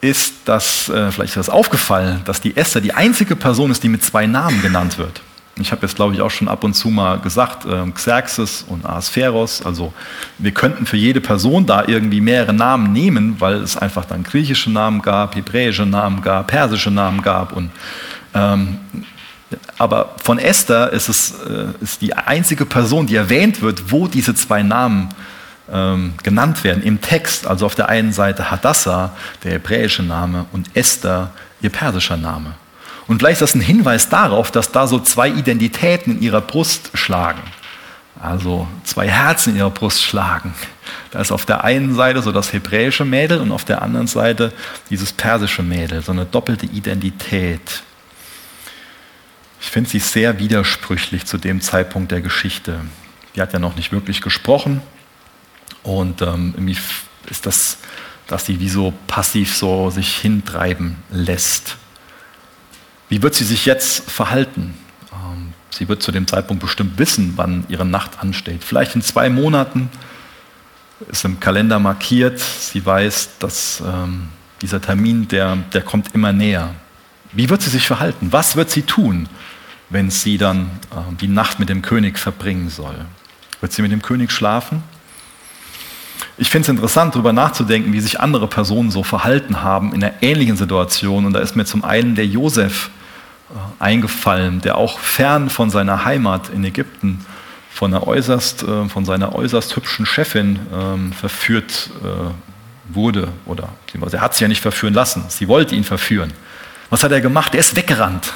ist, 0.00 0.34
dass, 0.46 0.88
äh, 0.88 1.10
vielleicht 1.10 1.30
ist 1.30 1.36
das 1.36 1.50
aufgefallen, 1.50 2.22
dass 2.24 2.40
die 2.40 2.56
Esther 2.56 2.80
die 2.80 2.94
einzige 2.94 3.36
Person 3.36 3.70
ist, 3.70 3.82
die 3.82 3.88
mit 3.88 4.02
zwei 4.02 4.26
Namen 4.26 4.62
genannt 4.62 4.98
wird. 4.98 5.20
Ich 5.60 5.72
habe 5.72 5.82
jetzt, 5.82 5.96
glaube 5.96 6.14
ich, 6.14 6.22
auch 6.22 6.30
schon 6.30 6.48
ab 6.48 6.64
und 6.64 6.74
zu 6.74 6.88
mal 6.88 7.18
gesagt, 7.18 7.66
äh, 7.66 7.90
Xerxes 7.90 8.64
und 8.66 8.86
Ahasveros. 8.86 9.64
Also 9.64 9.92
wir 10.38 10.52
könnten 10.52 10.86
für 10.86 10.96
jede 10.96 11.20
Person 11.20 11.66
da 11.66 11.84
irgendwie 11.86 12.20
mehrere 12.20 12.54
Namen 12.54 12.92
nehmen, 12.92 13.36
weil 13.40 13.56
es 13.56 13.76
einfach 13.76 14.06
dann 14.06 14.22
griechische 14.22 14.70
Namen 14.70 15.02
gab, 15.02 15.36
hebräische 15.36 15.84
Namen 15.84 16.22
gab, 16.22 16.46
persische 16.46 16.90
Namen 16.90 17.20
gab. 17.20 17.52
Und, 17.52 17.70
ähm, 18.32 18.78
aber 19.76 20.14
von 20.22 20.38
Esther 20.38 20.92
ist 20.92 21.08
es 21.08 21.32
äh, 21.42 21.66
ist 21.82 22.00
die 22.00 22.14
einzige 22.14 22.64
Person, 22.64 23.06
die 23.06 23.16
erwähnt 23.16 23.60
wird, 23.60 23.92
wo 23.92 24.06
diese 24.08 24.34
zwei 24.34 24.62
Namen 24.62 25.10
ähm, 25.72 26.14
genannt 26.22 26.64
werden 26.64 26.82
im 26.82 27.00
Text. 27.00 27.46
Also 27.46 27.66
auf 27.66 27.74
der 27.74 27.88
einen 27.88 28.12
Seite 28.12 28.50
Hadassah, 28.50 29.16
der 29.44 29.52
hebräische 29.52 30.02
Name, 30.02 30.46
und 30.52 30.74
Esther, 30.74 31.30
ihr 31.60 31.70
persischer 31.70 32.16
Name. 32.16 32.54
Und 33.06 33.18
vielleicht 33.18 33.42
ist 33.42 33.50
das 33.50 33.54
ein 33.54 33.60
Hinweis 33.60 34.08
darauf, 34.08 34.50
dass 34.50 34.70
da 34.72 34.86
so 34.86 35.00
zwei 35.00 35.28
Identitäten 35.28 36.16
in 36.16 36.22
ihrer 36.22 36.40
Brust 36.40 36.90
schlagen. 36.94 37.42
Also 38.20 38.68
zwei 38.84 39.08
Herzen 39.08 39.50
in 39.50 39.56
ihrer 39.56 39.70
Brust 39.70 40.02
schlagen. 40.02 40.54
Da 41.10 41.20
ist 41.20 41.32
auf 41.32 41.46
der 41.46 41.64
einen 41.64 41.94
Seite 41.94 42.22
so 42.22 42.32
das 42.32 42.52
hebräische 42.52 43.04
Mädel 43.04 43.40
und 43.40 43.50
auf 43.50 43.64
der 43.64 43.82
anderen 43.82 44.06
Seite 44.06 44.52
dieses 44.90 45.12
persische 45.12 45.62
Mädel, 45.62 46.02
so 46.02 46.12
eine 46.12 46.26
doppelte 46.26 46.66
Identität. 46.66 47.82
Ich 49.60 49.68
finde 49.68 49.90
sie 49.90 49.98
sehr 49.98 50.38
widersprüchlich 50.38 51.26
zu 51.26 51.38
dem 51.38 51.60
Zeitpunkt 51.60 52.12
der 52.12 52.20
Geschichte. 52.20 52.80
Die 53.34 53.40
hat 53.40 53.52
ja 53.52 53.58
noch 53.58 53.76
nicht 53.76 53.92
wirklich 53.92 54.20
gesprochen, 54.20 54.82
und 55.82 56.22
ähm, 56.22 56.54
irgendwie 56.56 56.76
ist 57.28 57.46
das, 57.46 57.78
dass 58.26 58.46
sie 58.46 58.60
wie 58.60 58.68
so 58.68 58.92
passiv 59.06 59.54
so 59.56 59.90
sich 59.90 60.16
hintreiben 60.16 60.96
lässt. 61.10 61.76
Wie 63.08 63.22
wird 63.22 63.34
sie 63.34 63.44
sich 63.44 63.66
jetzt 63.66 64.08
verhalten? 64.10 64.74
Ähm, 65.12 65.52
sie 65.70 65.88
wird 65.88 66.02
zu 66.02 66.12
dem 66.12 66.26
Zeitpunkt 66.26 66.62
bestimmt 66.62 66.98
wissen, 66.98 67.32
wann 67.36 67.64
ihre 67.68 67.84
Nacht 67.84 68.20
ansteht. 68.20 68.62
Vielleicht 68.62 68.94
in 68.94 69.02
zwei 69.02 69.30
Monaten 69.30 69.90
ist 71.08 71.24
im 71.24 71.40
Kalender 71.40 71.78
markiert. 71.78 72.38
Sie 72.38 72.84
weiß, 72.84 73.38
dass 73.38 73.82
ähm, 73.84 74.28
dieser 74.62 74.80
Termin, 74.80 75.28
der, 75.28 75.56
der 75.72 75.82
kommt 75.82 76.14
immer 76.14 76.32
näher. 76.32 76.74
Wie 77.32 77.48
wird 77.48 77.62
sie 77.62 77.70
sich 77.70 77.86
verhalten? 77.86 78.28
Was 78.32 78.56
wird 78.56 78.70
sie 78.70 78.82
tun, 78.82 79.28
wenn 79.88 80.10
sie 80.10 80.36
dann 80.38 80.70
äh, 80.90 81.14
die 81.20 81.28
Nacht 81.28 81.58
mit 81.58 81.68
dem 81.68 81.82
König 81.82 82.18
verbringen 82.18 82.68
soll? 82.68 82.96
Wird 83.60 83.72
sie 83.72 83.82
mit 83.82 83.92
dem 83.92 84.02
König 84.02 84.30
schlafen? 84.30 84.82
Ich 86.36 86.50
finde 86.50 86.64
es 86.64 86.68
interessant, 86.68 87.14
darüber 87.14 87.32
nachzudenken, 87.32 87.92
wie 87.92 88.00
sich 88.00 88.20
andere 88.20 88.46
Personen 88.46 88.90
so 88.90 89.02
verhalten 89.02 89.62
haben 89.62 89.92
in 89.94 90.02
einer 90.02 90.14
ähnlichen 90.22 90.56
Situation. 90.56 91.26
Und 91.26 91.32
da 91.32 91.40
ist 91.40 91.56
mir 91.56 91.64
zum 91.64 91.84
einen 91.84 92.14
der 92.14 92.26
Josef 92.26 92.90
äh, 93.50 93.82
eingefallen, 93.82 94.60
der 94.60 94.76
auch 94.76 94.98
fern 94.98 95.50
von 95.50 95.70
seiner 95.70 96.04
Heimat 96.04 96.48
in 96.48 96.64
Ägypten 96.64 97.24
von, 97.72 97.94
äußerst, 97.94 98.62
äh, 98.62 98.88
von 98.88 99.04
seiner 99.04 99.34
äußerst 99.34 99.74
hübschen 99.76 100.06
Chefin 100.06 100.58
ähm, 100.72 101.12
verführt 101.12 101.90
äh, 102.02 102.94
wurde. 102.94 103.28
Oder 103.46 103.70
er 104.12 104.20
hat 104.20 104.34
sie 104.34 104.44
ja 104.44 104.48
nicht 104.48 104.60
verführen 104.60 104.94
lassen, 104.94 105.24
sie 105.28 105.48
wollte 105.48 105.74
ihn 105.74 105.84
verführen. 105.84 106.32
Was 106.90 107.04
hat 107.04 107.12
er 107.12 107.20
gemacht? 107.20 107.54
Er 107.54 107.60
ist 107.60 107.76
weggerannt. 107.76 108.32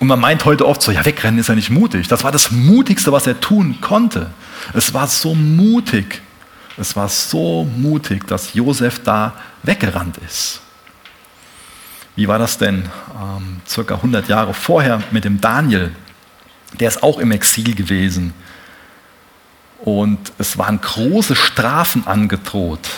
Und 0.00 0.06
man 0.06 0.20
meint 0.20 0.44
heute 0.44 0.66
oft 0.66 0.80
so, 0.80 0.92
ja, 0.92 1.04
wegrennen 1.04 1.40
ist 1.40 1.48
ja 1.48 1.54
nicht 1.54 1.70
mutig. 1.70 2.06
Das 2.06 2.22
war 2.22 2.30
das 2.30 2.50
Mutigste, 2.50 3.10
was 3.10 3.26
er 3.26 3.40
tun 3.40 3.80
konnte. 3.80 4.30
Es 4.74 4.94
war 4.94 5.08
so 5.08 5.34
mutig, 5.34 6.22
es 6.78 6.96
war 6.96 7.08
so 7.08 7.64
mutig, 7.64 8.26
dass 8.26 8.54
Josef 8.54 9.00
da 9.02 9.34
weggerannt 9.62 10.18
ist. 10.18 10.60
Wie 12.16 12.26
war 12.26 12.38
das 12.38 12.58
denn 12.58 12.88
ähm, 13.20 13.60
circa 13.66 13.94
100 13.96 14.28
Jahre 14.28 14.54
vorher 14.54 15.02
mit 15.10 15.24
dem 15.24 15.40
Daniel? 15.40 15.92
Der 16.80 16.88
ist 16.88 17.02
auch 17.02 17.18
im 17.18 17.30
Exil 17.30 17.74
gewesen. 17.74 18.34
Und 19.80 20.32
es 20.38 20.58
waren 20.58 20.80
große 20.80 21.36
Strafen 21.36 22.06
angedroht. 22.06 22.88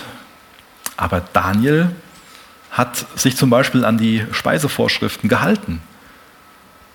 Aber 0.96 1.20
Daniel 1.32 1.90
hat 2.70 3.04
sich 3.16 3.36
zum 3.36 3.50
Beispiel 3.50 3.84
an 3.84 3.98
die 3.98 4.24
Speisevorschriften 4.32 5.28
gehalten. 5.28 5.82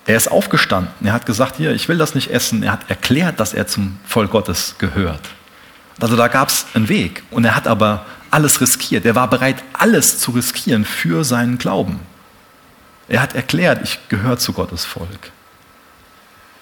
Er 0.07 0.17
ist 0.17 0.27
aufgestanden. 0.27 0.93
Er 1.05 1.13
hat 1.13 1.25
gesagt, 1.25 1.57
hier, 1.57 1.73
ich 1.73 1.87
will 1.89 1.97
das 1.97 2.15
nicht 2.15 2.31
essen. 2.31 2.63
Er 2.63 2.71
hat 2.71 2.89
erklärt, 2.89 3.39
dass 3.39 3.53
er 3.53 3.67
zum 3.67 3.99
Volk 4.05 4.31
Gottes 4.31 4.75
gehört. 4.77 5.34
Also 5.99 6.15
da 6.15 6.27
gab 6.27 6.49
es 6.49 6.65
einen 6.73 6.89
Weg. 6.89 7.23
Und 7.31 7.45
er 7.45 7.55
hat 7.55 7.67
aber 7.67 8.05
alles 8.31 8.59
riskiert. 8.61 9.05
Er 9.05 9.15
war 9.15 9.29
bereit, 9.29 9.63
alles 9.73 10.19
zu 10.19 10.31
riskieren 10.31 10.85
für 10.85 11.23
seinen 11.23 11.57
Glauben. 11.57 11.99
Er 13.07 13.21
hat 13.21 13.35
erklärt, 13.35 13.81
ich 13.83 13.99
gehöre 14.09 14.37
zu 14.37 14.53
Gottes 14.53 14.83
Volk. 14.83 15.31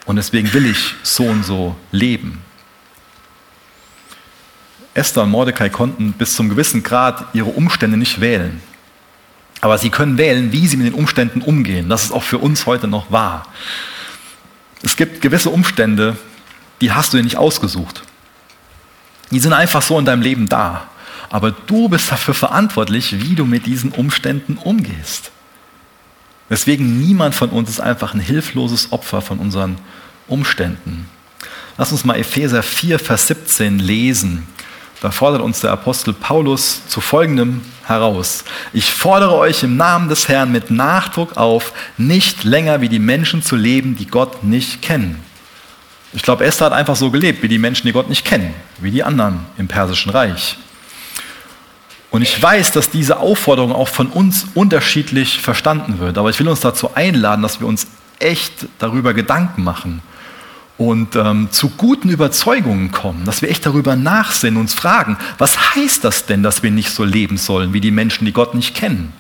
Und 0.06 0.18
deswegen 0.18 0.52
will 0.54 0.66
ich 0.66 0.96
so 1.04 1.24
und 1.24 1.44
so 1.44 1.76
leben. 1.92 2.42
Esther 4.94 5.24
und 5.24 5.32
Mordecai 5.32 5.70
konnten 5.70 6.14
bis 6.14 6.34
zum 6.34 6.50
gewissen 6.50 6.84
Grad 6.84 7.26
ihre 7.34 7.50
Umstände 7.50 7.98
nicht 7.98 8.22
wählen. 8.22 8.62
Aber 9.62 9.78
sie 9.78 9.90
können 9.90 10.18
wählen, 10.18 10.52
wie 10.52 10.68
sie 10.68 10.78
mit 10.78 10.88
den 10.88 10.94
Umständen 10.94 11.42
umgehen. 11.42 11.88
Das 11.90 12.04
ist 12.04 12.12
auch 12.12 12.24
für 12.24 12.38
uns 12.38 12.66
heute 12.66 12.88
noch 12.88 13.12
wahr. 13.12 13.48
Es 14.84 14.98
gibt 14.98 15.22
gewisse 15.22 15.50
Umstände, 15.50 16.18
die 16.82 16.92
hast 16.92 17.14
du 17.14 17.18
dir 17.18 17.24
nicht 17.24 17.38
ausgesucht. 17.38 18.04
Die 19.32 19.40
sind 19.40 19.54
einfach 19.54 19.82
so 19.82 19.98
in 20.00 20.06
deinem 20.06 20.22
Leben 20.22 20.48
da. 20.48 20.88
Aber 21.30 21.52
du 21.52 21.90
bist 21.90 22.12
dafür 22.12 22.34
verantwortlich, 22.34 23.22
wie 23.22 23.36
du 23.36 23.46
mit 23.46 23.66
diesen 23.66 23.92
Umständen 23.92 24.58
umgehst. 24.58 25.32
Deswegen 26.50 27.00
niemand 27.00 27.34
von 27.34 27.50
uns 27.50 27.70
ist 27.70 27.80
einfach 27.80 28.14
ein 28.14 28.20
hilfloses 28.20 28.92
Opfer 28.92 29.22
von 29.22 29.40
unseren 29.40 29.78
Umständen. 30.28 31.10
Lass 31.78 31.92
uns 31.92 32.06
mal 32.06 32.18
Epheser 32.18 32.62
4, 32.62 33.00
Vers 33.00 33.28
17 33.28 33.80
lesen. 33.80 34.46
Da 35.02 35.12
fordert 35.12 35.42
uns 35.42 35.60
der 35.60 35.72
Apostel 35.72 36.14
Paulus 36.14 36.88
zu 36.88 37.02
folgendem 37.02 37.62
heraus. 37.86 38.44
Ich 38.72 38.94
fordere 38.94 39.36
euch 39.36 39.64
im 39.64 39.76
Namen 39.76 40.08
des 40.08 40.30
Herrn 40.30 40.52
mit 40.52 40.72
Nachdruck 40.72 41.36
auf, 41.36 41.74
nicht 41.98 42.44
länger 42.44 42.80
wie 42.80 42.90
die 42.90 43.00
Menschen 43.00 43.42
zu 43.42 43.56
leben, 43.56 43.98
die 43.98 44.08
Gott 44.08 44.44
nicht 44.44 44.82
kennen. 44.82 45.20
Ich 46.14 46.22
glaube, 46.22 46.46
Esther 46.46 46.68
hat 46.68 46.74
einfach 46.74 46.96
so 46.96 47.10
gelebt, 47.12 47.42
wie 47.42 47.48
die 47.48 47.58
Menschen, 47.58 47.88
die 47.88 47.94
Gott 47.94 48.10
nicht 48.10 48.24
kennen, 48.24 48.54
wie 48.80 48.92
die 48.92 49.04
anderen 49.04 49.46
im 49.58 49.68
Persischen 49.68 50.12
Reich. 50.12 50.58
Und 52.12 52.22
ich 52.22 52.42
weiß, 52.42 52.72
dass 52.72 52.92
diese 52.92 53.18
Aufforderung 53.18 53.74
auch 53.74 53.88
von 53.88 54.08
uns 54.08 54.46
unterschiedlich 54.54 55.42
verstanden 55.42 55.98
wird. 55.98 56.20
Aber 56.20 56.30
ich 56.30 56.40
will 56.40 56.48
uns 56.48 56.60
dazu 56.60 56.94
einladen, 56.94 57.42
dass 57.42 57.60
wir 57.60 57.68
uns 57.68 57.88
echt 58.20 58.68
darüber 58.78 59.16
Gedanken 59.16 59.64
machen 59.64 60.04
und 60.78 61.16
ähm, 61.16 61.50
zu 61.52 61.70
guten 61.70 62.10
Überzeugungen 62.10 62.92
kommen, 62.92 63.26
dass 63.26 63.42
wir 63.42 63.50
echt 63.50 63.66
darüber 63.66 63.96
nachsinnen, 63.96 64.60
uns 64.60 64.74
fragen, 64.74 65.18
was 65.38 65.76
heißt 65.76 66.04
das 66.04 66.26
denn, 66.26 66.44
dass 66.44 66.62
wir 66.64 66.72
nicht 66.72 66.90
so 66.90 67.04
leben 67.04 67.38
sollen 67.38 67.74
wie 67.74 67.82
die 67.82 67.92
Menschen, 67.92 68.26
die 68.26 68.34
Gott 68.34 68.54
nicht 68.54 68.76
kennen? 68.76 69.14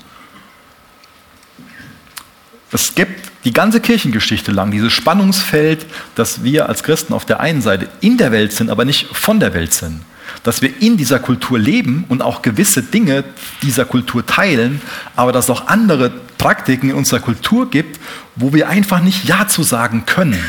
Es 2.72 2.96
gibt 2.96 3.32
die 3.44 3.54
ganze 3.54 3.82
Kirchengeschichte 3.82 4.52
lang 4.52 4.72
dieses 4.72 4.94
Spannungsfeld, 4.94 5.86
dass 6.16 6.44
wir 6.44 6.70
als 6.70 6.84
Christen 6.84 7.14
auf 7.14 7.26
der 7.26 7.40
einen 7.40 7.62
Seite 7.62 7.90
in 8.00 8.18
der 8.18 8.32
Welt 8.32 8.54
sind, 8.54 8.70
aber 8.70 8.86
nicht 8.86 9.08
von 9.16 9.40
der 9.40 9.54
Welt 9.54 9.74
sind. 9.74 10.02
dass 10.44 10.62
wir 10.62 10.82
in 10.82 10.98
dieser 10.98 11.20
Kultur 11.20 11.60
leben 11.60 12.06
und 12.10 12.22
auch 12.22 12.42
gewisse 12.42 12.82
Dinge 12.82 13.24
dieser 13.62 13.86
Kultur 13.86 14.26
teilen, 14.26 14.82
aber 15.16 15.32
dass 15.32 15.46
es 15.46 15.52
auch 15.52 15.68
andere 15.68 16.10
Praktiken 16.38 16.90
in 16.90 16.96
unserer 16.96 17.20
Kultur 17.20 17.70
gibt, 17.70 18.00
wo 18.36 18.54
wir 18.54 18.68
einfach 18.68 19.02
nicht 19.02 19.26
Ja 19.26 19.48
zu 19.48 19.64
sagen 19.64 20.06
können. 20.06 20.44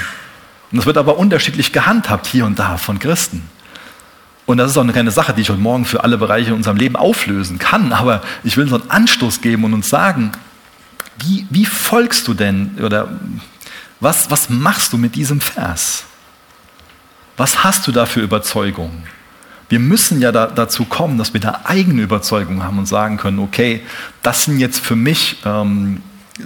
Und 0.73 0.79
das 0.79 0.87
wird 0.87 0.97
aber 0.97 1.19
unterschiedlich 1.19 1.73
gehandhabt 1.73 2.27
hier 2.27 2.47
und 2.47 2.59
da 2.59 2.77
von 2.77 2.99
Christen. 2.99 3.43
Und 4.47 4.59
das 4.59 4.71
ist 4.71 4.77
auch 4.77 4.83
eine 4.83 4.93
kleine 4.93 5.11
Sache, 5.11 5.33
die 5.33 5.43
ich 5.43 5.51
heute 5.51 5.61
Morgen 5.61 5.85
für 5.85 6.05
alle 6.05 6.19
Bereiche 6.19 6.51
in 6.51 6.57
unserem 6.57 6.77
Leben 6.77 6.97
auflösen 6.97 7.59
kann. 7.59 7.93
Aber 7.93 8.23
ich 8.43 8.57
will 8.57 8.69
so 8.69 8.75
einen 8.75 8.91
Anstoß 8.91 9.41
geben 9.41 9.65
und 9.65 9.73
uns 9.73 9.89
sagen, 9.89 10.33
wie, 11.19 11.47
wie 11.51 11.67
folgst 11.67 12.27
du 12.29 12.35
denn 12.35 12.77
oder 12.83 13.09
was, 14.01 14.31
was 14.31 14.51
machst 14.51 14.93
du 14.93 14.99
mit 14.99 15.15
diesem 15.15 15.41
Vers? 15.41 16.05
Was 17.37 17.65
hast 17.65 17.87
du 17.87 17.93
da 17.93 18.07
für 18.07 18.21
Überzeugungen? 18.21 19.05
Wir 19.69 19.79
müssen 19.79 20.21
ja 20.21 20.31
da, 20.31 20.47
dazu 20.47 20.85
kommen, 20.85 21.19
dass 21.19 21.33
wir 21.33 21.41
da 21.41 21.63
eigene 21.65 22.03
Überzeugungen 22.03 22.63
haben 22.63 22.79
und 22.79 22.87
sagen 22.87 23.17
können, 23.17 23.39
okay, 23.39 23.83
das 24.23 24.45
sind 24.45 24.59
jetzt 24.59 24.79
für 24.79 24.95
mich, 24.95 25.39
ähm, 25.45 26.03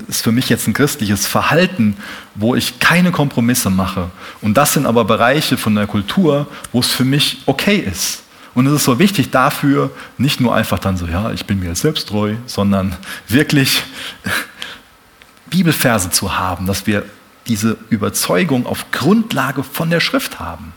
ist 0.06 0.22
für 0.22 0.32
mich 0.32 0.48
jetzt 0.48 0.68
ein 0.68 0.72
christliches 0.72 1.26
Verhalten, 1.26 1.96
wo 2.34 2.54
ich 2.54 2.78
keine 2.78 3.10
Kompromisse 3.10 3.70
mache. 3.70 4.10
Und 4.40 4.56
das 4.56 4.74
sind 4.74 4.86
aber 4.86 5.04
Bereiche 5.04 5.56
von 5.56 5.74
der 5.74 5.86
Kultur, 5.86 6.46
wo 6.72 6.80
es 6.80 6.88
für 6.88 7.04
mich 7.04 7.42
okay 7.46 7.76
ist. 7.76 8.22
Und 8.54 8.66
es 8.66 8.72
ist 8.72 8.84
so 8.84 8.98
wichtig 8.98 9.30
dafür, 9.30 9.90
nicht 10.16 10.40
nur 10.40 10.54
einfach 10.54 10.78
dann 10.78 10.96
so, 10.96 11.06
ja, 11.06 11.30
ich 11.32 11.44
bin 11.44 11.60
mir 11.60 11.74
selbst 11.74 12.08
treu, 12.08 12.34
sondern 12.46 12.96
wirklich 13.28 13.82
Bibelverse 15.50 16.10
zu 16.10 16.38
haben, 16.38 16.66
dass 16.66 16.86
wir 16.86 17.04
diese 17.46 17.78
Überzeugung 17.88 18.66
auf 18.66 18.90
Grundlage 18.90 19.64
von 19.64 19.90
der 19.90 20.00
Schrift 20.00 20.38
haben. 20.38 20.72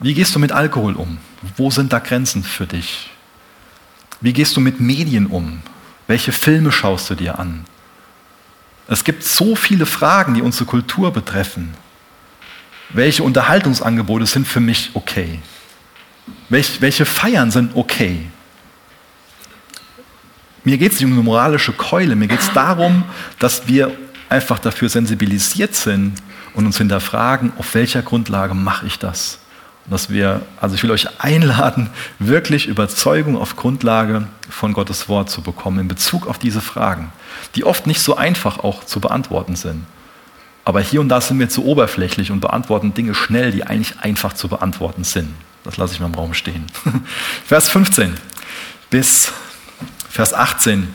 Wie 0.00 0.14
gehst 0.14 0.34
du 0.34 0.38
mit 0.38 0.52
Alkohol 0.52 0.94
um? 0.94 1.18
Wo 1.56 1.70
sind 1.70 1.92
da 1.92 1.98
Grenzen 1.98 2.42
für 2.42 2.66
dich? 2.66 3.10
Wie 4.20 4.32
gehst 4.32 4.56
du 4.56 4.60
mit 4.60 4.80
Medien 4.80 5.26
um? 5.26 5.62
Welche 6.06 6.32
Filme 6.32 6.72
schaust 6.72 7.10
du 7.10 7.14
dir 7.14 7.38
an? 7.38 7.64
Es 8.88 9.04
gibt 9.04 9.22
so 9.22 9.54
viele 9.54 9.86
Fragen, 9.86 10.34
die 10.34 10.42
unsere 10.42 10.64
Kultur 10.64 11.12
betreffen. 11.12 11.74
Welche 12.90 13.22
Unterhaltungsangebote 13.22 14.26
sind 14.26 14.46
für 14.46 14.60
mich 14.60 14.90
okay? 14.94 15.40
welche 16.48 17.04
Feiern 17.06 17.50
sind 17.50 17.74
okay? 17.74 18.26
Mir 20.68 20.76
geht 20.76 20.92
es 20.92 21.00
nicht 21.00 21.06
um 21.06 21.14
eine 21.14 21.22
moralische 21.22 21.72
Keule, 21.72 22.14
mir 22.14 22.28
geht 22.28 22.40
es 22.40 22.52
darum, 22.52 23.04
dass 23.38 23.68
wir 23.68 23.90
einfach 24.28 24.58
dafür 24.58 24.90
sensibilisiert 24.90 25.74
sind 25.74 26.12
und 26.52 26.66
uns 26.66 26.76
hinterfragen, 26.76 27.54
auf 27.56 27.74
welcher 27.74 28.02
Grundlage 28.02 28.52
mache 28.52 28.86
ich 28.86 28.98
das? 28.98 29.38
Und 29.86 29.92
dass 29.92 30.10
wir, 30.10 30.42
also 30.60 30.74
ich 30.74 30.82
will 30.82 30.90
euch 30.90 31.22
einladen, 31.22 31.88
wirklich 32.18 32.66
Überzeugung 32.66 33.38
auf 33.38 33.56
Grundlage 33.56 34.28
von 34.50 34.74
Gottes 34.74 35.08
Wort 35.08 35.30
zu 35.30 35.40
bekommen 35.40 35.78
in 35.78 35.88
Bezug 35.88 36.26
auf 36.26 36.36
diese 36.36 36.60
Fragen, 36.60 37.12
die 37.54 37.64
oft 37.64 37.86
nicht 37.86 38.02
so 38.02 38.18
einfach 38.18 38.58
auch 38.58 38.84
zu 38.84 39.00
beantworten 39.00 39.56
sind. 39.56 39.86
Aber 40.66 40.82
hier 40.82 41.00
und 41.00 41.08
da 41.08 41.22
sind 41.22 41.38
wir 41.38 41.48
zu 41.48 41.64
oberflächlich 41.64 42.30
und 42.30 42.40
beantworten 42.40 42.92
Dinge 42.92 43.14
schnell, 43.14 43.52
die 43.52 43.64
eigentlich 43.64 44.00
einfach 44.00 44.34
zu 44.34 44.48
beantworten 44.48 45.04
sind. 45.04 45.30
Das 45.64 45.78
lasse 45.78 45.94
ich 45.94 46.00
mal 46.00 46.08
im 46.08 46.14
Raum 46.14 46.34
stehen. 46.34 46.66
Vers 47.46 47.70
15 47.70 48.12
bis 48.90 49.32
Vers 50.08 50.34
18. 50.34 50.88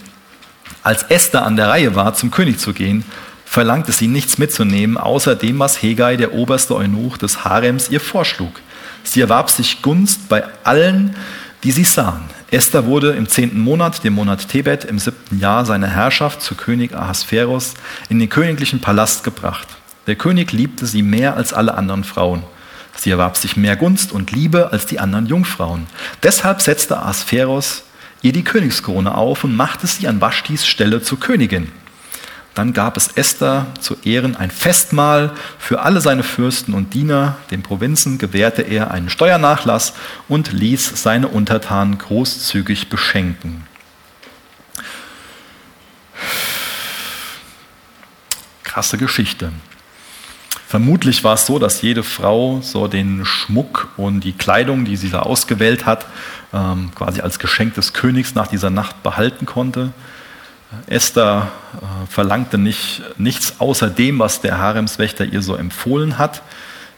Als 0.82 1.04
Esther 1.04 1.46
an 1.46 1.56
der 1.56 1.70
Reihe 1.70 1.96
war, 1.96 2.14
zum 2.14 2.32
König 2.32 2.60
zu 2.60 2.74
gehen, 2.74 3.06
verlangte 3.46 3.92
sie 3.92 4.08
nichts 4.08 4.38
mitzunehmen, 4.38 4.98
außer 4.98 5.36
dem, 5.36 5.60
was 5.60 5.82
Hegai, 5.82 6.18
der 6.18 6.34
oberste 6.34 6.76
Eunuch 6.76 7.18
des 7.18 7.46
Harems, 7.46 7.90
ihr 7.90 8.00
vorschlug. 8.00 8.60
Sie 9.04 9.22
erwarb 9.22 9.50
sich 9.50 9.82
Gunst 9.82 10.28
bei 10.30 10.44
allen, 10.64 11.16
die 11.64 11.72
sie 11.72 11.84
sahen. 11.84 12.24
Esther 12.52 12.86
wurde 12.86 13.12
im 13.12 13.28
zehnten 13.28 13.60
Monat, 13.60 14.04
dem 14.04 14.14
Monat 14.14 14.48
Tebet, 14.48 14.86
im 14.86 15.00
siebten 15.00 15.40
Jahr 15.40 15.66
seiner 15.66 15.88
Herrschaft 15.88 16.42
zu 16.42 16.56
König 16.56 16.94
Ahasveros 16.94 17.76
in 18.10 18.20
den 18.20 18.30
königlichen 18.30 18.82
Palast 18.82 19.24
gebracht. 19.24 19.68
Der 20.08 20.16
König 20.16 20.52
liebte 20.52 20.86
sie 20.86 21.02
mehr 21.02 21.36
als 21.38 21.54
alle 21.54 21.76
anderen 21.76 22.04
Frauen. 22.04 22.44
Sie 22.96 23.10
erwarb 23.10 23.38
sich 23.38 23.58
mehr 23.58 23.76
Gunst 23.76 24.12
und 24.12 24.32
Liebe 24.32 24.72
als 24.72 24.86
die 24.86 25.00
anderen 25.00 25.26
Jungfrauen. 25.26 25.88
Deshalb 26.22 26.62
setzte 26.62 26.98
Ahasveros 26.98 27.84
ihr 28.24 28.32
die 28.32 28.44
Königskrone 28.44 29.14
auf 29.14 29.44
und 29.44 29.56
machte 29.56 29.86
sie 29.86 30.08
an 30.08 30.20
Vashtis 30.20 30.66
Stelle 30.66 31.04
zur 31.04 31.20
Königin. 31.20 31.72
Dann 32.56 32.74
gab 32.74 32.98
es 32.98 33.10
Esther 33.10 33.68
zu 33.80 33.98
Ehren 34.04 34.36
ein 34.36 34.52
Festmahl 34.52 35.32
für 35.58 35.82
alle 35.82 36.02
seine 36.02 36.24
Fürsten 36.24 36.74
und 36.74 36.94
Diener. 36.94 37.38
Den 37.52 37.64
Provinzen 37.64 38.20
gewährte 38.20 38.62
er 38.62 38.92
einen 38.92 39.10
Steuernachlass 39.10 39.94
und 40.28 40.52
ließ 40.52 41.02
seine 41.02 41.28
Untertanen 41.28 41.98
großzügig 41.98 42.90
beschenken. 42.90 43.66
Krasse 48.64 48.98
Geschichte. 48.98 49.52
Vermutlich 50.74 51.24
war 51.24 51.36
es 51.36 51.46
so, 51.46 51.60
dass 51.60 51.84
jede 51.84 52.02
Frau 52.02 52.60
so 52.64 52.88
den 52.88 53.26
Schmuck 53.26 53.90
und 53.96 54.22
die 54.22 54.34
Kleidung, 54.34 54.86
die 54.86 54.98
sie 54.98 55.12
da 55.12 55.20
ausgewählt 55.20 55.86
hat, 55.86 56.08
ähm, 56.52 56.90
quasi 56.96 57.22
als 57.22 57.38
Geschenk 57.38 57.76
des 57.76 57.94
Königs 57.94 58.34
nach 58.34 58.48
dieser 58.48 58.72
Nacht 58.72 59.04
behalten 59.04 59.46
konnte. 59.46 59.92
Esther 60.88 61.52
äh, 61.76 62.12
verlangte 62.12 62.58
nicht, 62.58 63.04
nichts 63.20 63.60
außer 63.60 63.92
dem, 63.92 64.18
was 64.18 64.42
der 64.42 64.58
Haremswächter 64.58 65.26
ihr 65.26 65.44
so 65.44 65.56
empfohlen 65.56 66.18
hat. 66.18 66.42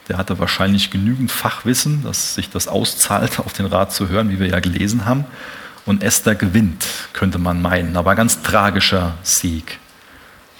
Der 0.07 0.17
hatte 0.17 0.39
wahrscheinlich 0.39 0.89
genügend 0.89 1.29
Fachwissen, 1.29 2.01
dass 2.01 2.35
sich 2.35 2.49
das 2.49 2.69
auszahlt, 2.69 3.39
auf 3.45 3.51
den 3.51 3.65
Rat 3.65 3.91
zu 3.91 4.07
hören, 4.07 4.29
wie 4.29 4.39
wir 4.39 4.47
ja 4.47 4.61
gelesen 4.61 5.03
haben. 5.03 5.25
Und 5.85 6.01
Esther 6.01 6.35
gewinnt, 6.35 6.85
könnte 7.11 7.39
man 7.39 7.61
meinen. 7.61 7.97
Aber 7.97 8.15
ganz 8.15 8.41
tragischer 8.41 9.15
Sieg. 9.21 9.79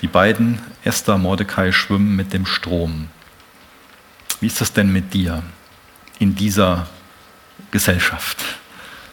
Die 0.02 0.08
beiden, 0.08 0.60
Esther 0.84 1.18
Mordecai, 1.18 1.72
schwimmen 1.72 2.16
mit 2.16 2.34
dem 2.34 2.46
Strom. 2.46 3.08
Wie 4.42 4.48
ist 4.48 4.60
das 4.60 4.74
denn 4.74 4.92
mit 4.92 5.14
dir 5.14 5.42
in 6.20 6.36
dieser 6.36 6.88
Gesellschaft? 7.72 8.44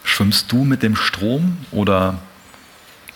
Schwimmst 0.03 0.51
du 0.51 0.65
mit 0.65 0.83
dem 0.83 0.97
Strom 0.97 1.59
oder 1.71 2.19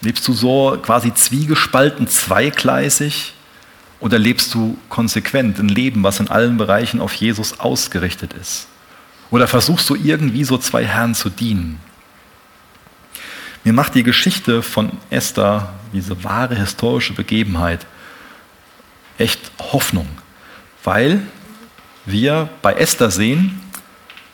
lebst 0.00 0.26
du 0.28 0.32
so 0.32 0.78
quasi 0.80 1.12
zwiegespalten, 1.12 2.06
zweigleisig? 2.06 3.34
Oder 3.98 4.18
lebst 4.18 4.54
du 4.54 4.78
konsequent 4.88 5.58
ein 5.58 5.68
Leben, 5.68 6.02
was 6.02 6.20
in 6.20 6.28
allen 6.28 6.58
Bereichen 6.58 7.00
auf 7.00 7.14
Jesus 7.14 7.58
ausgerichtet 7.58 8.34
ist? 8.34 8.68
Oder 9.30 9.48
versuchst 9.48 9.88
du 9.90 9.96
irgendwie 9.96 10.44
so 10.44 10.58
zwei 10.58 10.84
Herren 10.84 11.14
zu 11.14 11.30
dienen? 11.30 11.80
Mir 13.66 13.72
macht 13.72 13.96
die 13.96 14.04
Geschichte 14.04 14.62
von 14.62 14.92
Esther, 15.10 15.70
diese 15.92 16.22
wahre 16.22 16.54
historische 16.54 17.14
Begebenheit, 17.14 17.84
echt 19.18 19.40
Hoffnung, 19.58 20.06
weil 20.84 21.20
wir 22.04 22.48
bei 22.62 22.74
Esther 22.74 23.10
sehen, 23.10 23.60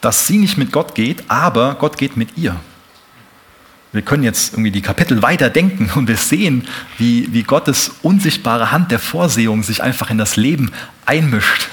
dass 0.02 0.26
sie 0.26 0.36
nicht 0.36 0.58
mit 0.58 0.70
Gott 0.70 0.94
geht, 0.94 1.30
aber 1.30 1.76
Gott 1.76 1.96
geht 1.96 2.18
mit 2.18 2.36
ihr. 2.36 2.60
Wir 3.92 4.02
können 4.02 4.22
jetzt 4.22 4.52
irgendwie 4.52 4.70
die 4.70 4.82
Kapitel 4.82 5.22
weiter 5.22 5.48
denken 5.48 5.90
und 5.94 6.08
wir 6.08 6.18
sehen, 6.18 6.68
wie, 6.98 7.32
wie 7.32 7.42
Gottes 7.42 7.90
unsichtbare 8.02 8.70
Hand 8.70 8.90
der 8.90 8.98
Vorsehung 8.98 9.62
sich 9.62 9.82
einfach 9.82 10.10
in 10.10 10.18
das 10.18 10.36
Leben 10.36 10.72
einmischt 11.06 11.70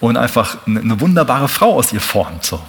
und 0.00 0.16
einfach 0.16 0.66
eine 0.66 0.98
wunderbare 0.98 1.48
Frau 1.48 1.74
aus 1.74 1.92
ihr 1.92 2.00
formt. 2.00 2.42
So. 2.42 2.62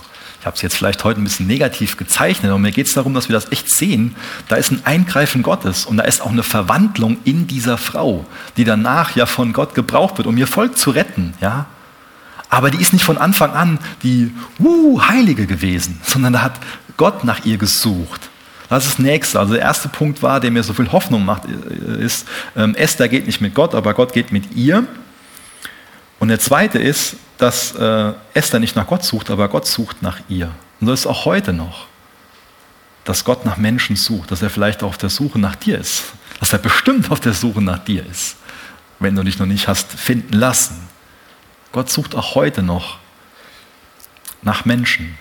Ich 0.43 0.45
habe 0.45 0.57
es 0.57 0.61
jetzt 0.61 0.75
vielleicht 0.75 1.05
heute 1.05 1.21
ein 1.21 1.23
bisschen 1.23 1.47
negativ 1.47 1.95
gezeichnet, 1.95 2.51
aber 2.51 2.59
mir 2.59 2.73
geht 2.73 2.87
es 2.87 2.93
darum, 2.93 3.13
dass 3.13 3.29
wir 3.29 3.33
das 3.33 3.49
echt 3.53 3.69
sehen. 3.69 4.13
Da 4.49 4.57
ist 4.57 4.71
ein 4.71 4.85
Eingreifen 4.85 5.41
Gottes 5.41 5.85
und 5.85 5.95
da 5.95 6.03
ist 6.03 6.21
auch 6.21 6.31
eine 6.31 6.43
Verwandlung 6.43 7.15
in 7.23 7.47
dieser 7.47 7.77
Frau, 7.77 8.25
die 8.57 8.65
danach 8.65 9.15
ja 9.15 9.25
von 9.25 9.53
Gott 9.53 9.73
gebraucht 9.73 10.17
wird, 10.17 10.27
um 10.27 10.35
ihr 10.35 10.47
Volk 10.47 10.77
zu 10.77 10.89
retten. 10.89 11.33
Ja? 11.39 11.67
Aber 12.49 12.71
die 12.71 12.81
ist 12.81 12.91
nicht 12.91 13.05
von 13.05 13.17
Anfang 13.17 13.51
an 13.53 13.79
die 14.03 14.33
uh, 14.59 15.01
Heilige 15.07 15.45
gewesen, 15.45 16.01
sondern 16.03 16.33
da 16.33 16.41
hat 16.41 16.59
Gott 16.97 17.23
nach 17.23 17.45
ihr 17.45 17.57
gesucht. 17.57 18.29
Das 18.67 18.83
ist 18.83 18.95
das 18.95 18.99
Nächste. 18.99 19.39
Also 19.39 19.53
der 19.53 19.61
erste 19.61 19.87
Punkt 19.87 20.21
war, 20.21 20.41
der 20.41 20.51
mir 20.51 20.63
so 20.63 20.73
viel 20.73 20.91
Hoffnung 20.91 21.23
macht, 21.23 21.43
ist, 21.45 22.27
ähm, 22.57 22.75
Esther 22.75 23.07
geht 23.07 23.27
nicht 23.27 23.39
mit 23.39 23.55
Gott, 23.55 23.73
aber 23.73 23.93
Gott 23.93 24.11
geht 24.11 24.33
mit 24.33 24.53
ihr. 24.57 24.83
Und 26.19 26.27
der 26.27 26.39
zweite 26.39 26.79
ist, 26.79 27.15
dass 27.43 27.75
äh, 27.75 28.13
Esther 28.33 28.61
nicht 28.61 28.77
nach 28.77 28.87
Gott 28.87 29.03
sucht, 29.03 29.29
aber 29.29 29.49
Gott 29.49 29.67
sucht 29.67 30.01
nach 30.01 30.21
ihr. 30.29 30.49
Und 30.79 30.87
so 30.87 30.93
ist 30.93 31.01
es 31.01 31.07
auch 31.07 31.25
heute 31.25 31.51
noch, 31.51 31.87
dass 33.03 33.25
Gott 33.25 33.43
nach 33.43 33.57
Menschen 33.57 33.97
sucht, 33.97 34.31
dass 34.31 34.41
er 34.41 34.49
vielleicht 34.49 34.81
auch 34.81 34.87
auf 34.87 34.97
der 34.97 35.09
Suche 35.09 35.39
nach 35.39 35.57
dir 35.57 35.77
ist, 35.77 36.03
dass 36.39 36.53
er 36.53 36.59
bestimmt 36.59 37.11
auf 37.11 37.19
der 37.19 37.33
Suche 37.33 37.61
nach 37.61 37.79
dir 37.79 38.05
ist, 38.05 38.37
wenn 38.99 39.13
du 39.13 39.23
dich 39.23 39.39
noch 39.39 39.45
nicht 39.45 39.67
hast 39.67 39.91
finden 39.91 40.31
lassen. 40.31 40.87
Gott 41.73 41.91
sucht 41.91 42.15
auch 42.15 42.35
heute 42.35 42.63
noch 42.63 42.99
nach 44.41 44.63
Menschen. 44.63 45.17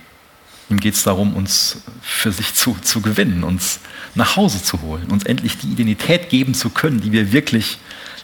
Ihm 0.71 0.79
geht 0.79 0.95
es 0.95 1.03
darum, 1.03 1.35
uns 1.35 1.79
für 2.03 2.31
sich 2.31 2.55
zu, 2.55 2.77
zu 2.83 3.01
gewinnen, 3.01 3.43
uns 3.43 3.81
nach 4.15 4.37
Hause 4.37 4.63
zu 4.63 4.81
holen, 4.81 5.09
uns 5.11 5.25
endlich 5.25 5.59
die 5.59 5.73
Identität 5.73 6.31
geben 6.31 6.55
zu 6.55 6.71
können, 6.71 7.01
die 7.01 7.11
wir 7.11 7.33
wirklich, 7.33 7.79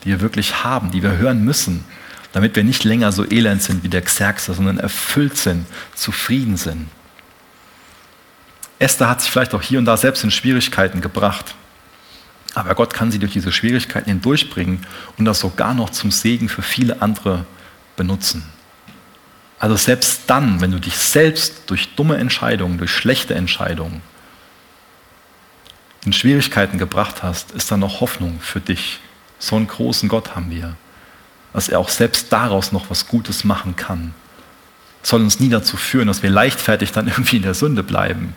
die 0.05 0.11
wir 0.11 0.21
wirklich 0.21 0.63
haben, 0.63 0.93
die 0.93 1.03
wir 1.03 1.17
hören 1.17 1.45
müssen, 1.45 1.85
damit 2.33 2.57
wir 2.57 2.65
nicht 2.65 2.85
länger 2.85 3.13
so 3.13 3.29
elend 3.29 3.63
sind 3.63 3.83
wie 3.83 3.89
der 3.89 4.03
Xerxes, 4.03 4.57
sondern 4.57 4.79
erfüllt 4.79 5.37
sind, 5.37 5.67
zufrieden 5.95 6.57
sind. 6.57 6.89
Esther 8.79 9.09
hat 9.09 9.21
sich 9.21 9.31
vielleicht 9.31 9.55
auch 9.55 9.63
hier 9.63 9.79
und 9.79 9.87
da 9.87 9.97
selbst 9.97 10.23
in 10.23 10.31
Schwierigkeiten 10.31 11.01
gebracht. 11.01 11.55
Aber 12.55 12.75
Gott 12.75 12.95
kann 12.95 13.11
sie 13.11 13.19
durch 13.19 13.33
diese 13.33 13.53
Schwierigkeiten 13.53 14.11
hindurchbringen 14.11 14.87
und 15.17 15.25
das 15.25 15.41
sogar 15.41 15.75
noch 15.75 15.91
zum 15.91 16.11
Segen 16.11 16.49
für 16.49 16.63
viele 16.63 17.03
andere 17.03 17.45
benutzen. 17.97 18.45
Also 19.59 19.77
selbst 19.77 20.23
dann, 20.29 20.61
wenn 20.61 20.71
du 20.71 20.79
dich 20.79 20.97
selbst 20.97 21.63
durch 21.67 21.95
dumme 21.97 22.17
Entscheidungen, 22.17 22.79
durch 22.79 22.93
schlechte 22.93 23.35
Entscheidungen 23.35 24.03
in 26.05 26.13
Schwierigkeiten 26.13 26.79
gebracht 26.79 27.23
hast, 27.23 27.51
ist 27.53 27.71
da 27.71 27.77
noch 27.77 28.01
Hoffnung 28.01 28.41
für 28.41 28.61
dich. 28.61 29.01
So 29.41 29.57
einen 29.57 29.67
großen 29.67 30.09
Gott 30.09 30.37
haben 30.37 30.51
wir, 30.51 30.77
dass 31.59 31.69
er 31.69 31.81
auch 31.81 31.89
selbst 31.89 32.33
daraus 32.33 32.71
noch 32.71 32.89
was 32.89 33.09
Gutes 33.09 33.43
machen 33.43 33.75
kann. 33.75 34.15
Das 35.01 35.11
soll 35.11 35.23
uns 35.23 35.41
nie 35.41 35.49
dazu 35.49 35.77
führen, 35.77 36.07
dass 36.07 36.23
wir 36.23 36.31
leichtfertig 36.31 36.93
dann 36.93 37.09
irgendwie 37.09 37.39
in 37.39 37.43
der 37.43 37.55
Sünde 37.55 37.83
bleiben. 37.83 38.37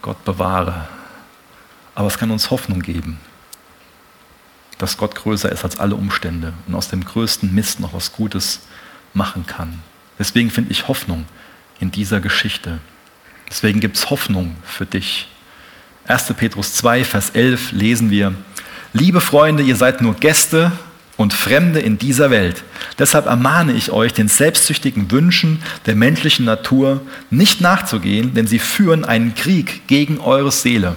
Gott 0.00 0.24
bewahre. 0.24 0.86
Aber 1.96 2.06
es 2.06 2.18
kann 2.18 2.30
uns 2.30 2.52
Hoffnung 2.52 2.82
geben, 2.82 3.18
dass 4.78 4.96
Gott 4.96 5.16
größer 5.16 5.50
ist 5.50 5.64
als 5.64 5.80
alle 5.80 5.96
Umstände 5.96 6.52
und 6.68 6.76
aus 6.76 6.88
dem 6.88 7.04
größten 7.04 7.52
Mist 7.52 7.80
noch 7.80 7.94
was 7.94 8.12
Gutes 8.12 8.60
machen 9.12 9.44
kann. 9.48 9.82
Deswegen 10.16 10.52
finde 10.52 10.70
ich 10.70 10.86
Hoffnung 10.86 11.24
in 11.80 11.90
dieser 11.90 12.20
Geschichte. 12.20 12.78
Deswegen 13.48 13.80
gibt 13.80 13.96
es 13.96 14.08
Hoffnung 14.08 14.54
für 14.62 14.86
dich. 14.86 15.26
1. 16.06 16.32
Petrus 16.34 16.74
2, 16.74 17.02
Vers 17.04 17.30
11 17.30 17.72
lesen 17.72 18.10
wir, 18.12 18.36
Liebe 18.92 19.20
Freunde, 19.20 19.64
ihr 19.64 19.74
seid 19.74 20.00
nur 20.00 20.14
Gäste 20.14 20.70
und 21.20 21.34
Fremde 21.34 21.80
in 21.80 21.98
dieser 21.98 22.30
Welt. 22.30 22.64
Deshalb 22.98 23.26
ermahne 23.26 23.72
ich 23.72 23.92
euch, 23.92 24.14
den 24.14 24.28
selbstsüchtigen 24.28 25.10
Wünschen 25.10 25.62
der 25.84 25.94
menschlichen 25.94 26.46
Natur 26.46 27.02
nicht 27.28 27.60
nachzugehen, 27.60 28.32
denn 28.32 28.46
sie 28.46 28.58
führen 28.58 29.04
einen 29.04 29.34
Krieg 29.34 29.86
gegen 29.86 30.18
eure 30.18 30.50
Seele. 30.50 30.94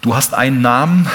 Du 0.00 0.16
hast 0.16 0.34
einen 0.34 0.62
Namen, 0.62 1.06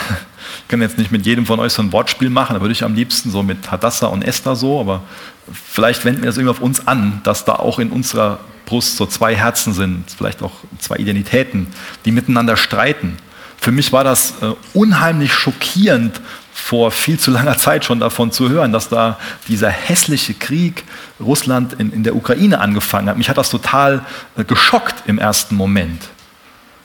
ich 0.61 0.67
kann 0.69 0.81
jetzt 0.81 0.97
nicht 0.97 1.11
mit 1.11 1.25
jedem 1.25 1.45
von 1.45 1.59
euch 1.59 1.73
so 1.73 1.81
ein 1.81 1.91
Wortspiel 1.91 2.29
machen, 2.29 2.53
da 2.53 2.61
würde 2.61 2.71
ich 2.71 2.85
am 2.85 2.95
liebsten 2.95 3.31
so 3.31 3.43
mit 3.43 3.69
Hadassah 3.69 4.07
und 4.07 4.21
Esther 4.21 4.55
so, 4.55 4.79
aber 4.79 5.03
vielleicht 5.51 6.05
wenden 6.05 6.21
wir 6.21 6.27
das 6.27 6.37
irgendwie 6.37 6.51
auf 6.51 6.61
uns 6.61 6.87
an, 6.87 7.19
dass 7.25 7.43
da 7.43 7.57
auch 7.57 7.79
in 7.79 7.89
unserer 7.89 8.39
Brust 8.65 8.95
so 8.95 9.05
zwei 9.05 9.35
Herzen 9.35 9.73
sind, 9.73 10.05
vielleicht 10.09 10.41
auch 10.41 10.53
zwei 10.79 10.95
Identitäten, 10.95 11.67
die 12.05 12.13
miteinander 12.13 12.55
streiten. 12.55 13.17
Für 13.57 13.73
mich 13.73 13.91
war 13.91 14.05
das 14.05 14.35
äh, 14.41 14.53
unheimlich 14.73 15.33
schockierend, 15.33 16.21
vor 16.57 16.91
viel 16.91 17.19
zu 17.19 17.31
langer 17.31 17.57
Zeit 17.57 17.85
schon 17.85 17.99
davon 17.99 18.31
zu 18.31 18.49
hören, 18.49 18.73
dass 18.73 18.89
da 18.89 19.17
dieser 19.47 19.69
hässliche 19.69 20.33
Krieg 20.33 20.83
Russland 21.19 21.73
in, 21.73 21.93
in 21.93 22.03
der 22.03 22.15
Ukraine 22.15 22.59
angefangen 22.59 23.07
hat. 23.07 23.17
Mich 23.17 23.29
hat 23.29 23.37
das 23.37 23.49
total 23.49 24.03
äh, 24.35 24.43
geschockt 24.43 24.95
im 25.05 25.19
ersten 25.19 25.55
Moment. 25.55 26.09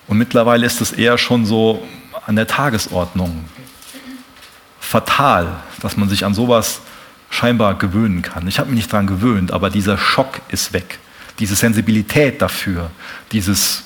Und 0.06 0.18
mittlerweile 0.18 0.66
ist 0.66 0.80
es 0.82 0.92
eher 0.92 1.16
schon 1.18 1.46
so 1.46 1.82
an 2.26 2.36
der 2.36 2.46
Tagesordnung. 2.46 3.46
Fatal, 4.78 5.48
dass 5.80 5.96
man 5.96 6.08
sich 6.08 6.24
an 6.24 6.34
sowas 6.34 6.80
scheinbar 7.30 7.74
gewöhnen 7.74 8.20
kann. 8.20 8.46
Ich 8.46 8.58
habe 8.58 8.68
mich 8.68 8.76
nicht 8.76 8.92
daran 8.92 9.06
gewöhnt, 9.06 9.52
aber 9.52 9.70
dieser 9.70 9.96
Schock 9.96 10.42
ist 10.48 10.74
weg. 10.74 10.98
Diese 11.38 11.56
Sensibilität 11.56 12.42
dafür, 12.42 12.90
dieses, 13.32 13.84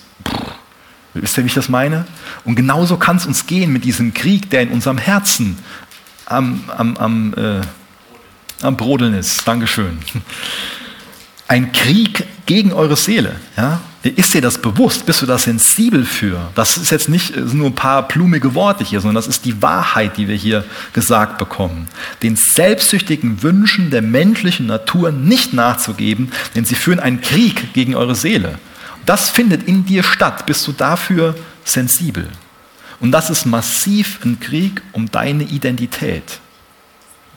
wisst 1.22 1.38
ihr, 1.38 1.44
wie 1.44 1.48
ich 1.48 1.54
das 1.54 1.68
meine? 1.68 2.06
Und 2.44 2.56
genauso 2.56 2.96
kann 2.96 3.16
es 3.16 3.26
uns 3.26 3.46
gehen 3.46 3.72
mit 3.72 3.84
diesem 3.84 4.14
Krieg, 4.14 4.50
der 4.50 4.62
in 4.62 4.70
unserem 4.70 4.98
Herzen 4.98 5.58
am, 6.26 6.64
am, 6.76 6.96
am, 6.96 7.34
äh, 7.34 7.60
am 8.62 8.76
Brodeln 8.76 9.14
ist. 9.14 9.46
Dankeschön. 9.46 9.98
Ein 11.48 11.72
Krieg 11.72 12.24
gegen 12.46 12.72
eure 12.72 12.96
Seele. 12.96 13.36
Ja? 13.56 13.80
Ist 14.02 14.34
dir 14.34 14.40
das 14.40 14.58
bewusst? 14.58 15.06
Bist 15.06 15.22
du 15.22 15.26
da 15.26 15.36
sensibel 15.36 16.04
für? 16.04 16.50
Das 16.54 16.76
ist 16.76 16.90
jetzt 16.90 17.08
nicht 17.08 17.36
nur 17.36 17.66
ein 17.68 17.74
paar 17.74 18.06
blumige 18.06 18.54
Worte 18.54 18.84
hier, 18.84 19.00
sondern 19.00 19.16
das 19.16 19.26
ist 19.26 19.44
die 19.44 19.60
Wahrheit, 19.62 20.16
die 20.16 20.28
wir 20.28 20.36
hier 20.36 20.64
gesagt 20.92 21.38
bekommen. 21.38 21.88
Den 22.22 22.36
selbstsüchtigen 22.36 23.42
Wünschen 23.42 23.90
der 23.90 24.02
menschlichen 24.02 24.66
Natur 24.66 25.10
nicht 25.10 25.54
nachzugeben, 25.54 26.30
denn 26.54 26.64
sie 26.64 26.76
führen 26.76 27.00
einen 27.00 27.20
Krieg 27.20 27.72
gegen 27.72 27.96
eure 27.96 28.14
Seele. 28.14 28.58
Das 29.06 29.30
findet 29.30 29.66
in 29.68 29.86
dir 29.86 30.02
statt. 30.02 30.46
Bist 30.46 30.66
du 30.66 30.72
dafür 30.72 31.36
sensibel? 31.64 32.28
Und 33.00 33.12
das 33.12 33.30
ist 33.30 33.46
massiv 33.46 34.18
ein 34.24 34.40
Krieg 34.40 34.82
um 34.92 35.10
deine 35.10 35.44
Identität. 35.44 36.40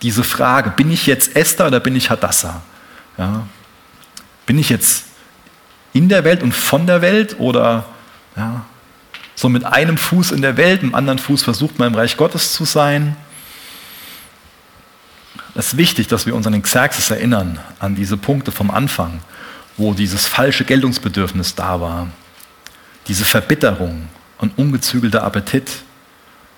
Diese 0.02 0.24
Frage, 0.24 0.72
bin 0.72 0.92
ich 0.92 1.06
jetzt 1.06 1.36
Esther 1.36 1.68
oder 1.68 1.80
bin 1.80 1.96
ich 1.96 2.10
Hadassah? 2.10 2.62
Ja. 3.18 3.46
Bin 4.46 4.58
ich 4.58 4.70
jetzt 4.70 5.06
in 5.94 6.10
der 6.10 6.24
Welt 6.24 6.42
und 6.42 6.54
von 6.54 6.88
der 6.88 7.02
Welt 7.02 7.40
oder 7.40 7.86
ja, 8.36 8.66
so 9.36 9.50
mit 9.50 9.66
einem 9.66 9.98
Fuß 9.98 10.32
in 10.32 10.42
der 10.42 10.58
Welt, 10.58 10.82
mit 10.82 10.92
dem 10.92 10.96
anderen 10.96 11.20
Fuß 11.20 11.44
versucht 11.44 11.78
man 11.78 11.90
im 11.90 11.96
Reich 11.96 12.18
Gottes 12.18 12.54
zu 12.54 12.66
sein. 12.66 13.16
Es 15.56 15.68
ist 15.68 15.78
wichtig, 15.78 16.08
dass 16.08 16.26
wir 16.26 16.36
uns 16.36 16.48
an 16.48 16.54
den 16.54 16.62
Xerxes 16.62 17.10
erinnern, 17.10 17.60
an 17.80 17.96
diese 17.96 18.18
Punkte 18.18 18.52
vom 18.52 18.72
Anfang, 18.72 19.20
wo 19.80 19.94
dieses 19.94 20.28
falsche 20.28 20.66
Geltungsbedürfnis 20.66 21.56
da 21.56 21.82
war, 21.82 22.08
diese 23.08 23.26
Verbitterung 23.26 24.10
und 24.38 24.58
ungezügelter 24.58 25.24
Appetit, 25.24 25.70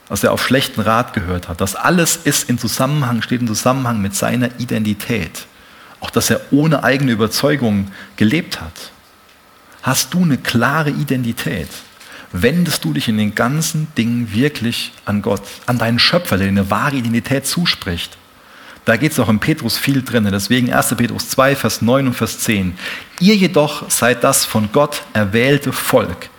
was 0.07 0.24
er 0.24 0.34
auf 0.34 0.45
schlechten 0.45 0.82
Rat 0.82 1.13
gehört 1.13 1.47
hat. 1.47 1.61
Das 1.61 1.76
alles 1.76 2.17
ist 2.17 2.49
in 2.49 2.57
Zusammenhang, 2.57 3.22
steht 3.22 3.39
in 3.39 3.47
Zusammenhang 3.47 4.01
mit 4.01 4.15
seiner 4.15 4.59
Identität. 4.59 5.45
Auch 6.01 6.09
dass 6.09 6.30
er 6.30 6.41
ohne 6.51 6.84
eigene 6.84 7.11
Überzeugung 7.11 7.91
gelebt 8.17 8.59
hat. 8.59 8.91
Hast 9.84 10.13
du 10.13 10.24
eine 10.24 10.38
klare 10.38 10.89
Identität? 10.89 11.69
Wendest 12.32 12.84
du 12.84 12.93
dich 12.93 13.07
in 13.07 13.17
den 13.17 13.36
ganzen 13.36 13.88
Dingen 13.95 14.34
wirklich 14.34 14.93
an 15.05 15.22
Gott, 15.22 15.43
an 15.67 15.78
deinen 15.78 15.99
Schöpfer, 15.99 16.38
der 16.38 16.47
dir 16.47 16.51
eine 16.51 16.69
wahre 16.72 16.95
Identität 16.95 17.45
zuspricht? 17.45 18.17
Da 18.86 18.98
geht 18.98 19.12
es 19.12 19.20
auch 19.20 19.30
in 19.30 19.40
Petrus 19.40 19.78
viel 19.78 20.02
drin. 20.02 20.28
Deswegen 20.32 20.74
1. 20.74 20.96
Petrus 20.96 21.30
2, 21.30 21.56
Vers 21.56 21.82
9 21.82 22.08
und 22.08 22.14
Vers 22.14 22.40
10. 22.40 22.76
Ihr 23.20 23.36
jedoch 23.36 23.90
seid 23.90 24.24
das 24.24 24.46
von 24.46 24.70
Gott 24.72 25.04
erwählte 25.14 25.72
Volk. 25.72 26.30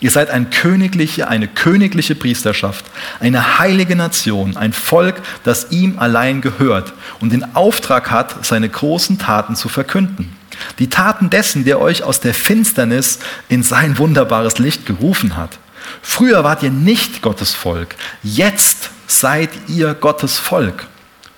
Ihr 0.00 0.10
seid 0.10 0.30
ein 0.30 0.48
königliche, 0.48 1.28
eine 1.28 1.46
königliche 1.46 2.14
Priesterschaft, 2.14 2.86
eine 3.20 3.58
heilige 3.58 3.96
Nation, 3.96 4.56
ein 4.56 4.72
Volk, 4.72 5.20
das 5.44 5.70
ihm 5.72 5.98
allein 5.98 6.40
gehört 6.40 6.94
und 7.20 7.32
den 7.34 7.54
Auftrag 7.54 8.10
hat, 8.10 8.46
seine 8.46 8.70
großen 8.70 9.18
Taten 9.18 9.56
zu 9.56 9.68
verkünden. 9.68 10.34
Die 10.78 10.88
Taten 10.88 11.28
dessen, 11.28 11.64
der 11.64 11.80
euch 11.80 12.02
aus 12.02 12.20
der 12.20 12.32
Finsternis 12.32 13.18
in 13.50 13.62
sein 13.62 13.98
wunderbares 13.98 14.58
Licht 14.58 14.86
gerufen 14.86 15.36
hat. 15.36 15.58
Früher 16.00 16.44
wart 16.44 16.62
ihr 16.62 16.70
nicht 16.70 17.20
Gottes 17.20 17.52
Volk, 17.52 17.94
jetzt 18.22 18.90
seid 19.06 19.50
ihr 19.68 19.92
Gottes 19.92 20.38
Volk. 20.38 20.86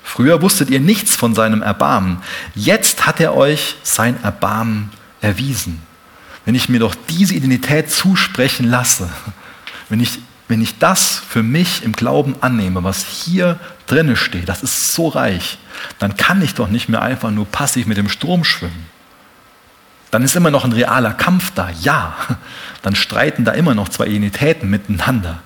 Früher 0.02 0.42
wusstet 0.42 0.70
ihr 0.70 0.80
nichts 0.80 1.16
von 1.16 1.34
seinem 1.34 1.62
Erbarmen, 1.62 2.18
jetzt 2.54 3.06
hat 3.06 3.20
er 3.20 3.34
euch 3.34 3.76
sein 3.82 4.22
Erbarmen 4.22 4.90
erwiesen. 5.20 5.80
Wenn 6.44 6.54
ich 6.54 6.68
mir 6.68 6.80
doch 6.80 6.94
diese 7.08 7.34
Identität 7.34 7.90
zusprechen 7.90 8.68
lasse, 8.68 9.08
wenn 9.88 10.00
ich, 10.00 10.18
wenn 10.48 10.60
ich 10.60 10.78
das 10.78 11.22
für 11.28 11.42
mich 11.42 11.84
im 11.84 11.92
Glauben 11.92 12.34
annehme, 12.40 12.82
was 12.82 13.04
hier 13.06 13.60
drinne 13.86 14.16
steht, 14.16 14.48
das 14.48 14.62
ist 14.62 14.92
so 14.92 15.08
reich, 15.08 15.58
dann 15.98 16.16
kann 16.16 16.42
ich 16.42 16.54
doch 16.54 16.68
nicht 16.68 16.88
mehr 16.88 17.02
einfach 17.02 17.30
nur 17.30 17.46
passiv 17.46 17.86
mit 17.86 17.96
dem 17.96 18.08
Strom 18.08 18.44
schwimmen 18.44 18.92
dann 20.12 20.22
ist 20.22 20.36
immer 20.36 20.50
noch 20.50 20.64
ein 20.64 20.72
realer 20.72 21.14
Kampf 21.14 21.52
da. 21.54 21.70
Ja, 21.80 22.14
dann 22.82 22.94
streiten 22.94 23.46
da 23.46 23.52
immer 23.52 23.74
noch 23.74 23.88
zwei 23.88 24.06
Identitäten 24.06 24.68
miteinander. 24.68 25.40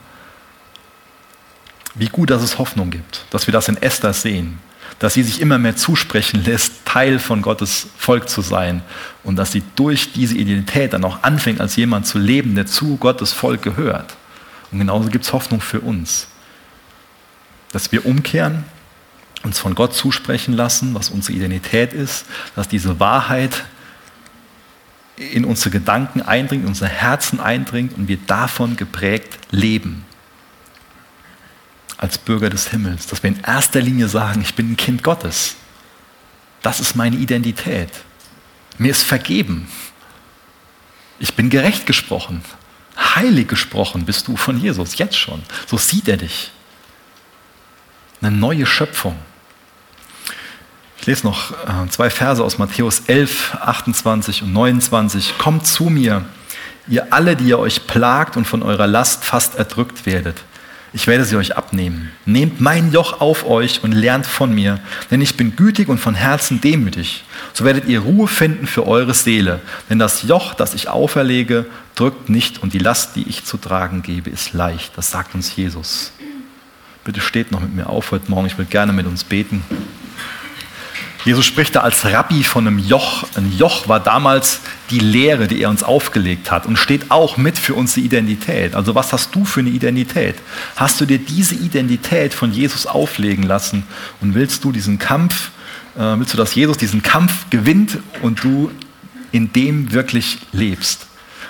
Wie 1.97 2.09
gut, 2.09 2.31
dass 2.31 2.43
es 2.43 2.59
Hoffnung 2.59 2.91
gibt, 2.91 3.25
dass 3.31 3.47
wir 3.47 3.53
das 3.53 3.69
in 3.69 3.81
Esther 3.81 4.13
sehen, 4.13 4.59
dass 4.99 5.15
sie 5.15 5.23
sich 5.23 5.41
immer 5.41 5.59
mehr 5.59 5.77
zusprechen 5.77 6.45
lässt, 6.45 6.85
Teil 6.85 7.19
von 7.19 7.43
Gottes 7.43 7.89
Volk 7.97 8.29
zu 8.29 8.41
sein 8.41 8.83
und 9.25 9.37
dass 9.37 9.53
sie 9.53 9.63
durch 9.77 10.13
diese 10.13 10.37
Identität 10.37 10.93
dann 10.93 11.05
auch 11.05 11.23
anfängt, 11.23 11.61
als 11.61 11.77
jemand 11.77 12.07
zu 12.07 12.19
leben, 12.19 12.55
der 12.55 12.67
zu 12.67 12.97
Gottes 12.97 13.33
Volk 13.33 13.63
gehört. 13.63 14.15
Und 14.71 14.79
genauso 14.79 15.09
gibt 15.09 15.25
es 15.25 15.33
Hoffnung 15.33 15.61
für 15.61 15.81
uns, 15.81 16.29
dass 17.73 17.93
wir 17.93 18.07
umkehren, 18.07 18.65
uns 19.43 19.59
von 19.59 19.75
Gott 19.75 19.95
zusprechen 19.95 20.55
lassen, 20.55 20.95
was 20.95 21.11
unsere 21.11 21.37
Identität 21.37 21.93
ist, 21.93 22.27
dass 22.55 22.69
diese 22.69 22.99
Wahrheit 23.01 23.65
in 25.17 25.45
unsere 25.45 25.71
Gedanken 25.71 26.21
eindringt, 26.21 26.65
in 26.65 26.69
unser 26.69 26.89
Herzen 26.89 27.41
eindringt 27.41 27.97
und 27.97 28.09
wir 28.09 28.19
davon 28.27 28.77
geprägt 28.77 29.39
leben. 29.51 30.05
Als 31.99 32.19
Bürger 32.19 32.51
des 32.51 32.69
Himmels. 32.69 33.07
Dass 33.07 33.23
wir 33.23 33.29
in 33.29 33.41
erster 33.41 33.81
Linie 33.81 34.09
sagen, 34.09 34.43
ich 34.43 34.55
bin 34.55 34.73
ein 34.73 34.77
Kind 34.77 35.03
Gottes. 35.03 35.57
Das 36.63 36.81
ist 36.81 36.97
meine 36.97 37.17
Identität. 37.17 37.91
Mir 38.79 38.91
ist 38.91 39.03
vergeben. 39.03 39.69
Ich 41.19 41.35
bin 41.35 41.49
gerecht 41.49 41.87
gesprochen. 41.87 42.43
Heilig 42.97 43.49
gesprochen 43.49 44.05
bist 44.05 44.29
du 44.29 44.37
von 44.37 44.61
Jesus, 44.61 44.99
jetzt 44.99 45.17
schon. 45.17 45.43
So 45.67 45.77
sieht 45.79 46.09
er 46.09 46.17
dich. 46.17 46.51
Eine 48.21 48.31
neue 48.31 48.67
Schöpfung. 48.67 49.17
Ich 50.99 51.07
lese 51.07 51.27
noch 51.27 51.53
äh, 51.53 51.89
zwei 51.91 52.11
Verse 52.11 52.43
aus 52.43 52.59
Matthäus 52.59 53.03
11, 53.07 53.59
28 53.61 54.43
und 54.43 54.53
29. 54.53 55.39
Kommt 55.39 55.67
zu 55.67 55.85
mir, 55.85 56.25
ihr 56.89 57.13
alle, 57.13 57.37
die 57.37 57.45
ihr 57.45 57.59
euch 57.59 57.87
plagt 57.87 58.37
und 58.37 58.47
von 58.47 58.63
eurer 58.63 58.87
Last 58.87 59.25
fast 59.25 59.57
erdrückt 59.57 60.07
werdet. 60.07 60.43
Ich 60.97 61.07
werde 61.07 61.27
sie 61.27 61.37
euch 61.37 61.59
abnehmen. 61.59 62.11
Nehmt 62.25 62.63
mein 62.63 62.91
Joch 62.91 63.21
auf 63.21 63.47
euch 63.47 63.85
und 63.85 63.93
lernt 63.93 64.25
von 64.25 64.55
mir, 64.55 64.81
denn 65.11 65.21
ich 65.21 65.37
bin 65.37 65.55
gütig 65.55 65.91
und 65.91 65.99
von 65.99 66.15
Herzen 66.15 66.63
demütig. 66.63 67.25
So 67.53 67.67
werdet 67.67 67.87
ihr 67.87 68.01
Ruhe 68.01 68.27
finden 68.27 68.67
für 68.67 68.87
eure 68.87 69.13
Seele. 69.13 69.61
Denn 69.91 69.99
das 69.99 70.23
Joch, 70.23 70.55
das 70.55 70.73
ich 70.73 70.89
auferlege, 70.89 71.67
drückt 71.97 72.31
nicht 72.31 72.63
und 72.63 72.73
die 72.73 72.79
Last, 72.79 73.15
die 73.15 73.29
ich 73.29 73.45
zu 73.45 73.59
tragen 73.59 74.01
gebe, 74.01 74.31
ist 74.31 74.55
leicht. 74.55 74.97
Das 74.97 75.11
sagt 75.11 75.35
uns 75.35 75.55
Jesus. 75.55 76.13
Bitte 77.05 77.21
steht 77.21 77.53
noch 77.53 77.61
mit 77.61 77.75
mir 77.75 77.91
auf 77.91 78.11
heute 78.11 78.31
Morgen. 78.31 78.47
Ich 78.47 78.57
will 78.57 78.65
gerne 78.65 78.95
mit 78.95 79.07
uns 79.07 79.23
beten. 79.23 79.63
Jesus 81.27 81.45
spricht 81.45 81.75
da 81.75 81.81
als 81.81 82.05
Rabbi 82.05 82.45
von 82.45 82.69
einem 82.69 82.79
Joch. 82.79 83.27
Ein 83.35 83.51
Joch 83.51 83.89
war 83.89 83.99
damals 83.99 84.61
die 84.91 85.01
Lehre, 85.01 85.49
die 85.49 85.61
er 85.61 85.71
uns 85.71 85.83
aufgelegt 85.83 86.53
hat 86.53 86.67
und 86.67 86.79
steht 86.79 87.11
auch 87.11 87.37
mit 87.37 87.59
für 87.59 87.75
unsere 87.75 88.07
Identität. 88.07 88.77
Also 88.77 88.95
was 88.95 89.13
hast 89.13 89.35
du 89.35 89.45
für 89.45 89.59
eine 89.59 89.71
Identität? 89.71 90.37
Hast 90.77 91.01
du 91.01 91.05
dir 91.05 91.19
diese 91.19 91.57
Identität 91.57 92.33
von 92.33 92.53
Jesus 92.53 92.87
auflegen 92.87 93.43
lassen 93.43 93.83
und 94.21 94.37
willst 94.37 94.63
du 94.63 94.71
diesen 94.71 95.01
Kampf, 95.01 95.51
äh, 95.97 96.17
willst 96.17 96.33
du, 96.33 96.37
dass 96.37 96.55
Jesus 96.55 96.77
diesen 96.77 97.03
Kampf 97.03 97.51
gewinnt 97.51 97.99
und 98.23 98.45
du 98.45 98.71
in 99.33 99.53
dem 99.53 99.93
wirklich 99.93 100.39
lebst? 100.53 101.09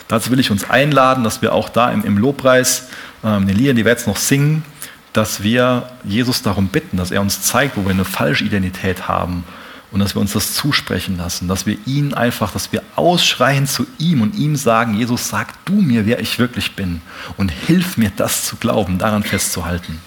Dazu 0.08 0.30
will 0.30 0.40
ich 0.40 0.50
uns 0.50 0.70
einladen, 0.70 1.22
dass 1.22 1.42
wir 1.42 1.52
auch 1.52 1.68
da 1.68 1.90
im, 1.90 2.02
im 2.02 2.16
Lobpreis, 2.16 2.88
äh, 3.22 3.36
in 3.36 3.46
den 3.46 3.56
Liedern, 3.58 3.76
die 3.76 3.84
wir 3.84 3.92
jetzt 3.92 4.06
noch 4.06 4.16
singen, 4.16 4.64
dass 5.12 5.42
wir 5.42 5.90
Jesus 6.02 6.40
darum 6.40 6.68
bitten, 6.68 6.96
dass 6.96 7.10
er 7.10 7.20
uns 7.20 7.42
zeigt, 7.42 7.76
wo 7.76 7.84
wir 7.84 7.90
eine 7.90 8.06
falsche 8.06 8.44
Identität 8.44 9.06
haben 9.06 9.44
und 9.90 10.00
dass 10.00 10.14
wir 10.14 10.20
uns 10.20 10.32
das 10.32 10.54
zusprechen 10.54 11.16
lassen, 11.16 11.48
dass 11.48 11.66
wir 11.66 11.78
ihn 11.86 12.12
einfach, 12.12 12.52
dass 12.52 12.72
wir 12.72 12.82
ausschreien 12.96 13.66
zu 13.66 13.86
ihm 13.98 14.20
und 14.20 14.34
ihm 14.34 14.56
sagen, 14.56 14.94
Jesus, 14.94 15.28
sag 15.28 15.64
du 15.64 15.74
mir, 15.74 16.06
wer 16.06 16.20
ich 16.20 16.38
wirklich 16.38 16.74
bin 16.74 17.00
und 17.36 17.50
hilf 17.50 17.96
mir, 17.96 18.10
das 18.16 18.44
zu 18.44 18.56
glauben, 18.56 18.98
daran 18.98 19.22
festzuhalten. 19.22 20.00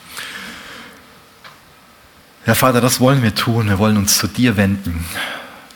Herr 2.44 2.56
Vater, 2.56 2.82
das 2.82 3.00
wollen 3.00 3.22
wir 3.22 3.36
tun. 3.36 3.70
Wir 3.70 3.80
wollen 3.80 3.98
uns 3.98 4.18
zu 4.18 4.28
dir 4.28 4.58
wenden. 4.58 5.06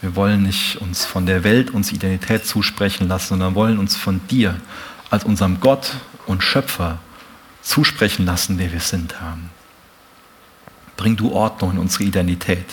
Wir 0.01 0.15
wollen 0.15 0.43
nicht 0.43 0.77
uns 0.77 1.05
von 1.05 1.25
der 1.25 1.43
Welt 1.43 1.71
uns 1.71 1.91
Identität 1.91 2.45
zusprechen 2.45 3.07
lassen, 3.07 3.29
sondern 3.29 3.55
wollen 3.55 3.77
uns 3.77 3.95
von 3.95 4.25
dir 4.27 4.59
als 5.09 5.23
unserem 5.23 5.59
Gott 5.59 5.93
und 6.25 6.43
Schöpfer 6.43 6.99
zusprechen 7.61 8.25
lassen, 8.25 8.57
der 8.57 8.73
wir 8.73 8.79
sind, 8.79 9.21
Herr. 9.21 9.37
Bring 10.97 11.15
du 11.15 11.31
Ordnung 11.31 11.71
in 11.71 11.77
unsere 11.77 12.03
Identität. 12.03 12.65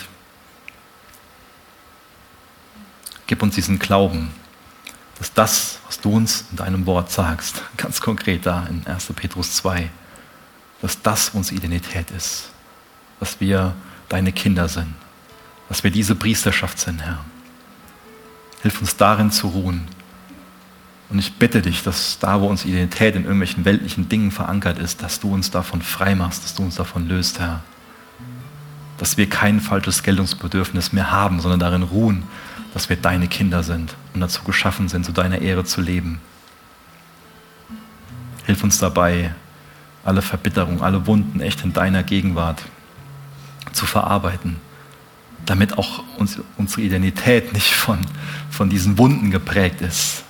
Gib 3.31 3.41
uns 3.41 3.55
diesen 3.55 3.79
Glauben, 3.79 4.29
dass 5.17 5.31
das, 5.31 5.79
was 5.87 6.01
du 6.01 6.11
uns 6.11 6.43
in 6.51 6.57
deinem 6.57 6.85
Wort 6.85 7.09
sagst, 7.11 7.63
ganz 7.77 8.01
konkret 8.01 8.45
da 8.45 8.65
in 8.65 8.85
1. 8.85 9.13
Petrus 9.15 9.53
2, 9.53 9.89
dass 10.81 11.01
das 11.01 11.29
unsere 11.29 11.55
Identität 11.55 12.11
ist, 12.11 12.49
dass 13.21 13.39
wir 13.39 13.73
deine 14.09 14.33
Kinder 14.33 14.67
sind, 14.67 14.93
dass 15.69 15.81
wir 15.81 15.91
diese 15.91 16.13
Priesterschaft 16.13 16.77
sind, 16.77 17.01
Herr. 17.01 17.23
Hilf 18.63 18.81
uns 18.81 18.97
darin 18.97 19.31
zu 19.31 19.47
ruhen. 19.47 19.87
Und 21.09 21.17
ich 21.17 21.31
bitte 21.35 21.61
dich, 21.61 21.83
dass 21.83 22.19
da, 22.19 22.41
wo 22.41 22.47
unsere 22.47 22.71
Identität 22.71 23.15
in 23.15 23.23
irgendwelchen 23.23 23.63
weltlichen 23.63 24.09
Dingen 24.09 24.31
verankert 24.31 24.77
ist, 24.77 25.03
dass 25.03 25.21
du 25.21 25.33
uns 25.33 25.51
davon 25.51 25.81
frei 25.81 26.15
machst, 26.15 26.43
dass 26.43 26.53
du 26.53 26.63
uns 26.63 26.75
davon 26.75 27.07
löst, 27.07 27.39
Herr. 27.39 27.63
Dass 28.97 29.15
wir 29.15 29.29
kein 29.29 29.61
falsches 29.61 30.03
Geltungsbedürfnis 30.03 30.91
mehr 30.91 31.11
haben, 31.11 31.39
sondern 31.39 31.61
darin 31.61 31.83
ruhen, 31.83 32.23
dass 32.73 32.89
wir 32.89 32.95
deine 32.95 33.27
Kinder 33.27 33.63
sind 33.63 33.95
und 34.13 34.21
dazu 34.21 34.43
geschaffen 34.43 34.87
sind, 34.87 35.05
zu 35.05 35.11
deiner 35.11 35.39
Ehre 35.39 35.63
zu 35.65 35.81
leben. 35.81 36.19
Hilf 38.45 38.63
uns 38.63 38.79
dabei, 38.79 39.33
alle 40.03 40.21
Verbitterung, 40.21 40.81
alle 40.81 41.05
Wunden 41.05 41.41
echt 41.41 41.63
in 41.63 41.73
deiner 41.73 42.03
Gegenwart 42.03 42.63
zu 43.71 43.85
verarbeiten, 43.85 44.57
damit 45.45 45.77
auch 45.77 46.03
uns, 46.17 46.39
unsere 46.57 46.81
Identität 46.81 47.53
nicht 47.53 47.73
von, 47.73 47.99
von 48.49 48.69
diesen 48.69 48.97
Wunden 48.97 49.31
geprägt 49.31 49.81
ist, 49.81 50.23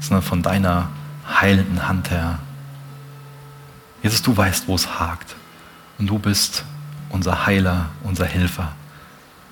sondern 0.00 0.22
von 0.22 0.42
deiner 0.42 0.88
heilenden 1.28 1.88
Hand 1.88 2.10
her. 2.10 2.38
Jesus, 4.02 4.22
du 4.22 4.36
weißt, 4.36 4.68
wo 4.68 4.74
es 4.74 4.98
hakt 4.98 5.34
und 5.98 6.06
du 6.06 6.18
bist 6.18 6.64
unser 7.10 7.46
Heiler, 7.46 7.90
unser 8.02 8.26
Helfer. 8.26 8.72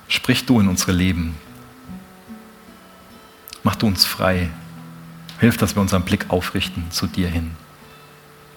Sprich 0.07 0.45
du 0.45 0.59
in 0.59 0.67
unsere 0.67 0.91
Leben. 0.91 1.35
Mach 3.65 3.75
du 3.75 3.87
uns 3.87 4.05
frei. 4.05 4.51
Hilf, 5.39 5.57
dass 5.57 5.75
wir 5.75 5.81
unseren 5.81 6.03
Blick 6.03 6.27
aufrichten 6.29 6.91
zu 6.91 7.07
dir 7.07 7.27
hin. 7.27 7.49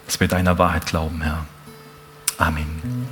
Dass 0.05 0.21
wir 0.21 0.29
deiner 0.29 0.59
Wahrheit 0.59 0.85
glauben, 0.85 1.23
Herr. 1.23 1.47
Amen. 2.37 3.09